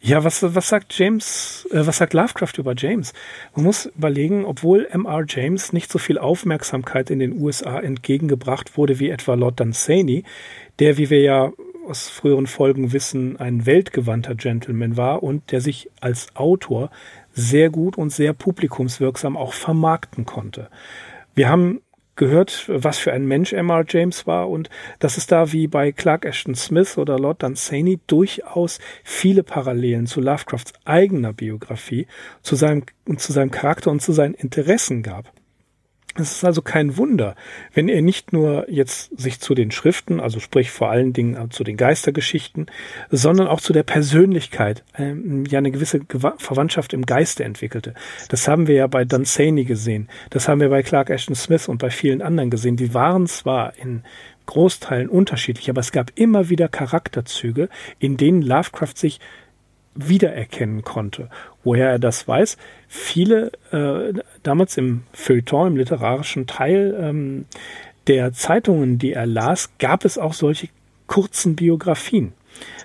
Ja, 0.02 0.26
was, 0.26 0.44
was 0.44 0.68
sagt 0.68 1.00
James, 1.00 1.66
äh, 1.72 1.88
was 1.88 1.98
sagt 1.98 2.14
Lovecraft 2.14 2.58
über 2.58 2.74
James? 2.78 3.14
Man 3.56 3.64
muss 3.64 3.86
überlegen, 3.86 4.44
obwohl 4.44 4.86
M.R. 4.92 5.24
James 5.28 5.72
nicht 5.72 5.90
so 5.90 5.98
viel 5.98 6.18
Aufmerksamkeit 6.18 7.10
in 7.10 7.20
den 7.20 7.42
USA 7.42 7.80
entgegengebracht 7.80 8.78
wurde 8.78 9.00
wie 9.00 9.10
etwa 9.10 9.36
Lord 9.36 9.62
Dunsany, 9.62 10.26
der, 10.80 10.98
wie 10.98 11.10
wir 11.10 11.22
ja 11.22 11.54
aus 11.88 12.10
früheren 12.10 12.46
Folgen 12.46 12.92
wissen, 12.92 13.40
ein 13.40 13.66
weltgewandter 13.66 14.36
Gentleman 14.36 14.98
war 14.98 15.24
und 15.24 15.54
der 15.54 15.62
sich 15.62 15.90
als 16.02 16.36
Autor 16.36 16.92
sehr 17.32 17.70
gut 17.70 17.98
und 17.98 18.10
sehr 18.10 18.34
publikumswirksam 18.34 19.38
auch 19.38 19.54
vermarkten 19.54 20.26
konnte. 20.26 20.70
Wir 21.34 21.50
haben 21.50 21.82
gehört, 22.16 22.66
was 22.68 22.98
für 22.98 23.14
ein 23.14 23.26
Mensch 23.26 23.54
M.R. 23.54 23.84
James 23.88 24.28
war 24.28 24.50
und 24.50 24.70
dass 25.00 25.18
es 25.18 25.28
da 25.28 25.52
wie 25.52 25.68
bei 25.68 25.92
Clark 25.92 26.26
Ashton 26.26 26.56
Smith 26.56 26.98
oder 26.98 27.20
Lord 27.20 27.44
Dunsany 27.44 28.00
durchaus 28.08 28.80
viele 29.04 29.44
Parallelen 29.44 30.08
zu 30.08 30.22
Lovecrafts 30.22 30.74
eigener 30.86 31.34
Biografie, 31.34 32.08
zu 32.42 32.56
seinem, 32.56 32.84
zu 33.18 33.34
seinem 33.34 33.52
Charakter 33.52 33.92
und 33.92 34.02
zu 34.02 34.14
seinen 34.14 34.34
Interessen 34.34 35.04
gab. 35.04 35.32
Es 36.18 36.32
ist 36.32 36.46
also 36.46 36.62
kein 36.62 36.96
Wunder, 36.96 37.36
wenn 37.74 37.90
er 37.90 38.02
nicht 38.02 38.32
nur 38.32 38.70
jetzt 38.70 39.20
sich 39.20 39.42
zu 39.42 39.54
den 39.54 39.72
Schriften, 39.72 40.22
also 40.22 40.40
sprich 40.40 40.72
vor 40.72 40.90
allen 40.90 41.12
Dingen 41.12 41.52
zu 41.52 41.66
den 41.66 41.76
Geistergeschichten, 41.76 42.68
sondern 43.12 43.48
auch 43.48 43.60
zu 43.60 43.74
der 43.74 43.84
Persönlichkeit 43.84 44.86
ähm, 44.98 45.44
ja 45.46 45.58
eine 45.58 45.72
gewisse 45.72 46.00
Verwandtschaft 46.38 46.94
im 46.94 47.06
Geiste 47.06 47.44
entwickelte. 47.44 47.96
Das 48.30 48.48
haben 48.48 48.68
wir 48.68 48.76
ja 48.76 48.88
bei 48.88 49.04
Dunsany 49.04 49.66
gesehen, 49.66 50.08
das 50.30 50.48
haben 50.48 50.62
wir 50.62 50.70
bei 50.70 50.84
Clark 50.84 51.10
Ashton 51.10 51.36
Smith 51.36 51.68
und 51.68 51.80
bei 51.80 51.90
vielen 51.90 52.22
anderen 52.22 52.50
gesehen. 52.50 52.78
Die 52.78 52.94
waren 52.94 53.28
zwar 53.28 53.78
in 53.78 54.04
Großteilen 54.46 55.10
unterschiedlich, 55.10 55.70
aber 55.70 55.82
es 55.82 55.92
gab 55.92 56.12
immer 56.16 56.50
wieder 56.50 56.70
Charakterzüge, 56.70 57.68
in 58.00 58.16
denen 58.16 58.42
Lovecraft 58.42 58.96
sich 58.96 59.20
wiedererkennen 59.96 60.84
konnte. 60.84 61.30
Woher 61.64 61.90
er 61.90 62.00
das 62.00 62.28
weiß? 62.28 62.58
Viele 62.88 63.52
äh, 63.72 64.14
damals 64.44 64.78
im 64.78 65.04
Feuilleton, 65.14 65.70
im 65.70 65.78
literarischen 65.78 66.48
Teil 66.48 66.96
ähm, 67.00 67.46
der 68.08 68.34
Zeitungen, 68.34 69.00
die 69.00 69.14
er 69.14 69.26
las, 69.26 69.72
gab 69.80 70.06
es 70.06 70.18
auch 70.18 70.34
solche 70.34 70.68
kurzen 71.08 71.56
Biografien. 71.56 72.34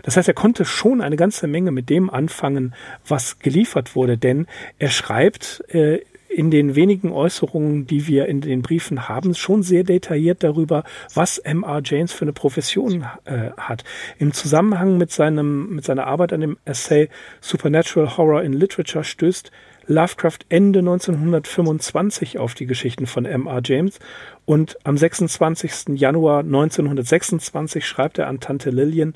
Das 0.03 0.17
heißt, 0.17 0.29
er 0.29 0.35
konnte 0.35 0.65
schon 0.65 1.01
eine 1.01 1.17
ganze 1.17 1.47
Menge 1.47 1.71
mit 1.71 1.91
dem 1.91 2.11
anfangen, 2.11 2.75
was 3.07 3.39
geliefert 3.39 3.95
wurde, 3.95 4.19
denn 4.19 4.47
er 4.79 4.89
schreibt 4.89 5.63
äh, 5.69 6.01
in 6.31 6.51
den 6.51 6.77
wenigen 6.77 7.13
Äußerungen, 7.13 7.87
die 7.87 8.07
wir 8.07 8.27
in 8.27 8.41
den 8.41 8.63
Briefen 8.63 9.09
haben, 9.09 9.35
schon 9.35 9.63
sehr 9.63 9.83
detailliert 9.83 10.45
darüber, 10.45 10.85
was 11.13 11.39
M.R. 11.39 11.83
James 11.85 12.13
für 12.13 12.25
eine 12.25 12.33
Profession 12.33 13.05
äh, 13.25 13.51
hat. 13.57 13.85
Im 14.19 14.33
Zusammenhang 14.33 14.97
mit 14.97 15.11
seinem, 15.11 15.75
mit 15.75 15.85
seiner 15.85 16.07
Arbeit 16.07 16.33
an 16.33 16.41
dem 16.41 16.57
Essay 16.65 17.09
Supernatural 17.41 18.17
Horror 18.17 18.43
in 18.43 18.53
Literature 18.53 19.05
stößt 19.05 19.51
Lovecraft 19.87 20.39
Ende 20.49 20.79
1925 20.79 22.39
auf 22.39 22.55
die 22.55 22.67
Geschichten 22.67 23.07
von 23.07 23.25
M.R. 23.25 23.61
James 23.65 23.99
und 24.45 24.77
am 24.85 24.97
26. 24.97 25.99
Januar 25.99 26.41
1926 26.41 27.85
schreibt 27.85 28.19
er 28.19 28.29
an 28.29 28.39
Tante 28.39 28.71
Lillian, 28.71 29.15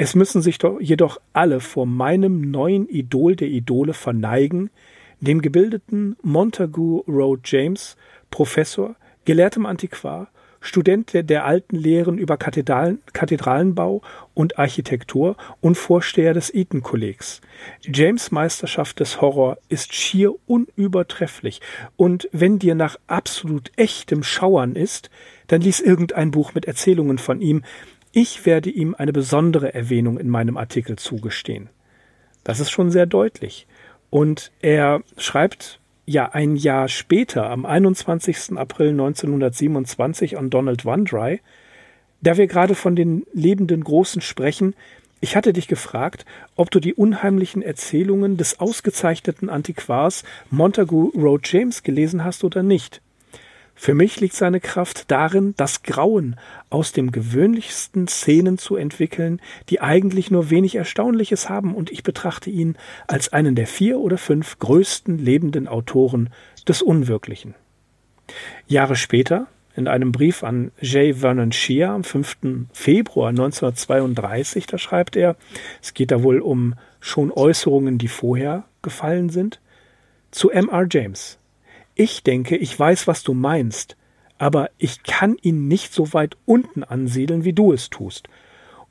es 0.00 0.14
müssen 0.14 0.42
sich 0.42 0.58
doch 0.58 0.80
jedoch 0.80 1.20
alle 1.32 1.60
vor 1.60 1.86
meinem 1.86 2.50
neuen 2.50 2.88
Idol 2.88 3.34
der 3.34 3.48
Idole 3.48 3.94
verneigen, 3.94 4.70
dem 5.20 5.40
gebildeten 5.42 6.16
Montagu 6.22 6.98
Road 7.08 7.40
James, 7.44 7.96
Professor, 8.30 8.96
gelehrtem 9.24 9.66
Antiquar, 9.66 10.28
Student 10.60 11.12
der, 11.12 11.22
der 11.22 11.44
alten 11.44 11.76
Lehren 11.76 12.18
über 12.18 12.36
Kathedralen, 12.36 13.00
Kathedralenbau 13.12 14.02
und 14.34 14.58
Architektur 14.58 15.36
und 15.60 15.76
Vorsteher 15.76 16.34
des 16.34 16.52
Eton-Kollegs. 16.52 17.40
James 17.82 18.30
Meisterschaft 18.32 19.00
des 19.00 19.20
Horror 19.20 19.58
ist 19.68 19.94
schier 19.94 20.34
unübertrefflich, 20.46 21.60
und 21.96 22.28
wenn 22.32 22.58
dir 22.58 22.74
nach 22.74 22.98
absolut 23.06 23.70
echtem 23.76 24.22
Schauern 24.22 24.74
ist, 24.74 25.10
dann 25.46 25.60
lies 25.60 25.80
irgendein 25.80 26.30
Buch 26.32 26.54
mit 26.54 26.66
Erzählungen 26.66 27.18
von 27.18 27.40
ihm. 27.40 27.62
Ich 28.12 28.44
werde 28.44 28.70
ihm 28.70 28.94
eine 28.96 29.12
besondere 29.12 29.74
Erwähnung 29.74 30.18
in 30.18 30.28
meinem 30.28 30.56
Artikel 30.56 30.96
zugestehen. 30.96 31.70
Das 32.42 32.60
ist 32.60 32.70
schon 32.70 32.90
sehr 32.90 33.06
deutlich. 33.06 33.66
Und 34.10 34.50
er 34.60 35.02
schreibt 35.16 35.80
ja 36.06 36.30
ein 36.32 36.56
Jahr 36.56 36.88
später, 36.88 37.50
am 37.50 37.66
21. 37.66 38.56
April 38.56 38.90
1927 38.90 40.38
an 40.38 40.50
Donald 40.50 40.84
Wandry, 40.84 41.40
da 42.20 42.36
wir 42.36 42.46
gerade 42.46 42.74
von 42.74 42.96
den 42.96 43.26
lebenden 43.32 43.84
Großen 43.84 44.22
sprechen, 44.22 44.74
ich 45.20 45.36
hatte 45.36 45.52
dich 45.52 45.68
gefragt, 45.68 46.24
ob 46.54 46.70
du 46.70 46.80
die 46.80 46.94
unheimlichen 46.94 47.60
Erzählungen 47.60 48.36
des 48.36 48.60
ausgezeichneten 48.60 49.50
Antiquars 49.50 50.24
Montagu 50.50 51.10
Road 51.16 51.48
James 51.50 51.82
gelesen 51.82 52.24
hast 52.24 52.44
oder 52.44 52.62
nicht. 52.62 53.02
Für 53.80 53.94
mich 53.94 54.18
liegt 54.18 54.34
seine 54.34 54.58
Kraft 54.58 55.08
darin, 55.08 55.54
das 55.56 55.84
Grauen 55.84 56.34
aus 56.68 56.90
dem 56.90 57.12
gewöhnlichsten 57.12 58.08
Szenen 58.08 58.58
zu 58.58 58.74
entwickeln, 58.74 59.40
die 59.68 59.80
eigentlich 59.80 60.32
nur 60.32 60.50
wenig 60.50 60.74
Erstaunliches 60.74 61.48
haben, 61.48 61.76
und 61.76 61.88
ich 61.92 62.02
betrachte 62.02 62.50
ihn 62.50 62.76
als 63.06 63.32
einen 63.32 63.54
der 63.54 63.68
vier 63.68 64.00
oder 64.00 64.18
fünf 64.18 64.58
größten 64.58 65.16
lebenden 65.18 65.68
Autoren 65.68 66.30
des 66.66 66.82
Unwirklichen. 66.82 67.54
Jahre 68.66 68.96
später, 68.96 69.46
in 69.76 69.86
einem 69.86 70.10
Brief 70.10 70.42
an 70.42 70.72
J. 70.80 71.14
Vernon 71.16 71.52
Shea 71.52 71.94
am 71.94 72.02
5. 72.02 72.66
Februar 72.72 73.28
1932, 73.28 74.66
da 74.66 74.76
schreibt 74.76 75.14
er, 75.14 75.36
es 75.80 75.94
geht 75.94 76.10
da 76.10 76.24
wohl 76.24 76.40
um 76.40 76.74
schon 76.98 77.30
Äußerungen, 77.30 77.96
die 77.96 78.08
vorher 78.08 78.64
gefallen 78.82 79.28
sind, 79.28 79.60
zu 80.32 80.50
M. 80.50 80.68
R. 80.68 80.88
James. 80.90 81.37
Ich 82.00 82.22
denke, 82.22 82.56
ich 82.56 82.78
weiß, 82.78 83.08
was 83.08 83.24
du 83.24 83.34
meinst, 83.34 83.96
aber 84.38 84.70
ich 84.78 85.02
kann 85.02 85.36
ihn 85.42 85.66
nicht 85.66 85.92
so 85.92 86.12
weit 86.12 86.36
unten 86.46 86.84
ansiedeln, 86.84 87.42
wie 87.42 87.52
du 87.52 87.72
es 87.72 87.90
tust. 87.90 88.28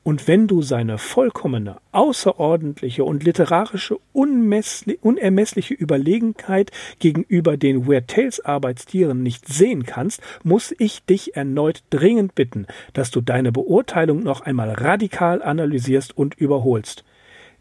Und 0.02 0.28
wenn 0.28 0.46
du 0.46 0.60
seine 0.60 0.98
vollkommene, 0.98 1.78
außerordentliche 1.92 3.04
und 3.04 3.24
literarische 3.24 3.96
unermessliche 4.12 5.72
Überlegenheit 5.72 6.70
gegenüber 6.98 7.56
den 7.56 7.88
Weird 7.88 8.08
Tales 8.08 8.44
Arbeitstieren 8.44 9.22
nicht 9.22 9.48
sehen 9.48 9.86
kannst, 9.86 10.20
muss 10.44 10.74
ich 10.78 11.02
dich 11.02 11.34
erneut 11.34 11.84
dringend 11.88 12.34
bitten, 12.34 12.66
dass 12.92 13.10
du 13.10 13.22
deine 13.22 13.52
Beurteilung 13.52 14.22
noch 14.22 14.42
einmal 14.42 14.72
radikal 14.72 15.42
analysierst 15.42 16.14
und 16.14 16.34
überholst. 16.34 17.04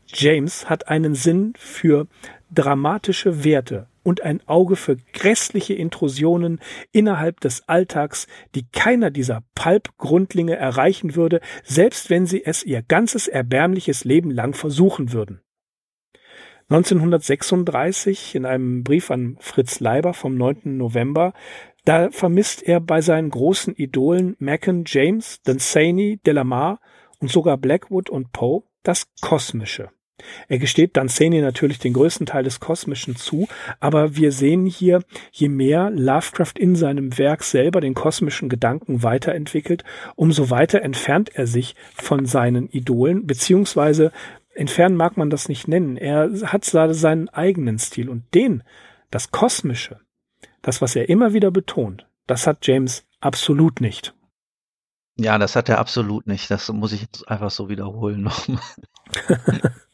James 0.08 0.70
hat 0.70 0.90
einen 0.90 1.16
Sinn 1.16 1.54
für 1.58 2.08
dramatische 2.52 3.46
Werte 3.46 3.88
und 4.08 4.24
ein 4.24 4.40
Auge 4.48 4.78
für 4.78 4.96
grässliche 5.12 5.74
Intrusionen 5.74 6.62
innerhalb 6.94 7.42
des 7.42 7.68
Alltags, 7.68 8.28
die 8.56 8.66
keiner 8.72 9.12
dieser 9.12 9.44
Palp-Grundlinge 9.54 10.56
erreichen 10.56 11.18
würde, 11.18 11.42
selbst 11.66 12.10
wenn 12.10 12.26
sie 12.26 12.46
es 12.46 12.64
ihr 12.64 12.82
ganzes 12.84 13.28
erbärmliches 13.28 14.06
Leben 14.06 14.32
lang 14.32 14.54
versuchen 14.54 15.12
würden. 15.12 15.42
1936 16.70 18.36
in 18.36 18.46
einem 18.46 18.86
Brief 18.86 19.12
an 19.12 19.36
Fritz 19.42 19.82
Leiber 19.82 20.14
vom 20.14 20.38
9. 20.38 20.78
November, 20.78 21.34
da 21.84 22.10
vermisst 22.10 22.64
er 22.64 22.80
bei 22.80 23.02
seinen 23.02 23.30
großen 23.30 23.76
Idolen 23.76 24.38
Macon, 24.40 24.86
James, 24.88 25.42
Dunsany, 25.42 26.22
Delamar 26.26 26.80
und 27.20 27.30
sogar 27.30 27.58
Blackwood 27.58 28.10
und 28.10 28.32
Poe 28.32 28.64
das 28.84 29.08
Kosmische. 29.20 29.90
Er 30.48 30.58
gesteht 30.58 30.98
Dunsany 30.98 31.42
natürlich 31.42 31.80
den 31.80 31.94
größten 31.94 32.26
Teil 32.26 32.44
des 32.44 32.60
Kosmischen 32.60 33.16
zu, 33.16 33.48
aber 33.80 34.16
wir 34.16 34.32
sehen 34.32 34.66
hier, 34.66 35.04
je 35.32 35.50
mehr 35.50 35.90
Lovecraft 35.92 36.54
in 36.58 36.76
seinem 36.76 37.18
Werk 37.18 37.44
selber 37.44 37.82
den 37.82 37.94
kosmischen 37.94 38.50
Gedanken 38.50 39.04
weiterentwickelt, 39.04 39.84
umso 40.16 40.50
weiter 40.50 40.82
entfernt 40.82 41.30
er 41.36 41.46
sich 41.46 41.76
von 41.94 42.26
seinen 42.26 42.68
Idolen, 42.70 43.28
beziehungsweise 43.28 44.12
entfernen 44.56 44.96
mag 44.96 45.18
man 45.18 45.30
das 45.30 45.50
nicht 45.50 45.68
nennen. 45.68 45.98
Er 45.98 46.32
hat 46.46 46.66
seinen 46.66 47.30
eigenen 47.30 47.78
Stil 47.78 48.10
und 48.10 48.24
den, 48.34 48.64
das 49.12 49.32
Kosmische, 49.32 50.00
das, 50.64 50.82
was 50.82 50.96
er 50.96 51.10
immer 51.10 51.34
wieder 51.34 51.52
betont, 51.52 52.08
das 52.26 52.48
hat 52.48 52.66
James 52.66 53.06
absolut 53.22 53.82
nicht. 53.82 54.14
Ja, 55.20 55.38
das 55.40 55.56
hat 55.56 55.68
er 55.68 55.80
absolut 55.80 56.28
nicht. 56.28 56.52
Das 56.52 56.72
muss 56.72 56.92
ich 56.92 57.02
jetzt 57.02 57.28
einfach 57.28 57.50
so 57.50 57.70
wiederholen 57.70 58.22
nochmal. 58.22 58.62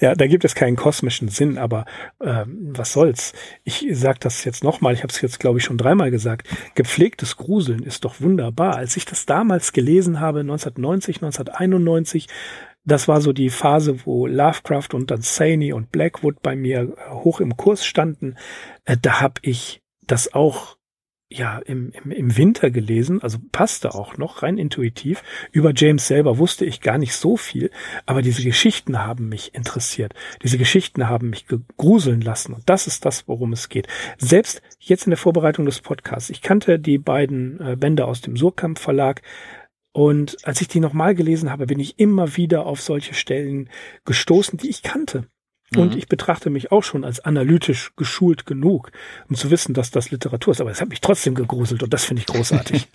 Ja, 0.00 0.14
da 0.14 0.26
gibt 0.26 0.44
es 0.44 0.54
keinen 0.54 0.76
kosmischen 0.76 1.28
Sinn, 1.28 1.58
aber 1.58 1.84
äh, 2.20 2.44
was 2.46 2.92
soll's? 2.92 3.32
Ich 3.64 3.86
sage 3.92 4.18
das 4.20 4.44
jetzt 4.44 4.64
nochmal, 4.64 4.94
ich 4.94 5.02
habe 5.02 5.12
es 5.12 5.20
jetzt, 5.20 5.40
glaube 5.40 5.58
ich, 5.58 5.64
schon 5.64 5.78
dreimal 5.78 6.10
gesagt. 6.10 6.48
Gepflegtes 6.74 7.36
Gruseln 7.36 7.82
ist 7.82 8.04
doch 8.04 8.20
wunderbar. 8.20 8.76
Als 8.76 8.96
ich 8.96 9.04
das 9.04 9.26
damals 9.26 9.72
gelesen 9.72 10.20
habe, 10.20 10.40
1990, 10.40 11.16
1991, 11.16 12.28
das 12.84 13.08
war 13.08 13.20
so 13.20 13.32
die 13.32 13.50
Phase, 13.50 14.06
wo 14.06 14.26
Lovecraft 14.26 14.94
und 14.94 15.10
dann 15.10 15.20
Saney 15.20 15.72
und 15.72 15.90
Blackwood 15.90 16.40
bei 16.40 16.54
mir 16.54 16.94
hoch 17.10 17.40
im 17.40 17.56
Kurs 17.56 17.84
standen. 17.84 18.36
Äh, 18.84 18.96
da 19.00 19.20
habe 19.20 19.40
ich 19.42 19.82
das 20.06 20.32
auch 20.32 20.75
ja 21.28 21.58
im, 21.58 21.90
im, 21.90 22.10
im 22.10 22.36
Winter 22.36 22.70
gelesen, 22.70 23.22
also 23.22 23.38
passte 23.50 23.94
auch 23.94 24.16
noch 24.16 24.42
rein 24.42 24.58
intuitiv. 24.58 25.22
Über 25.50 25.72
James 25.74 26.06
selber 26.06 26.38
wusste 26.38 26.64
ich 26.64 26.80
gar 26.80 26.98
nicht 26.98 27.14
so 27.14 27.36
viel, 27.36 27.70
aber 28.04 28.22
diese 28.22 28.44
Geschichten 28.44 28.98
haben 28.98 29.28
mich 29.28 29.54
interessiert. 29.54 30.14
Diese 30.42 30.58
Geschichten 30.58 31.08
haben 31.08 31.30
mich 31.30 31.46
gegruseln 31.46 32.20
lassen 32.20 32.54
und 32.54 32.68
das 32.68 32.86
ist 32.86 33.04
das, 33.04 33.26
worum 33.26 33.52
es 33.52 33.68
geht. 33.68 33.88
Selbst 34.18 34.62
jetzt 34.78 35.06
in 35.06 35.10
der 35.10 35.18
Vorbereitung 35.18 35.64
des 35.64 35.80
Podcasts, 35.80 36.30
ich 36.30 36.42
kannte 36.42 36.78
die 36.78 36.98
beiden 36.98 37.60
äh, 37.60 37.76
Bände 37.76 38.06
aus 38.06 38.20
dem 38.20 38.36
Surkamp 38.36 38.78
Verlag, 38.78 39.22
und 39.96 40.36
als 40.46 40.60
ich 40.60 40.68
die 40.68 40.80
nochmal 40.80 41.14
gelesen 41.14 41.50
habe, 41.50 41.64
bin 41.64 41.80
ich 41.80 41.98
immer 41.98 42.36
wieder 42.36 42.66
auf 42.66 42.82
solche 42.82 43.14
Stellen 43.14 43.70
gestoßen, 44.04 44.58
die 44.58 44.68
ich 44.68 44.82
kannte. 44.82 45.26
Und 45.74 45.92
mhm. 45.92 45.98
ich 45.98 46.08
betrachte 46.08 46.50
mich 46.50 46.70
auch 46.70 46.84
schon 46.84 47.04
als 47.04 47.20
analytisch 47.20 47.90
geschult 47.96 48.46
genug, 48.46 48.92
um 49.28 49.34
zu 49.34 49.50
wissen, 49.50 49.74
dass 49.74 49.90
das 49.90 50.10
Literatur 50.10 50.52
ist. 50.52 50.60
Aber 50.60 50.70
es 50.70 50.80
hat 50.80 50.88
mich 50.88 51.00
trotzdem 51.00 51.34
gegruselt 51.34 51.82
und 51.82 51.92
das 51.92 52.04
finde 52.04 52.20
ich 52.20 52.26
großartig. 52.26 52.86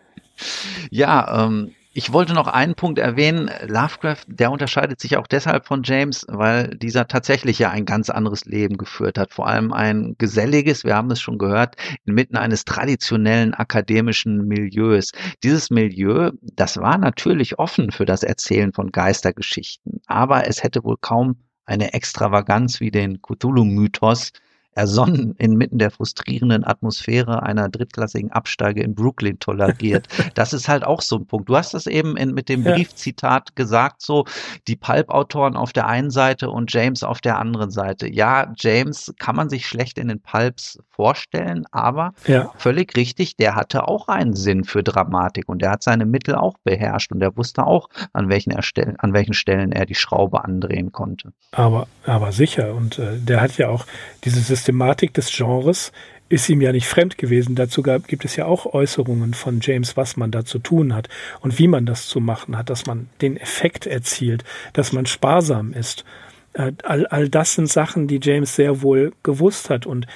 ja, 0.90 1.46
ähm, 1.46 1.72
ich 1.98 2.12
wollte 2.12 2.34
noch 2.34 2.46
einen 2.46 2.74
Punkt 2.74 2.98
erwähnen. 2.98 3.50
Lovecraft, 3.66 4.24
der 4.26 4.50
unterscheidet 4.50 5.00
sich 5.00 5.16
auch 5.16 5.26
deshalb 5.26 5.66
von 5.66 5.82
James, 5.82 6.26
weil 6.28 6.76
dieser 6.76 7.08
tatsächlich 7.08 7.58
ja 7.58 7.70
ein 7.70 7.86
ganz 7.86 8.10
anderes 8.10 8.44
Leben 8.44 8.76
geführt 8.76 9.16
hat. 9.16 9.32
Vor 9.32 9.46
allem 9.48 9.72
ein 9.72 10.14
geselliges, 10.18 10.84
wir 10.84 10.94
haben 10.94 11.10
es 11.10 11.22
schon 11.22 11.38
gehört, 11.38 11.76
inmitten 12.04 12.36
eines 12.36 12.66
traditionellen 12.66 13.54
akademischen 13.54 14.46
Milieus. 14.46 15.12
Dieses 15.42 15.70
Milieu, 15.70 16.32
das 16.42 16.76
war 16.76 16.98
natürlich 16.98 17.58
offen 17.58 17.90
für 17.90 18.04
das 18.04 18.22
Erzählen 18.22 18.74
von 18.74 18.92
Geistergeschichten, 18.92 20.02
aber 20.06 20.46
es 20.46 20.62
hätte 20.62 20.84
wohl 20.84 20.98
kaum 21.00 21.45
eine 21.66 21.92
Extravaganz 21.92 22.80
wie 22.80 22.90
den 22.90 23.20
Cthulhu-Mythos 23.20 24.32
ersonnen 24.76 25.34
inmitten 25.38 25.78
der 25.78 25.90
frustrierenden 25.90 26.64
Atmosphäre 26.64 27.42
einer 27.42 27.68
drittklassigen 27.68 28.30
Absteige 28.30 28.82
in 28.82 28.94
Brooklyn 28.94 29.38
toleriert. 29.38 30.08
Das 30.34 30.52
ist 30.52 30.68
halt 30.68 30.84
auch 30.84 31.00
so 31.00 31.16
ein 31.16 31.26
Punkt. 31.26 31.48
Du 31.48 31.56
hast 31.56 31.72
das 31.72 31.86
eben 31.86 32.16
in, 32.16 32.34
mit 32.34 32.48
dem 32.48 32.62
Briefzitat 32.62 33.56
gesagt, 33.56 34.02
so 34.02 34.24
die 34.66 34.76
Pulp-Autoren 34.76 35.56
auf 35.56 35.72
der 35.72 35.86
einen 35.86 36.10
Seite 36.10 36.50
und 36.50 36.72
James 36.72 37.02
auf 37.02 37.20
der 37.20 37.38
anderen 37.38 37.70
Seite. 37.70 38.12
Ja, 38.12 38.52
James 38.58 39.14
kann 39.18 39.36
man 39.36 39.48
sich 39.48 39.66
schlecht 39.66 39.98
in 39.98 40.08
den 40.08 40.20
Pulps 40.20 40.78
vorstellen, 40.90 41.64
aber 41.70 42.12
ja. 42.26 42.52
völlig 42.56 42.96
richtig, 42.96 43.36
der 43.36 43.54
hatte 43.54 43.88
auch 43.88 44.08
einen 44.08 44.34
Sinn 44.34 44.64
für 44.64 44.82
Dramatik 44.82 45.48
und 45.48 45.62
er 45.62 45.70
hat 45.72 45.82
seine 45.82 46.06
Mittel 46.06 46.34
auch 46.34 46.56
beherrscht 46.64 47.12
und 47.12 47.22
er 47.22 47.36
wusste 47.36 47.66
auch, 47.66 47.88
an 48.12 48.28
welchen, 48.28 48.50
Erstellen, 48.50 48.96
an 48.98 49.12
welchen 49.12 49.34
Stellen 49.34 49.72
er 49.72 49.86
die 49.86 49.94
Schraube 49.94 50.44
andrehen 50.44 50.92
konnte. 50.92 51.32
Aber, 51.52 51.86
aber 52.04 52.32
sicher 52.32 52.74
und 52.74 52.98
äh, 52.98 53.18
der 53.18 53.40
hat 53.40 53.56
ja 53.58 53.68
auch 53.68 53.86
dieses 54.24 54.46
System 54.46 54.65
Systematik 54.66 55.14
des 55.14 55.30
Genres 55.30 55.92
ist 56.28 56.48
ihm 56.48 56.60
ja 56.60 56.72
nicht 56.72 56.88
fremd 56.88 57.18
gewesen. 57.18 57.54
Dazu 57.54 57.82
gab, 57.82 58.08
gibt 58.08 58.24
es 58.24 58.34
ja 58.34 58.46
auch 58.46 58.66
Äußerungen 58.66 59.32
von 59.32 59.60
James, 59.60 59.96
was 59.96 60.16
man 60.16 60.32
da 60.32 60.44
zu 60.44 60.58
tun 60.58 60.92
hat 60.92 61.08
und 61.40 61.60
wie 61.60 61.68
man 61.68 61.86
das 61.86 62.08
zu 62.08 62.18
machen 62.18 62.58
hat, 62.58 62.68
dass 62.68 62.84
man 62.84 63.08
den 63.22 63.36
Effekt 63.36 63.86
erzielt, 63.86 64.42
dass 64.72 64.92
man 64.92 65.06
sparsam 65.06 65.72
ist. 65.72 66.04
Äh, 66.52 66.72
all, 66.82 67.06
all 67.06 67.28
das 67.28 67.54
sind 67.54 67.68
Sachen, 67.68 68.08
die 68.08 68.18
James 68.20 68.56
sehr 68.56 68.82
wohl 68.82 69.12
gewusst 69.22 69.70
hat 69.70 69.86
und 69.86 70.08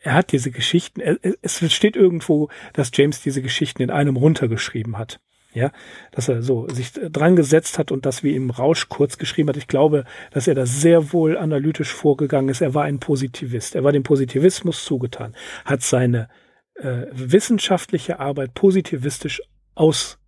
er 0.00 0.14
hat 0.14 0.30
diese 0.30 0.52
Geschichten, 0.52 1.00
es 1.42 1.72
steht 1.74 1.96
irgendwo, 1.96 2.48
dass 2.74 2.92
James 2.94 3.20
diese 3.20 3.42
Geschichten 3.42 3.82
in 3.82 3.90
einem 3.90 4.14
runtergeschrieben 4.14 4.96
hat 4.96 5.18
ja, 5.54 5.72
dass 6.12 6.28
er 6.28 6.42
so 6.42 6.68
sich 6.68 6.92
dran 6.92 7.34
gesetzt 7.36 7.78
hat 7.78 7.90
und 7.90 8.04
das 8.04 8.22
wie 8.22 8.36
im 8.36 8.50
Rausch 8.50 8.88
kurz 8.88 9.16
geschrieben 9.18 9.48
hat. 9.48 9.56
Ich 9.56 9.66
glaube, 9.66 10.04
dass 10.30 10.46
er 10.46 10.54
da 10.54 10.66
sehr 10.66 11.12
wohl 11.12 11.38
analytisch 11.38 11.92
vorgegangen 11.92 12.50
ist. 12.50 12.60
Er 12.60 12.74
war 12.74 12.84
ein 12.84 13.00
Positivist. 13.00 13.74
Er 13.74 13.82
war 13.84 13.92
dem 13.92 14.02
Positivismus 14.02 14.84
zugetan, 14.84 15.34
hat 15.64 15.82
seine 15.82 16.28
äh, 16.74 17.06
wissenschaftliche 17.12 18.20
Arbeit 18.20 18.54
positivistisch 18.54 19.42
ausgedeutet, 19.74 20.18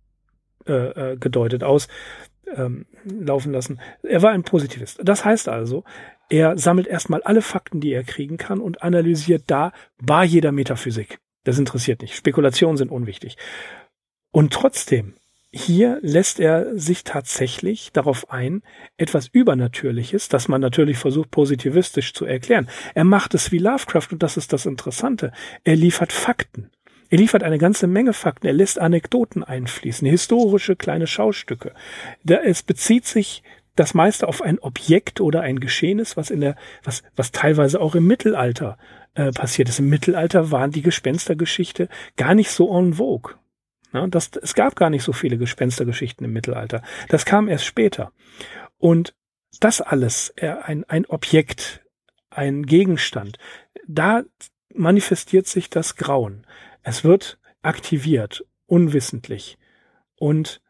äh, 1.61 1.65
äh 1.65 1.67
aus 1.67 1.87
ähm, 2.55 2.85
laufen 3.03 3.51
lassen. 3.51 3.79
Er 4.03 4.21
war 4.21 4.31
ein 4.31 4.43
Positivist. 4.43 4.99
Das 5.03 5.23
heißt 5.23 5.47
also, 5.49 5.83
er 6.29 6.57
sammelt 6.57 6.87
erstmal 6.87 7.21
alle 7.23 7.41
Fakten, 7.41 7.79
die 7.79 7.91
er 7.91 8.03
kriegen 8.03 8.37
kann 8.37 8.59
und 8.59 8.81
analysiert 8.83 9.43
da 9.47 9.71
bar 10.01 10.23
jeder 10.23 10.51
Metaphysik. 10.51 11.19
Das 11.43 11.57
interessiert 11.57 12.01
nicht. 12.01 12.15
Spekulationen 12.15 12.77
sind 12.77 12.91
unwichtig. 12.91 13.37
Und 14.31 14.53
trotzdem 14.53 15.15
hier 15.53 15.99
lässt 16.01 16.39
er 16.39 16.77
sich 16.79 17.03
tatsächlich 17.03 17.91
darauf 17.91 18.31
ein, 18.31 18.63
etwas 18.95 19.27
Übernatürliches, 19.27 20.29
das 20.29 20.47
man 20.47 20.61
natürlich 20.61 20.97
versucht 20.97 21.29
positivistisch 21.29 22.13
zu 22.13 22.25
erklären. 22.25 22.69
Er 22.95 23.03
macht 23.03 23.33
es 23.33 23.51
wie 23.51 23.57
Lovecraft 23.57 24.07
und 24.11 24.23
das 24.23 24.37
ist 24.37 24.53
das 24.53 24.65
Interessante. 24.65 25.33
Er 25.65 25.75
liefert 25.75 26.13
Fakten. 26.13 26.71
Er 27.09 27.17
liefert 27.17 27.43
eine 27.43 27.57
ganze 27.57 27.87
Menge 27.87 28.13
Fakten. 28.13 28.47
Er 28.47 28.53
lässt 28.53 28.79
Anekdoten 28.79 29.43
einfließen, 29.43 30.07
historische 30.07 30.77
kleine 30.77 31.05
Schaustücke. 31.05 31.73
Es 32.25 32.63
bezieht 32.63 33.05
sich 33.05 33.43
das 33.75 33.93
meiste 33.93 34.29
auf 34.29 34.41
ein 34.41 34.59
Objekt 34.59 35.19
oder 35.19 35.41
ein 35.41 35.59
Geschehnis, 35.59 36.15
was 36.15 36.29
in 36.29 36.39
der, 36.39 36.55
was, 36.85 37.03
was 37.17 37.33
teilweise 37.33 37.81
auch 37.81 37.95
im 37.95 38.07
Mittelalter 38.07 38.77
äh, 39.15 39.31
passiert 39.31 39.67
ist. 39.67 39.79
Im 39.79 39.89
Mittelalter 39.89 40.51
waren 40.51 40.71
die 40.71 40.81
Gespenstergeschichte 40.81 41.89
gar 42.15 42.35
nicht 42.35 42.51
so 42.51 42.73
en 42.77 42.93
vogue. 42.93 43.35
Ne? 43.93 44.07
Das, 44.09 44.31
es 44.41 44.53
gab 44.53 44.75
gar 44.75 44.89
nicht 44.89 45.03
so 45.03 45.13
viele 45.13 45.37
Gespenstergeschichten 45.37 46.25
im 46.25 46.33
Mittelalter. 46.33 46.81
Das 47.09 47.25
kam 47.25 47.47
erst 47.47 47.65
später. 47.65 48.11
Und 48.77 49.15
das 49.59 49.81
alles, 49.81 50.33
äh, 50.37 50.47
ein, 50.47 50.83
ein 50.85 51.05
Objekt, 51.05 51.81
ein 52.29 52.63
Gegenstand, 52.63 53.37
da 53.87 54.23
manifestiert 54.73 55.47
sich 55.47 55.69
das 55.69 55.95
Grauen. 55.95 56.47
Es 56.81 57.03
wird 57.03 57.39
aktiviert, 57.61 58.45
unwissentlich. 58.65 59.57
Und 60.15 60.61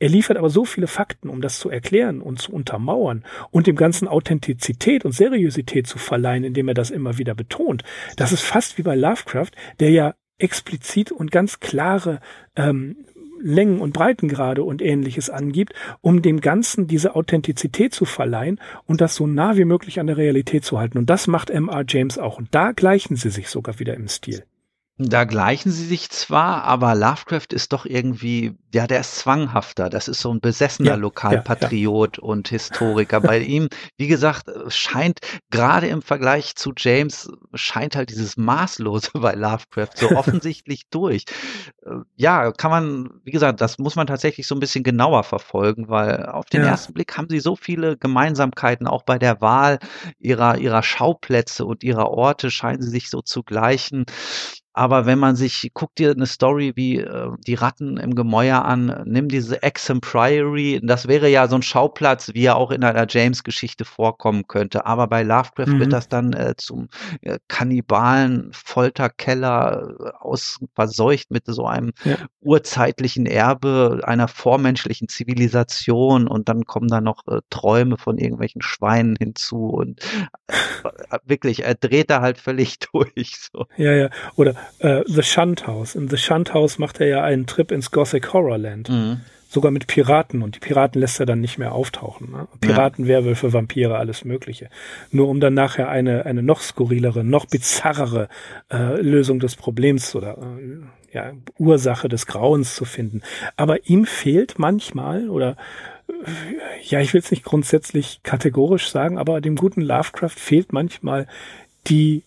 er 0.00 0.08
liefert 0.08 0.36
aber 0.36 0.50
so 0.50 0.64
viele 0.64 0.88
Fakten, 0.88 1.28
um 1.28 1.40
das 1.40 1.58
zu 1.58 1.70
erklären 1.70 2.20
und 2.20 2.40
zu 2.40 2.52
untermauern 2.52 3.24
und 3.50 3.66
dem 3.66 3.76
Ganzen 3.76 4.08
Authentizität 4.08 5.04
und 5.04 5.12
Seriosität 5.12 5.86
zu 5.86 5.98
verleihen, 5.98 6.44
indem 6.44 6.68
er 6.68 6.74
das 6.74 6.90
immer 6.90 7.16
wieder 7.16 7.34
betont. 7.34 7.84
Das 8.16 8.32
ist 8.32 8.42
fast 8.42 8.76
wie 8.76 8.82
bei 8.82 8.96
Lovecraft, 8.96 9.52
der 9.78 9.90
ja 9.90 10.14
explizit 10.38 11.12
und 11.12 11.30
ganz 11.30 11.60
klare 11.60 12.20
ähm, 12.56 12.96
Längen 13.40 13.80
und 13.80 13.92
Breitengrade 13.92 14.64
und 14.64 14.80
ähnliches 14.80 15.28
angibt, 15.28 15.74
um 16.00 16.22
dem 16.22 16.40
Ganzen 16.40 16.86
diese 16.86 17.14
Authentizität 17.14 17.94
zu 17.94 18.06
verleihen 18.06 18.60
und 18.86 19.00
das 19.00 19.14
so 19.14 19.26
nah 19.26 19.56
wie 19.56 19.66
möglich 19.66 20.00
an 20.00 20.06
der 20.06 20.16
Realität 20.16 20.64
zu 20.64 20.78
halten. 20.78 20.98
Und 20.98 21.10
das 21.10 21.26
macht 21.26 21.50
M.R. 21.50 21.84
James 21.86 22.18
auch. 22.18 22.38
Und 22.38 22.54
da 22.54 22.72
gleichen 22.72 23.16
sie 23.16 23.30
sich 23.30 23.48
sogar 23.48 23.78
wieder 23.78 23.94
im 23.94 24.08
Stil. 24.08 24.44
Da 24.96 25.24
gleichen 25.24 25.72
sie 25.72 25.86
sich 25.86 26.08
zwar, 26.10 26.62
aber 26.62 26.94
Lovecraft 26.94 27.48
ist 27.52 27.72
doch 27.72 27.84
irgendwie, 27.84 28.54
ja, 28.72 28.86
der 28.86 29.00
ist 29.00 29.16
zwanghafter. 29.16 29.90
Das 29.90 30.06
ist 30.06 30.20
so 30.20 30.32
ein 30.32 30.40
besessener 30.40 30.90
ja, 30.90 30.94
Lokalpatriot 30.94 32.18
ja, 32.18 32.22
ja. 32.22 32.28
und 32.28 32.46
Historiker. 32.46 33.20
Bei 33.20 33.38
ihm, 33.40 33.68
wie 33.96 34.06
gesagt, 34.06 34.48
scheint 34.68 35.18
gerade 35.50 35.88
im 35.88 36.00
Vergleich 36.00 36.54
zu 36.54 36.72
James, 36.76 37.28
scheint 37.54 37.96
halt 37.96 38.10
dieses 38.10 38.36
Maßlose 38.36 39.10
bei 39.14 39.34
Lovecraft 39.34 39.96
so 39.96 40.10
offensichtlich 40.16 40.82
durch. 40.90 41.24
Äh, 41.84 41.96
ja, 42.14 42.52
kann 42.52 42.70
man, 42.70 43.10
wie 43.24 43.32
gesagt, 43.32 43.60
das 43.60 43.78
muss 43.78 43.96
man 43.96 44.06
tatsächlich 44.06 44.46
so 44.46 44.54
ein 44.54 44.60
bisschen 44.60 44.84
genauer 44.84 45.24
verfolgen, 45.24 45.88
weil 45.88 46.26
auf 46.26 46.46
den 46.46 46.62
ersten 46.62 46.92
Blick 46.92 47.18
haben 47.18 47.28
sie 47.28 47.40
so 47.40 47.56
viele 47.56 47.96
Gemeinsamkeiten, 47.96 48.86
auch 48.86 49.02
bei 49.02 49.18
der 49.18 49.40
Wahl 49.40 49.80
ihrer, 50.20 50.58
ihrer 50.58 50.84
Schauplätze 50.84 51.64
und 51.64 51.82
ihrer 51.82 52.12
Orte 52.12 52.52
scheinen 52.52 52.80
sie 52.80 52.90
sich 52.90 53.10
so 53.10 53.22
zu 53.22 53.42
gleichen. 53.42 54.06
Aber 54.74 55.06
wenn 55.06 55.20
man 55.20 55.36
sich, 55.36 55.70
guck 55.72 55.94
dir 55.94 56.10
eine 56.10 56.26
Story 56.26 56.72
wie 56.74 56.98
äh, 56.98 57.30
die 57.46 57.54
Ratten 57.54 57.96
im 57.96 58.16
Gemäuer 58.16 58.64
an, 58.64 59.02
nimm 59.06 59.28
diese 59.28 59.62
Exham 59.62 60.00
Priory, 60.00 60.80
das 60.82 61.06
wäre 61.06 61.28
ja 61.28 61.46
so 61.46 61.54
ein 61.54 61.62
Schauplatz, 61.62 62.32
wie 62.34 62.46
er 62.46 62.56
auch 62.56 62.72
in 62.72 62.82
einer 62.82 63.06
James-Geschichte 63.08 63.84
vorkommen 63.84 64.48
könnte. 64.48 64.84
Aber 64.84 65.06
bei 65.06 65.22
Lovecraft 65.22 65.68
mhm. 65.68 65.78
wird 65.78 65.92
das 65.92 66.08
dann 66.08 66.32
äh, 66.32 66.54
zum 66.56 66.88
äh, 67.22 67.38
Kannibalen, 67.46 68.50
Folterkeller, 68.52 69.94
äh, 70.00 70.10
aus, 70.18 70.58
verseucht 70.74 71.30
mit 71.30 71.44
so 71.46 71.66
einem 71.66 71.92
ja. 72.04 72.16
urzeitlichen 72.40 73.26
Erbe 73.26 74.00
einer 74.02 74.26
vormenschlichen 74.26 75.06
Zivilisation 75.06 76.26
und 76.26 76.48
dann 76.48 76.64
kommen 76.64 76.88
da 76.88 77.00
noch 77.00 77.26
äh, 77.28 77.40
Träume 77.48 77.96
von 77.96 78.18
irgendwelchen 78.18 78.60
Schweinen 78.60 79.14
hinzu 79.16 79.68
und 79.68 80.02
äh, 80.48 81.18
wirklich, 81.24 81.62
er 81.62 81.76
dreht 81.76 82.10
da 82.10 82.20
halt 82.20 82.38
völlig 82.38 82.78
durch. 82.92 83.36
So. 83.52 83.66
Ja, 83.76 83.92
ja. 83.92 84.10
Oder 84.34 84.54
äh, 84.78 85.02
The 85.06 85.22
Shunt 85.22 85.66
House. 85.66 85.94
In 85.94 86.08
The 86.08 86.16
Shunt 86.16 86.54
House 86.54 86.78
macht 86.78 87.00
er 87.00 87.06
ja 87.06 87.22
einen 87.22 87.46
Trip 87.46 87.70
ins 87.70 87.90
Gothic 87.90 88.32
Horrorland. 88.32 88.88
Mhm. 88.88 89.20
Sogar 89.48 89.70
mit 89.70 89.86
Piraten. 89.86 90.42
Und 90.42 90.56
die 90.56 90.60
Piraten 90.60 91.00
lässt 91.00 91.20
er 91.20 91.26
dann 91.26 91.40
nicht 91.40 91.58
mehr 91.58 91.72
auftauchen. 91.72 92.32
Ne? 92.32 92.48
Piraten, 92.60 93.04
ja. 93.04 93.10
Werwölfe, 93.10 93.52
Vampire, 93.52 93.98
alles 93.98 94.24
Mögliche. 94.24 94.68
Nur 95.12 95.28
um 95.28 95.38
dann 95.38 95.54
nachher 95.54 95.88
eine, 95.88 96.26
eine 96.26 96.42
noch 96.42 96.60
skurrilere, 96.60 97.22
noch 97.22 97.46
bizarrere 97.46 98.28
äh, 98.72 99.00
Lösung 99.00 99.38
des 99.38 99.54
Problems 99.54 100.14
oder 100.16 100.38
äh, 100.38 101.14
ja, 101.14 101.32
Ursache 101.58 102.08
des 102.08 102.26
Grauens 102.26 102.74
zu 102.74 102.84
finden. 102.84 103.22
Aber 103.56 103.88
ihm 103.88 104.06
fehlt 104.06 104.58
manchmal 104.58 105.28
oder 105.28 105.56
ja, 106.82 107.00
ich 107.00 107.14
will 107.14 107.20
es 107.20 107.30
nicht 107.30 107.44
grundsätzlich 107.44 108.20
kategorisch 108.22 108.90
sagen, 108.90 109.18
aber 109.18 109.40
dem 109.40 109.56
guten 109.56 109.80
Lovecraft 109.80 110.36
fehlt 110.36 110.72
manchmal 110.72 111.26
die 111.86 112.22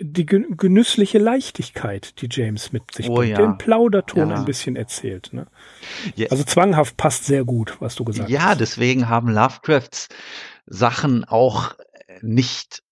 die 0.00 0.26
genüssliche 0.26 1.18
Leichtigkeit, 1.18 2.20
die 2.20 2.28
James 2.30 2.72
mit 2.72 2.94
sich 2.94 3.08
oh, 3.08 3.16
bringt, 3.16 3.38
ja. 3.38 3.38
den 3.38 3.58
Plauderton 3.58 4.30
ja. 4.30 4.36
ein 4.36 4.44
bisschen 4.44 4.76
erzählt. 4.76 5.30
Ne? 5.32 5.46
Ja. 6.16 6.28
Also 6.30 6.44
zwanghaft 6.44 6.96
passt 6.96 7.24
sehr 7.24 7.44
gut, 7.44 7.76
was 7.80 7.94
du 7.94 8.04
gesagt 8.04 8.24
hast. 8.24 8.32
Ja, 8.32 8.54
deswegen 8.54 9.08
haben 9.08 9.28
Lovecrafts 9.28 10.08
Sachen 10.66 11.24
auch 11.24 11.74
nicht 12.20 12.82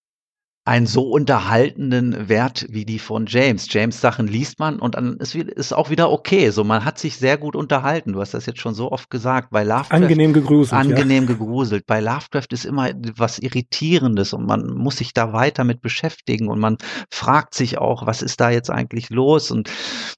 einen 0.67 0.87
so 0.87 1.11
unterhaltenden 1.11 2.29
Wert 2.29 2.67
wie 2.69 2.85
die 2.85 2.99
von 2.99 3.25
James. 3.27 3.67
James 3.71 3.99
Sachen 3.99 4.27
liest 4.27 4.59
man 4.59 4.79
und 4.79 4.95
dann 4.95 5.17
ist, 5.17 5.35
ist 5.35 5.73
auch 5.73 5.89
wieder 5.89 6.11
okay. 6.11 6.51
So, 6.51 6.65
man 6.65 6.85
hat 6.85 6.99
sich 6.99 7.17
sehr 7.17 7.39
gut 7.39 7.57
unterhalten. 7.57 8.13
Du 8.13 8.21
hast 8.21 8.35
das 8.35 8.45
jetzt 8.45 8.61
schon 8.61 8.75
so 8.75 8.93
oft 8.93 9.09
gesagt. 9.09 9.51
Bei 9.51 9.65
Lovecraft. 9.65 10.03
Angenehm 10.03 10.35
gegruselt. 10.35 10.79
Angenehm 10.79 11.25
ja. 11.25 11.31
gegruselt. 11.31 11.87
Bei 11.87 12.01
Lovecraft 12.01 12.49
ist 12.51 12.67
immer 12.67 12.91
was 13.17 13.39
Irritierendes 13.39 14.35
und 14.35 14.47
man 14.47 14.67
muss 14.75 14.99
sich 14.99 15.15
da 15.15 15.33
weiter 15.33 15.65
mit 15.65 15.81
beschäftigen 15.81 16.49
und 16.49 16.61
man 16.61 16.77
fragt 17.11 17.55
sich 17.55 17.79
auch, 17.79 18.07
was 18.07 18.21
ist 18.21 18.41
da 18.41 18.51
jetzt 18.51 18.71
eigentlich 18.71 19.09
los? 19.09 19.51
Und 19.51 19.71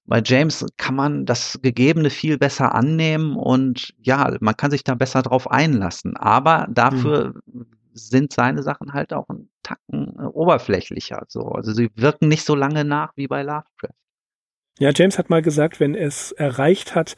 bei 0.07 0.23
James 0.25 0.67
kann 0.77 0.97
man 0.97 1.25
das 1.25 1.61
Gegebene 1.63 2.11
viel 2.11 2.37
besser 2.37 2.75
annehmen 2.75 3.37
und 3.37 3.95
ja, 4.03 4.37
man 4.41 4.57
kann 4.57 4.73
sich 4.73 4.83
da 4.83 4.97
besser 4.97 5.23
drauf 5.23 5.49
einlassen. 5.49 6.17
Aber 6.17 6.67
dafür 6.69 7.35
mhm 7.47 7.65
sind 7.95 8.33
seine 8.33 8.63
Sachen 8.63 8.93
halt 8.93 9.13
auch 9.13 9.29
ein 9.29 9.49
Tacken 9.63 10.15
äh, 10.19 10.23
oberflächlicher. 10.23 11.25
So. 11.29 11.47
Also 11.49 11.73
sie 11.73 11.91
wirken 11.95 12.29
nicht 12.29 12.45
so 12.45 12.55
lange 12.55 12.85
nach 12.85 13.13
wie 13.17 13.27
bei 13.27 13.43
Lovecraft. 13.43 13.95
Ja, 14.79 14.91
James 14.95 15.19
hat 15.19 15.31
mal 15.31 15.43
gesagt, 15.43 15.81
wenn 15.81 15.95
es 15.95 16.33
erreicht 16.33 16.95
hat, 16.95 17.17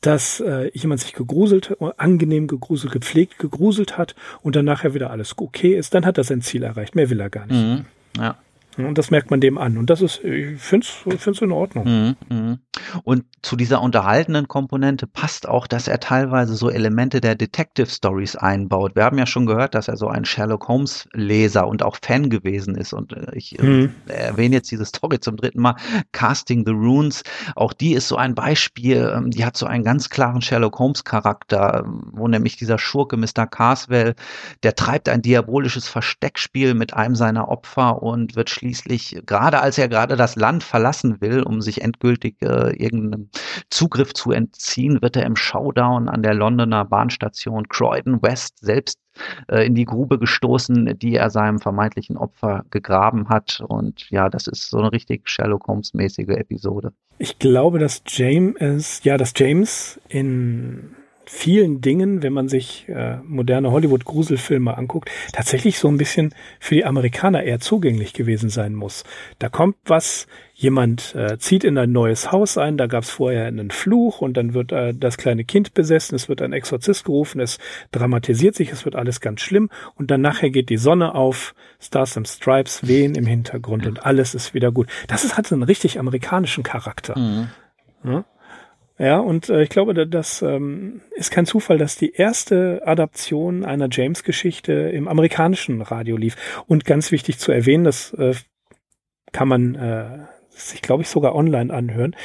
dass 0.00 0.40
äh, 0.40 0.70
jemand 0.74 1.00
sich 1.00 1.14
gegruselt, 1.14 1.76
angenehm 1.96 2.46
gegruselt, 2.46 2.92
gepflegt 2.92 3.38
gegruselt 3.38 3.96
hat 3.96 4.14
und 4.42 4.56
dann 4.56 4.64
nachher 4.64 4.94
wieder 4.94 5.10
alles 5.10 5.38
okay 5.38 5.74
ist, 5.74 5.94
dann 5.94 6.04
hat 6.04 6.18
er 6.18 6.24
sein 6.24 6.42
Ziel 6.42 6.62
erreicht. 6.62 6.94
Mehr 6.94 7.08
will 7.10 7.20
er 7.20 7.30
gar 7.30 7.46
nicht. 7.46 7.56
Mhm. 7.56 7.84
Ja. 8.18 8.36
Und 8.76 8.98
das 8.98 9.10
merkt 9.10 9.30
man 9.30 9.40
dem 9.40 9.58
an. 9.58 9.78
Und 9.78 9.90
das 9.90 10.02
ist, 10.02 10.22
ich 10.22 10.60
finde 10.60 10.86
es 11.08 11.42
in 11.42 11.52
Ordnung. 11.52 11.84
Mhm, 11.84 12.16
mh. 12.28 12.58
Und 13.04 13.24
zu 13.42 13.56
dieser 13.56 13.80
unterhaltenden 13.80 14.48
Komponente 14.48 15.06
passt 15.06 15.48
auch, 15.48 15.66
dass 15.66 15.88
er 15.88 16.00
teilweise 16.00 16.54
so 16.54 16.70
Elemente 16.70 17.20
der 17.20 17.34
Detective 17.34 17.86
Stories 17.86 18.36
einbaut. 18.36 18.94
Wir 18.94 19.04
haben 19.04 19.18
ja 19.18 19.26
schon 19.26 19.46
gehört, 19.46 19.74
dass 19.74 19.88
er 19.88 19.96
so 19.96 20.08
ein 20.08 20.24
Sherlock 20.24 20.68
Holmes 20.68 21.08
Leser 21.12 21.66
und 21.66 21.82
auch 21.82 21.96
Fan 22.02 22.28
gewesen 22.28 22.74
ist. 22.74 22.92
Und 22.92 23.12
äh, 23.12 23.34
ich 23.34 23.56
mhm. 23.60 23.94
erwähne 24.06 24.56
jetzt 24.56 24.70
diese 24.70 24.84
Story 24.84 25.20
zum 25.20 25.36
dritten 25.36 25.60
Mal. 25.60 25.76
Casting 26.12 26.64
the 26.66 26.72
Runes. 26.72 27.22
Auch 27.54 27.72
die 27.72 27.94
ist 27.94 28.08
so 28.08 28.16
ein 28.16 28.34
Beispiel. 28.34 29.12
Ähm, 29.14 29.30
die 29.30 29.44
hat 29.44 29.56
so 29.56 29.66
einen 29.66 29.84
ganz 29.84 30.10
klaren 30.10 30.42
Sherlock 30.42 30.78
Holmes 30.78 31.04
Charakter, 31.04 31.84
wo 31.86 32.28
nämlich 32.28 32.56
dieser 32.56 32.78
Schurke 32.78 33.16
Mr. 33.16 33.46
Carswell, 33.46 34.14
der 34.62 34.74
treibt 34.74 35.08
ein 35.08 35.22
diabolisches 35.22 35.88
Versteckspiel 35.88 36.74
mit 36.74 36.94
einem 36.94 37.14
seiner 37.14 37.48
Opfer 37.48 38.02
und 38.02 38.36
wird 38.36 38.50
schließlich 38.50 38.65
schließlich, 38.74 39.22
gerade 39.26 39.60
als 39.60 39.78
er 39.78 39.88
gerade 39.88 40.16
das 40.16 40.34
Land 40.36 40.64
verlassen 40.64 41.20
will, 41.20 41.42
um 41.42 41.60
sich 41.60 41.82
endgültig 41.82 42.36
äh, 42.42 42.74
irgendeinem 42.76 43.30
Zugriff 43.70 44.12
zu 44.12 44.32
entziehen, 44.32 45.00
wird 45.02 45.16
er 45.16 45.24
im 45.24 45.36
Showdown 45.36 46.08
an 46.08 46.22
der 46.22 46.34
Londoner 46.34 46.84
Bahnstation 46.84 47.68
Croydon 47.68 48.20
West 48.22 48.58
selbst 48.60 48.98
äh, 49.48 49.64
in 49.64 49.74
die 49.74 49.84
Grube 49.84 50.18
gestoßen, 50.18 50.98
die 50.98 51.14
er 51.14 51.30
seinem 51.30 51.60
vermeintlichen 51.60 52.16
Opfer 52.16 52.64
gegraben 52.70 53.28
hat. 53.28 53.62
Und 53.66 54.10
ja, 54.10 54.28
das 54.28 54.46
ist 54.46 54.68
so 54.68 54.78
eine 54.78 54.90
richtig 54.90 55.28
Sherlock 55.28 55.68
Holmes-mäßige 55.68 56.30
Episode. 56.30 56.92
Ich 57.18 57.38
glaube, 57.38 57.78
dass 57.78 58.02
James, 58.06 59.00
ja, 59.04 59.16
dass 59.16 59.32
James 59.36 60.00
in 60.08 60.95
vielen 61.26 61.80
Dingen, 61.80 62.22
wenn 62.22 62.32
man 62.32 62.48
sich 62.48 62.88
äh, 62.88 63.16
moderne 63.24 63.72
Hollywood-Gruselfilme 63.72 64.78
anguckt, 64.78 65.10
tatsächlich 65.32 65.78
so 65.78 65.88
ein 65.88 65.98
bisschen 65.98 66.34
für 66.60 66.76
die 66.76 66.84
Amerikaner 66.84 67.42
eher 67.42 67.58
zugänglich 67.58 68.12
gewesen 68.12 68.48
sein 68.48 68.74
muss. 68.74 69.02
Da 69.40 69.48
kommt 69.48 69.76
was, 69.84 70.28
jemand 70.54 71.14
äh, 71.16 71.36
zieht 71.38 71.64
in 71.64 71.76
ein 71.78 71.90
neues 71.90 72.30
Haus 72.30 72.56
ein, 72.56 72.78
da 72.78 72.86
gab 72.86 73.02
es 73.02 73.10
vorher 73.10 73.46
einen 73.46 73.72
Fluch 73.72 74.20
und 74.20 74.36
dann 74.36 74.54
wird 74.54 74.70
äh, 74.70 74.94
das 74.94 75.18
kleine 75.18 75.44
Kind 75.44 75.74
besessen, 75.74 76.14
es 76.14 76.28
wird 76.28 76.40
ein 76.42 76.52
Exorzist 76.52 77.04
gerufen, 77.04 77.40
es 77.40 77.58
dramatisiert 77.90 78.54
sich, 78.54 78.70
es 78.70 78.84
wird 78.84 78.94
alles 78.94 79.20
ganz 79.20 79.40
schlimm 79.40 79.68
und 79.96 80.12
dann 80.12 80.20
nachher 80.20 80.50
geht 80.50 80.70
die 80.70 80.78
Sonne 80.78 81.14
auf, 81.14 81.54
Stars 81.80 82.16
and 82.16 82.28
Stripes 82.28 82.86
wehen 82.86 83.16
im 83.16 83.26
Hintergrund 83.26 83.86
und 83.86 84.06
alles 84.06 84.34
ist 84.34 84.54
wieder 84.54 84.70
gut. 84.70 84.88
Das 85.08 85.24
ist, 85.24 85.36
hat 85.36 85.46
so 85.48 85.56
einen 85.56 85.64
richtig 85.64 85.98
amerikanischen 85.98 86.62
Charakter. 86.62 87.18
Mhm. 87.18 87.48
Ja? 88.04 88.24
Ja, 88.98 89.18
und 89.18 89.50
äh, 89.50 89.62
ich 89.62 89.68
glaube, 89.68 90.06
das 90.06 90.40
ähm, 90.40 91.02
ist 91.14 91.30
kein 91.30 91.44
Zufall, 91.44 91.76
dass 91.76 91.96
die 91.96 92.12
erste 92.12 92.82
Adaption 92.86 93.64
einer 93.64 93.88
James-Geschichte 93.90 94.72
im 94.72 95.06
amerikanischen 95.06 95.82
Radio 95.82 96.16
lief. 96.16 96.64
Und 96.66 96.86
ganz 96.86 97.12
wichtig 97.12 97.38
zu 97.38 97.52
erwähnen, 97.52 97.84
das 97.84 98.14
äh, 98.14 98.34
kann 99.32 99.48
man 99.48 99.74
äh, 99.74 100.26
sich, 100.48 100.80
glaube 100.80 101.02
ich, 101.02 101.08
sogar 101.08 101.34
online 101.34 101.72
anhören. 101.72 102.16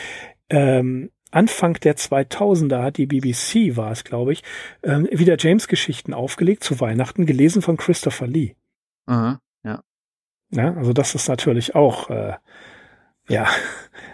Ähm, 0.49 1.11
Anfang 1.31 1.73
der 1.75 1.95
2000er 1.95 2.83
hat 2.83 2.97
die 2.97 3.05
BBC, 3.05 3.75
war 3.75 3.91
es, 3.91 4.03
glaube 4.03 4.33
ich, 4.33 4.43
ähm, 4.83 5.07
wieder 5.11 5.35
James-Geschichten 5.37 6.13
aufgelegt 6.13 6.63
zu 6.63 6.79
Weihnachten, 6.79 7.25
gelesen 7.25 7.61
von 7.61 7.77
Christopher 7.77 8.27
Lee. 8.27 8.55
Aha, 9.07 9.41
ja. 9.63 9.81
Ja, 10.51 10.73
also 10.73 10.93
das 10.93 11.15
ist 11.15 11.27
natürlich 11.27 11.75
auch, 11.75 12.09
äh, 12.09 12.33
ja, 13.27 13.47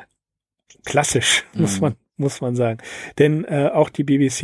klassisch, 0.86 1.44
mhm. 1.54 1.62
muss 1.62 1.82
man 1.82 1.96
muss 2.18 2.42
man 2.42 2.56
sagen. 2.56 2.80
Denn 3.18 3.46
äh, 3.46 3.70
auch 3.74 3.90
die 3.90 4.04
BBC 4.04 4.44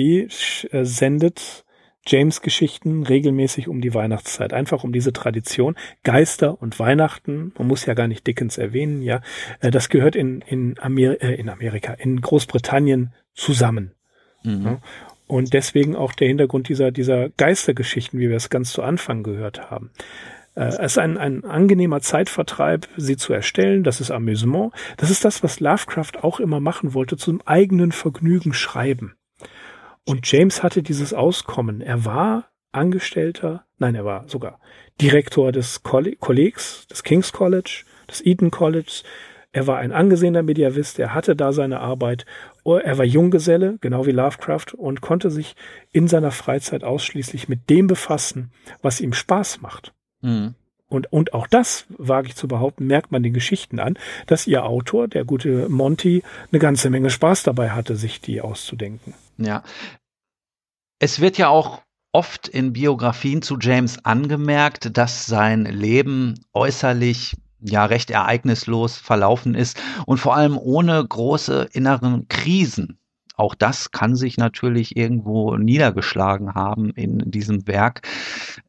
äh, 0.72 0.86
sendet 0.86 1.66
James-Geschichten 2.06 3.04
regelmäßig 3.04 3.68
um 3.68 3.80
die 3.80 3.94
Weihnachtszeit, 3.94 4.54
einfach 4.54 4.84
um 4.84 4.92
diese 4.92 5.14
Tradition. 5.14 5.76
Geister 6.04 6.62
und 6.62 6.78
Weihnachten, 6.80 7.54
man 7.58 7.68
muss 7.68 7.86
ja 7.86 7.94
gar 7.94 8.08
nicht 8.08 8.28
Dickens 8.28 8.58
erwähnen, 8.58 9.02
ja, 9.02 9.22
äh, 9.62 9.72
das 9.72 9.90
gehört 9.90 10.16
in, 10.16 10.42
in, 10.42 10.78
Amer 10.80 11.22
äh, 11.22 11.36
in 11.36 11.50
Amerika, 11.50 11.94
in 11.94 12.20
Großbritannien 12.20 13.14
zusammen. 13.34 13.92
Mhm. 14.44 14.66
Ja? 14.66 14.80
Und 15.28 15.54
deswegen 15.54 15.96
auch 15.96 16.12
der 16.14 16.28
Hintergrund 16.28 16.68
dieser, 16.68 16.92
dieser 16.92 17.30
Geistergeschichten, 17.30 18.20
wie 18.20 18.30
wir 18.30 18.36
es 18.36 18.50
ganz 18.50 18.74
zu 18.74 18.84
Anfang 18.84 19.24
gehört 19.24 19.72
haben. 19.72 19.92
Äh, 20.56 20.66
es 20.66 20.80
ist 20.80 20.98
ein, 20.98 21.18
ein 21.18 21.46
angenehmer 21.46 22.02
Zeitvertreib, 22.02 22.88
sie 22.98 23.18
zu 23.18 23.34
erstellen. 23.34 23.84
Das 23.84 24.02
ist 24.02 24.12
Amüsement. 24.12 24.72
Das 24.98 25.10
ist 25.10 25.26
das, 25.26 25.44
was 25.44 25.60
Lovecraft 25.60 26.24
auch 26.24 26.40
immer 26.40 26.60
machen 26.60 26.94
wollte, 26.94 27.18
zum 27.18 27.42
eigenen 27.46 27.92
Vergnügen 27.92 28.54
schreiben. 28.54 29.16
Und 30.06 30.30
James 30.30 30.64
hatte 30.64 30.84
dieses 30.84 31.14
Auskommen. 31.14 31.82
Er 31.82 32.06
war 32.06 32.50
Angestellter, 32.72 33.66
nein, 33.78 33.96
er 33.96 34.04
war 34.04 34.28
sogar 34.28 34.60
Direktor 35.00 35.52
des 35.52 35.84
Kollegs, 35.84 36.88
des 36.88 37.04
King's 37.04 37.32
College, 37.32 37.84
des 38.10 38.26
Eton 38.26 38.52
College. 38.52 39.04
Er 39.52 39.68
war 39.68 39.78
ein 39.78 39.92
angesehener 39.92 40.42
Mediavist, 40.42 40.98
er 40.98 41.14
hatte 41.14 41.36
da 41.36 41.54
seine 41.54 41.80
Arbeit. 41.80 42.26
Er 42.66 42.98
war 42.98 43.06
Junggeselle, 43.06 43.78
genau 43.82 44.08
wie 44.08 44.12
Lovecraft, 44.12 44.74
und 44.76 45.02
konnte 45.02 45.30
sich 45.30 45.56
in 45.92 46.08
seiner 46.08 46.32
Freizeit 46.32 46.84
ausschließlich 46.84 47.48
mit 47.48 47.70
dem 47.70 47.86
befassen, 47.86 48.52
was 48.82 49.00
ihm 49.00 49.14
Spaß 49.14 49.62
macht. 49.62 49.94
Mhm. 50.24 50.56
Und, 50.88 51.12
und 51.12 51.34
auch 51.34 51.48
das, 51.48 51.86
wage 51.90 52.28
ich 52.28 52.36
zu 52.36 52.48
behaupten, 52.48 52.86
merkt 52.86 53.12
man 53.12 53.24
den 53.24 53.34
Geschichten 53.34 53.80
an, 53.80 53.98
dass 54.28 54.46
ihr 54.46 54.64
Autor, 54.64 55.08
der 55.08 55.26
gute 55.26 55.68
Monty, 55.68 56.24
eine 56.52 56.60
ganze 56.60 56.90
Menge 56.90 57.10
Spaß 57.10 57.44
dabei 57.44 57.72
hatte, 57.72 57.96
sich 57.96 58.22
die 58.22 58.42
auszudenken. 58.42 59.16
Ja. 59.38 59.64
Es 61.00 61.20
wird 61.20 61.38
ja 61.38 61.50
auch 61.50 61.82
oft 62.12 62.48
in 62.48 62.74
Biografien 62.74 63.42
zu 63.42 63.58
James 63.60 64.06
angemerkt, 64.06 64.96
dass 64.98 65.26
sein 65.26 65.66
Leben 65.66 66.46
äußerlich 66.54 67.36
ja 67.60 67.86
recht 67.86 68.12
ereignislos 68.12 68.98
verlaufen 68.98 69.56
ist 69.56 69.82
und 70.06 70.20
vor 70.20 70.36
allem 70.36 70.58
ohne 70.58 71.04
große 71.04 71.70
inneren 71.72 72.28
Krisen 72.28 73.00
auch 73.36 73.56
das 73.56 73.92
kann 73.92 74.16
sich 74.16 74.38
natürlich 74.38 74.96
irgendwo 74.96 75.58
niedergeschlagen 75.58 76.54
haben 76.54 76.92
in 76.92 77.32
diesem 77.32 77.68
Werk. 77.68 78.08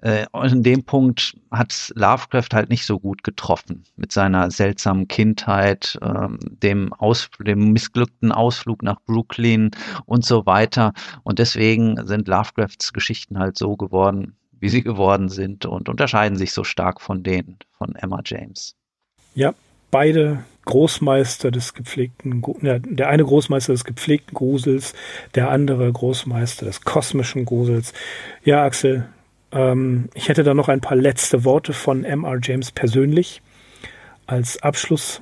Äh, 0.01 0.27
und 0.33 0.53
in 0.53 0.63
dem 0.63 0.85
Punkt 0.85 1.37
hat 1.51 1.93
Lovecraft 1.95 2.49
halt 2.53 2.71
nicht 2.71 2.87
so 2.87 2.99
gut 2.99 3.23
getroffen 3.25 3.85
mit 3.97 4.13
seiner 4.13 4.51
seltsamen 4.51 5.07
Kindheit, 5.09 5.99
ähm, 6.03 6.39
dem, 6.41 6.93
Aus 6.95 7.29
dem 7.41 7.73
missglückten 7.73 8.33
Ausflug 8.33 8.83
nach 8.83 9.01
Brooklyn 9.05 9.71
und 10.07 10.25
so 10.25 10.47
weiter. 10.47 10.93
Und 11.23 11.39
deswegen 11.39 12.07
sind 12.07 12.27
Lovecrafts 12.29 12.93
Geschichten 12.93 13.39
halt 13.39 13.59
so 13.59 13.77
geworden, 13.77 14.37
wie 14.61 14.71
sie 14.71 14.83
geworden 14.83 15.29
sind 15.29 15.67
und 15.67 15.89
unterscheiden 15.89 16.39
sich 16.39 16.53
so 16.53 16.65
stark 16.65 17.01
von 17.03 17.23
denen 17.23 17.59
von 17.73 17.95
Emma 17.97 18.23
James. 18.25 18.75
Ja, 19.35 19.53
beide 19.91 20.45
Großmeister 20.65 21.51
des 21.51 21.75
gepflegten, 21.75 22.43
der 22.63 23.09
eine 23.09 23.25
Großmeister 23.25 23.73
des 23.73 23.85
gepflegten 23.85 24.35
Grusels, 24.35 24.95
der 25.35 25.51
andere 25.51 25.91
Großmeister 25.93 26.67
des 26.67 26.83
kosmischen 26.83 27.45
Grusels. 27.45 27.93
Ja, 28.45 28.65
Axel, 28.65 29.07
ähm, 29.53 30.09
ich 30.15 30.29
hätte 30.29 30.43
da 30.43 30.55
noch 30.55 30.69
ein 30.69 30.81
paar 30.81 30.97
letzte 30.97 31.45
Worte 31.45 31.73
von 31.73 32.05
M.R. 32.05 32.39
James 32.43 32.73
persönlich 32.73 33.43
als 34.27 34.63
Abschluss, 34.63 35.21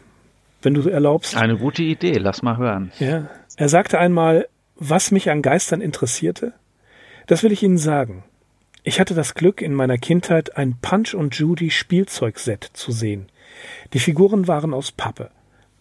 wenn 0.62 0.74
du 0.74 0.88
erlaubst. 0.88 1.36
Eine 1.36 1.56
gute 1.56 1.82
Idee, 1.82 2.18
lass 2.18 2.42
mal 2.42 2.56
hören. 2.56 2.92
Ja, 2.98 3.28
er 3.56 3.68
sagte 3.68 3.98
einmal, 3.98 4.48
was 4.76 5.10
mich 5.10 5.30
an 5.30 5.42
Geistern 5.42 5.80
interessierte, 5.80 6.54
das 7.26 7.42
will 7.42 7.52
ich 7.52 7.62
Ihnen 7.62 7.78
sagen. 7.78 8.24
Ich 8.84 8.98
hatte 8.98 9.14
das 9.14 9.34
Glück, 9.34 9.62
in 9.62 9.74
meiner 9.74 9.96
Kindheit 9.96 10.56
ein 10.56 10.76
Punch 10.82 11.14
und 11.14 11.36
Judy 11.36 11.70
Spielzeugset 11.70 12.68
zu 12.72 12.90
sehen. 12.90 13.28
Die 13.92 14.00
Figuren 14.00 14.48
waren 14.48 14.74
aus 14.74 14.90
Pappe. 14.90 15.30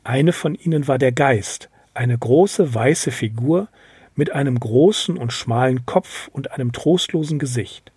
Eine 0.03 0.33
von 0.33 0.53
ihnen 0.53 0.87
war 0.87 0.99
der 0.99 1.11
Geist, 1.11 1.69
eine 1.95 2.15
große 2.15 2.75
weiße 2.75 3.11
Figur 3.11 3.69
mit 4.15 4.31
einem 4.33 4.59
großen 4.59 5.17
und 5.17 5.33
schmalen 5.33 5.85
Kopf 5.87 6.27
und 6.27 6.51
einem 6.51 6.73
trostlosen 6.73 7.39
Gesicht. 7.39 7.91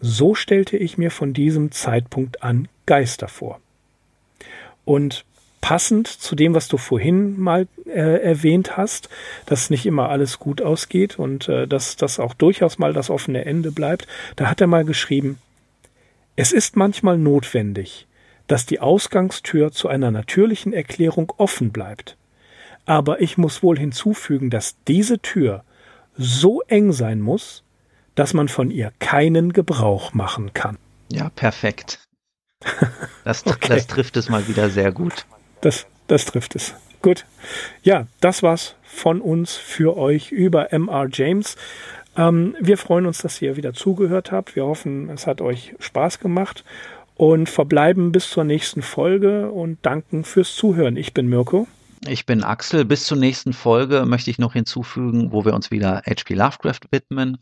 So 0.00 0.34
stellte 0.34 0.76
ich 0.76 0.98
mir 0.98 1.12
von 1.12 1.32
diesem 1.32 1.70
Zeitpunkt 1.70 2.42
an 2.42 2.66
Geister 2.86 3.28
vor. 3.28 3.60
Und 4.84 5.24
passend 5.64 6.08
zu 6.08 6.36
dem, 6.36 6.54
was 6.54 6.68
du 6.68 6.76
vorhin 6.76 7.40
mal 7.40 7.66
äh, 7.86 8.22
erwähnt 8.22 8.76
hast, 8.76 9.08
dass 9.46 9.70
nicht 9.70 9.86
immer 9.86 10.10
alles 10.10 10.38
gut 10.38 10.60
ausgeht 10.60 11.18
und 11.18 11.48
äh, 11.48 11.66
dass 11.66 11.96
das 11.96 12.20
auch 12.20 12.34
durchaus 12.34 12.76
mal 12.76 12.92
das 12.92 13.08
offene 13.08 13.46
Ende 13.46 13.72
bleibt, 13.72 14.06
da 14.36 14.50
hat 14.50 14.60
er 14.60 14.66
mal 14.66 14.84
geschrieben, 14.84 15.38
es 16.36 16.52
ist 16.52 16.76
manchmal 16.76 17.16
notwendig, 17.16 18.06
dass 18.46 18.66
die 18.66 18.80
Ausgangstür 18.80 19.72
zu 19.72 19.88
einer 19.88 20.10
natürlichen 20.10 20.74
Erklärung 20.74 21.32
offen 21.38 21.72
bleibt. 21.72 22.18
Aber 22.84 23.22
ich 23.22 23.38
muss 23.38 23.62
wohl 23.62 23.78
hinzufügen, 23.78 24.50
dass 24.50 24.76
diese 24.86 25.18
Tür 25.20 25.64
so 26.14 26.60
eng 26.68 26.92
sein 26.92 27.22
muss, 27.22 27.64
dass 28.14 28.34
man 28.34 28.48
von 28.48 28.70
ihr 28.70 28.92
keinen 28.98 29.54
Gebrauch 29.54 30.12
machen 30.12 30.52
kann. 30.52 30.76
Ja, 31.10 31.30
perfekt. 31.30 32.00
Das, 33.24 33.46
okay. 33.46 33.68
das 33.68 33.86
trifft 33.86 34.18
es 34.18 34.28
mal 34.28 34.46
wieder 34.48 34.68
sehr 34.68 34.92
gut. 34.92 35.24
Das, 35.64 35.86
das 36.08 36.26
trifft 36.26 36.54
es. 36.56 36.74
Gut. 37.00 37.24
Ja, 37.82 38.06
das 38.20 38.42
war's 38.42 38.76
von 38.82 39.20
uns 39.20 39.56
für 39.56 39.96
euch 39.96 40.30
über 40.30 40.72
MR 40.72 41.08
James. 41.10 41.56
Ähm, 42.16 42.54
wir 42.60 42.76
freuen 42.76 43.06
uns, 43.06 43.18
dass 43.18 43.40
ihr 43.40 43.56
wieder 43.56 43.72
zugehört 43.72 44.30
habt. 44.30 44.56
Wir 44.56 44.66
hoffen, 44.66 45.08
es 45.08 45.26
hat 45.26 45.40
euch 45.40 45.74
Spaß 45.78 46.20
gemacht 46.20 46.64
und 47.16 47.48
verbleiben 47.48 48.12
bis 48.12 48.28
zur 48.28 48.44
nächsten 48.44 48.82
Folge 48.82 49.50
und 49.50 49.78
danken 49.82 50.24
fürs 50.24 50.54
Zuhören. 50.54 50.96
Ich 50.96 51.14
bin 51.14 51.28
Mirko. 51.28 51.66
Ich 52.06 52.26
bin 52.26 52.44
Axel. 52.44 52.84
Bis 52.84 53.04
zur 53.04 53.16
nächsten 53.16 53.54
Folge 53.54 54.04
möchte 54.04 54.30
ich 54.30 54.38
noch 54.38 54.52
hinzufügen, 54.52 55.32
wo 55.32 55.46
wir 55.46 55.54
uns 55.54 55.70
wieder 55.70 56.02
H.P. 56.06 56.34
Lovecraft 56.34 56.80
widmen. 56.90 57.38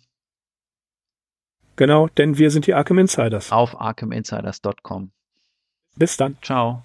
Genau, 1.74 2.06
denn 2.06 2.38
wir 2.38 2.52
sind 2.52 2.68
die 2.68 2.74
Arkham 2.74 2.98
Insiders. 2.98 3.50
Auf 3.50 3.80
arkhaminsiders.com. 3.80 5.10
Bis 5.96 6.16
dann. 6.16 6.36
Ciao. 6.42 6.84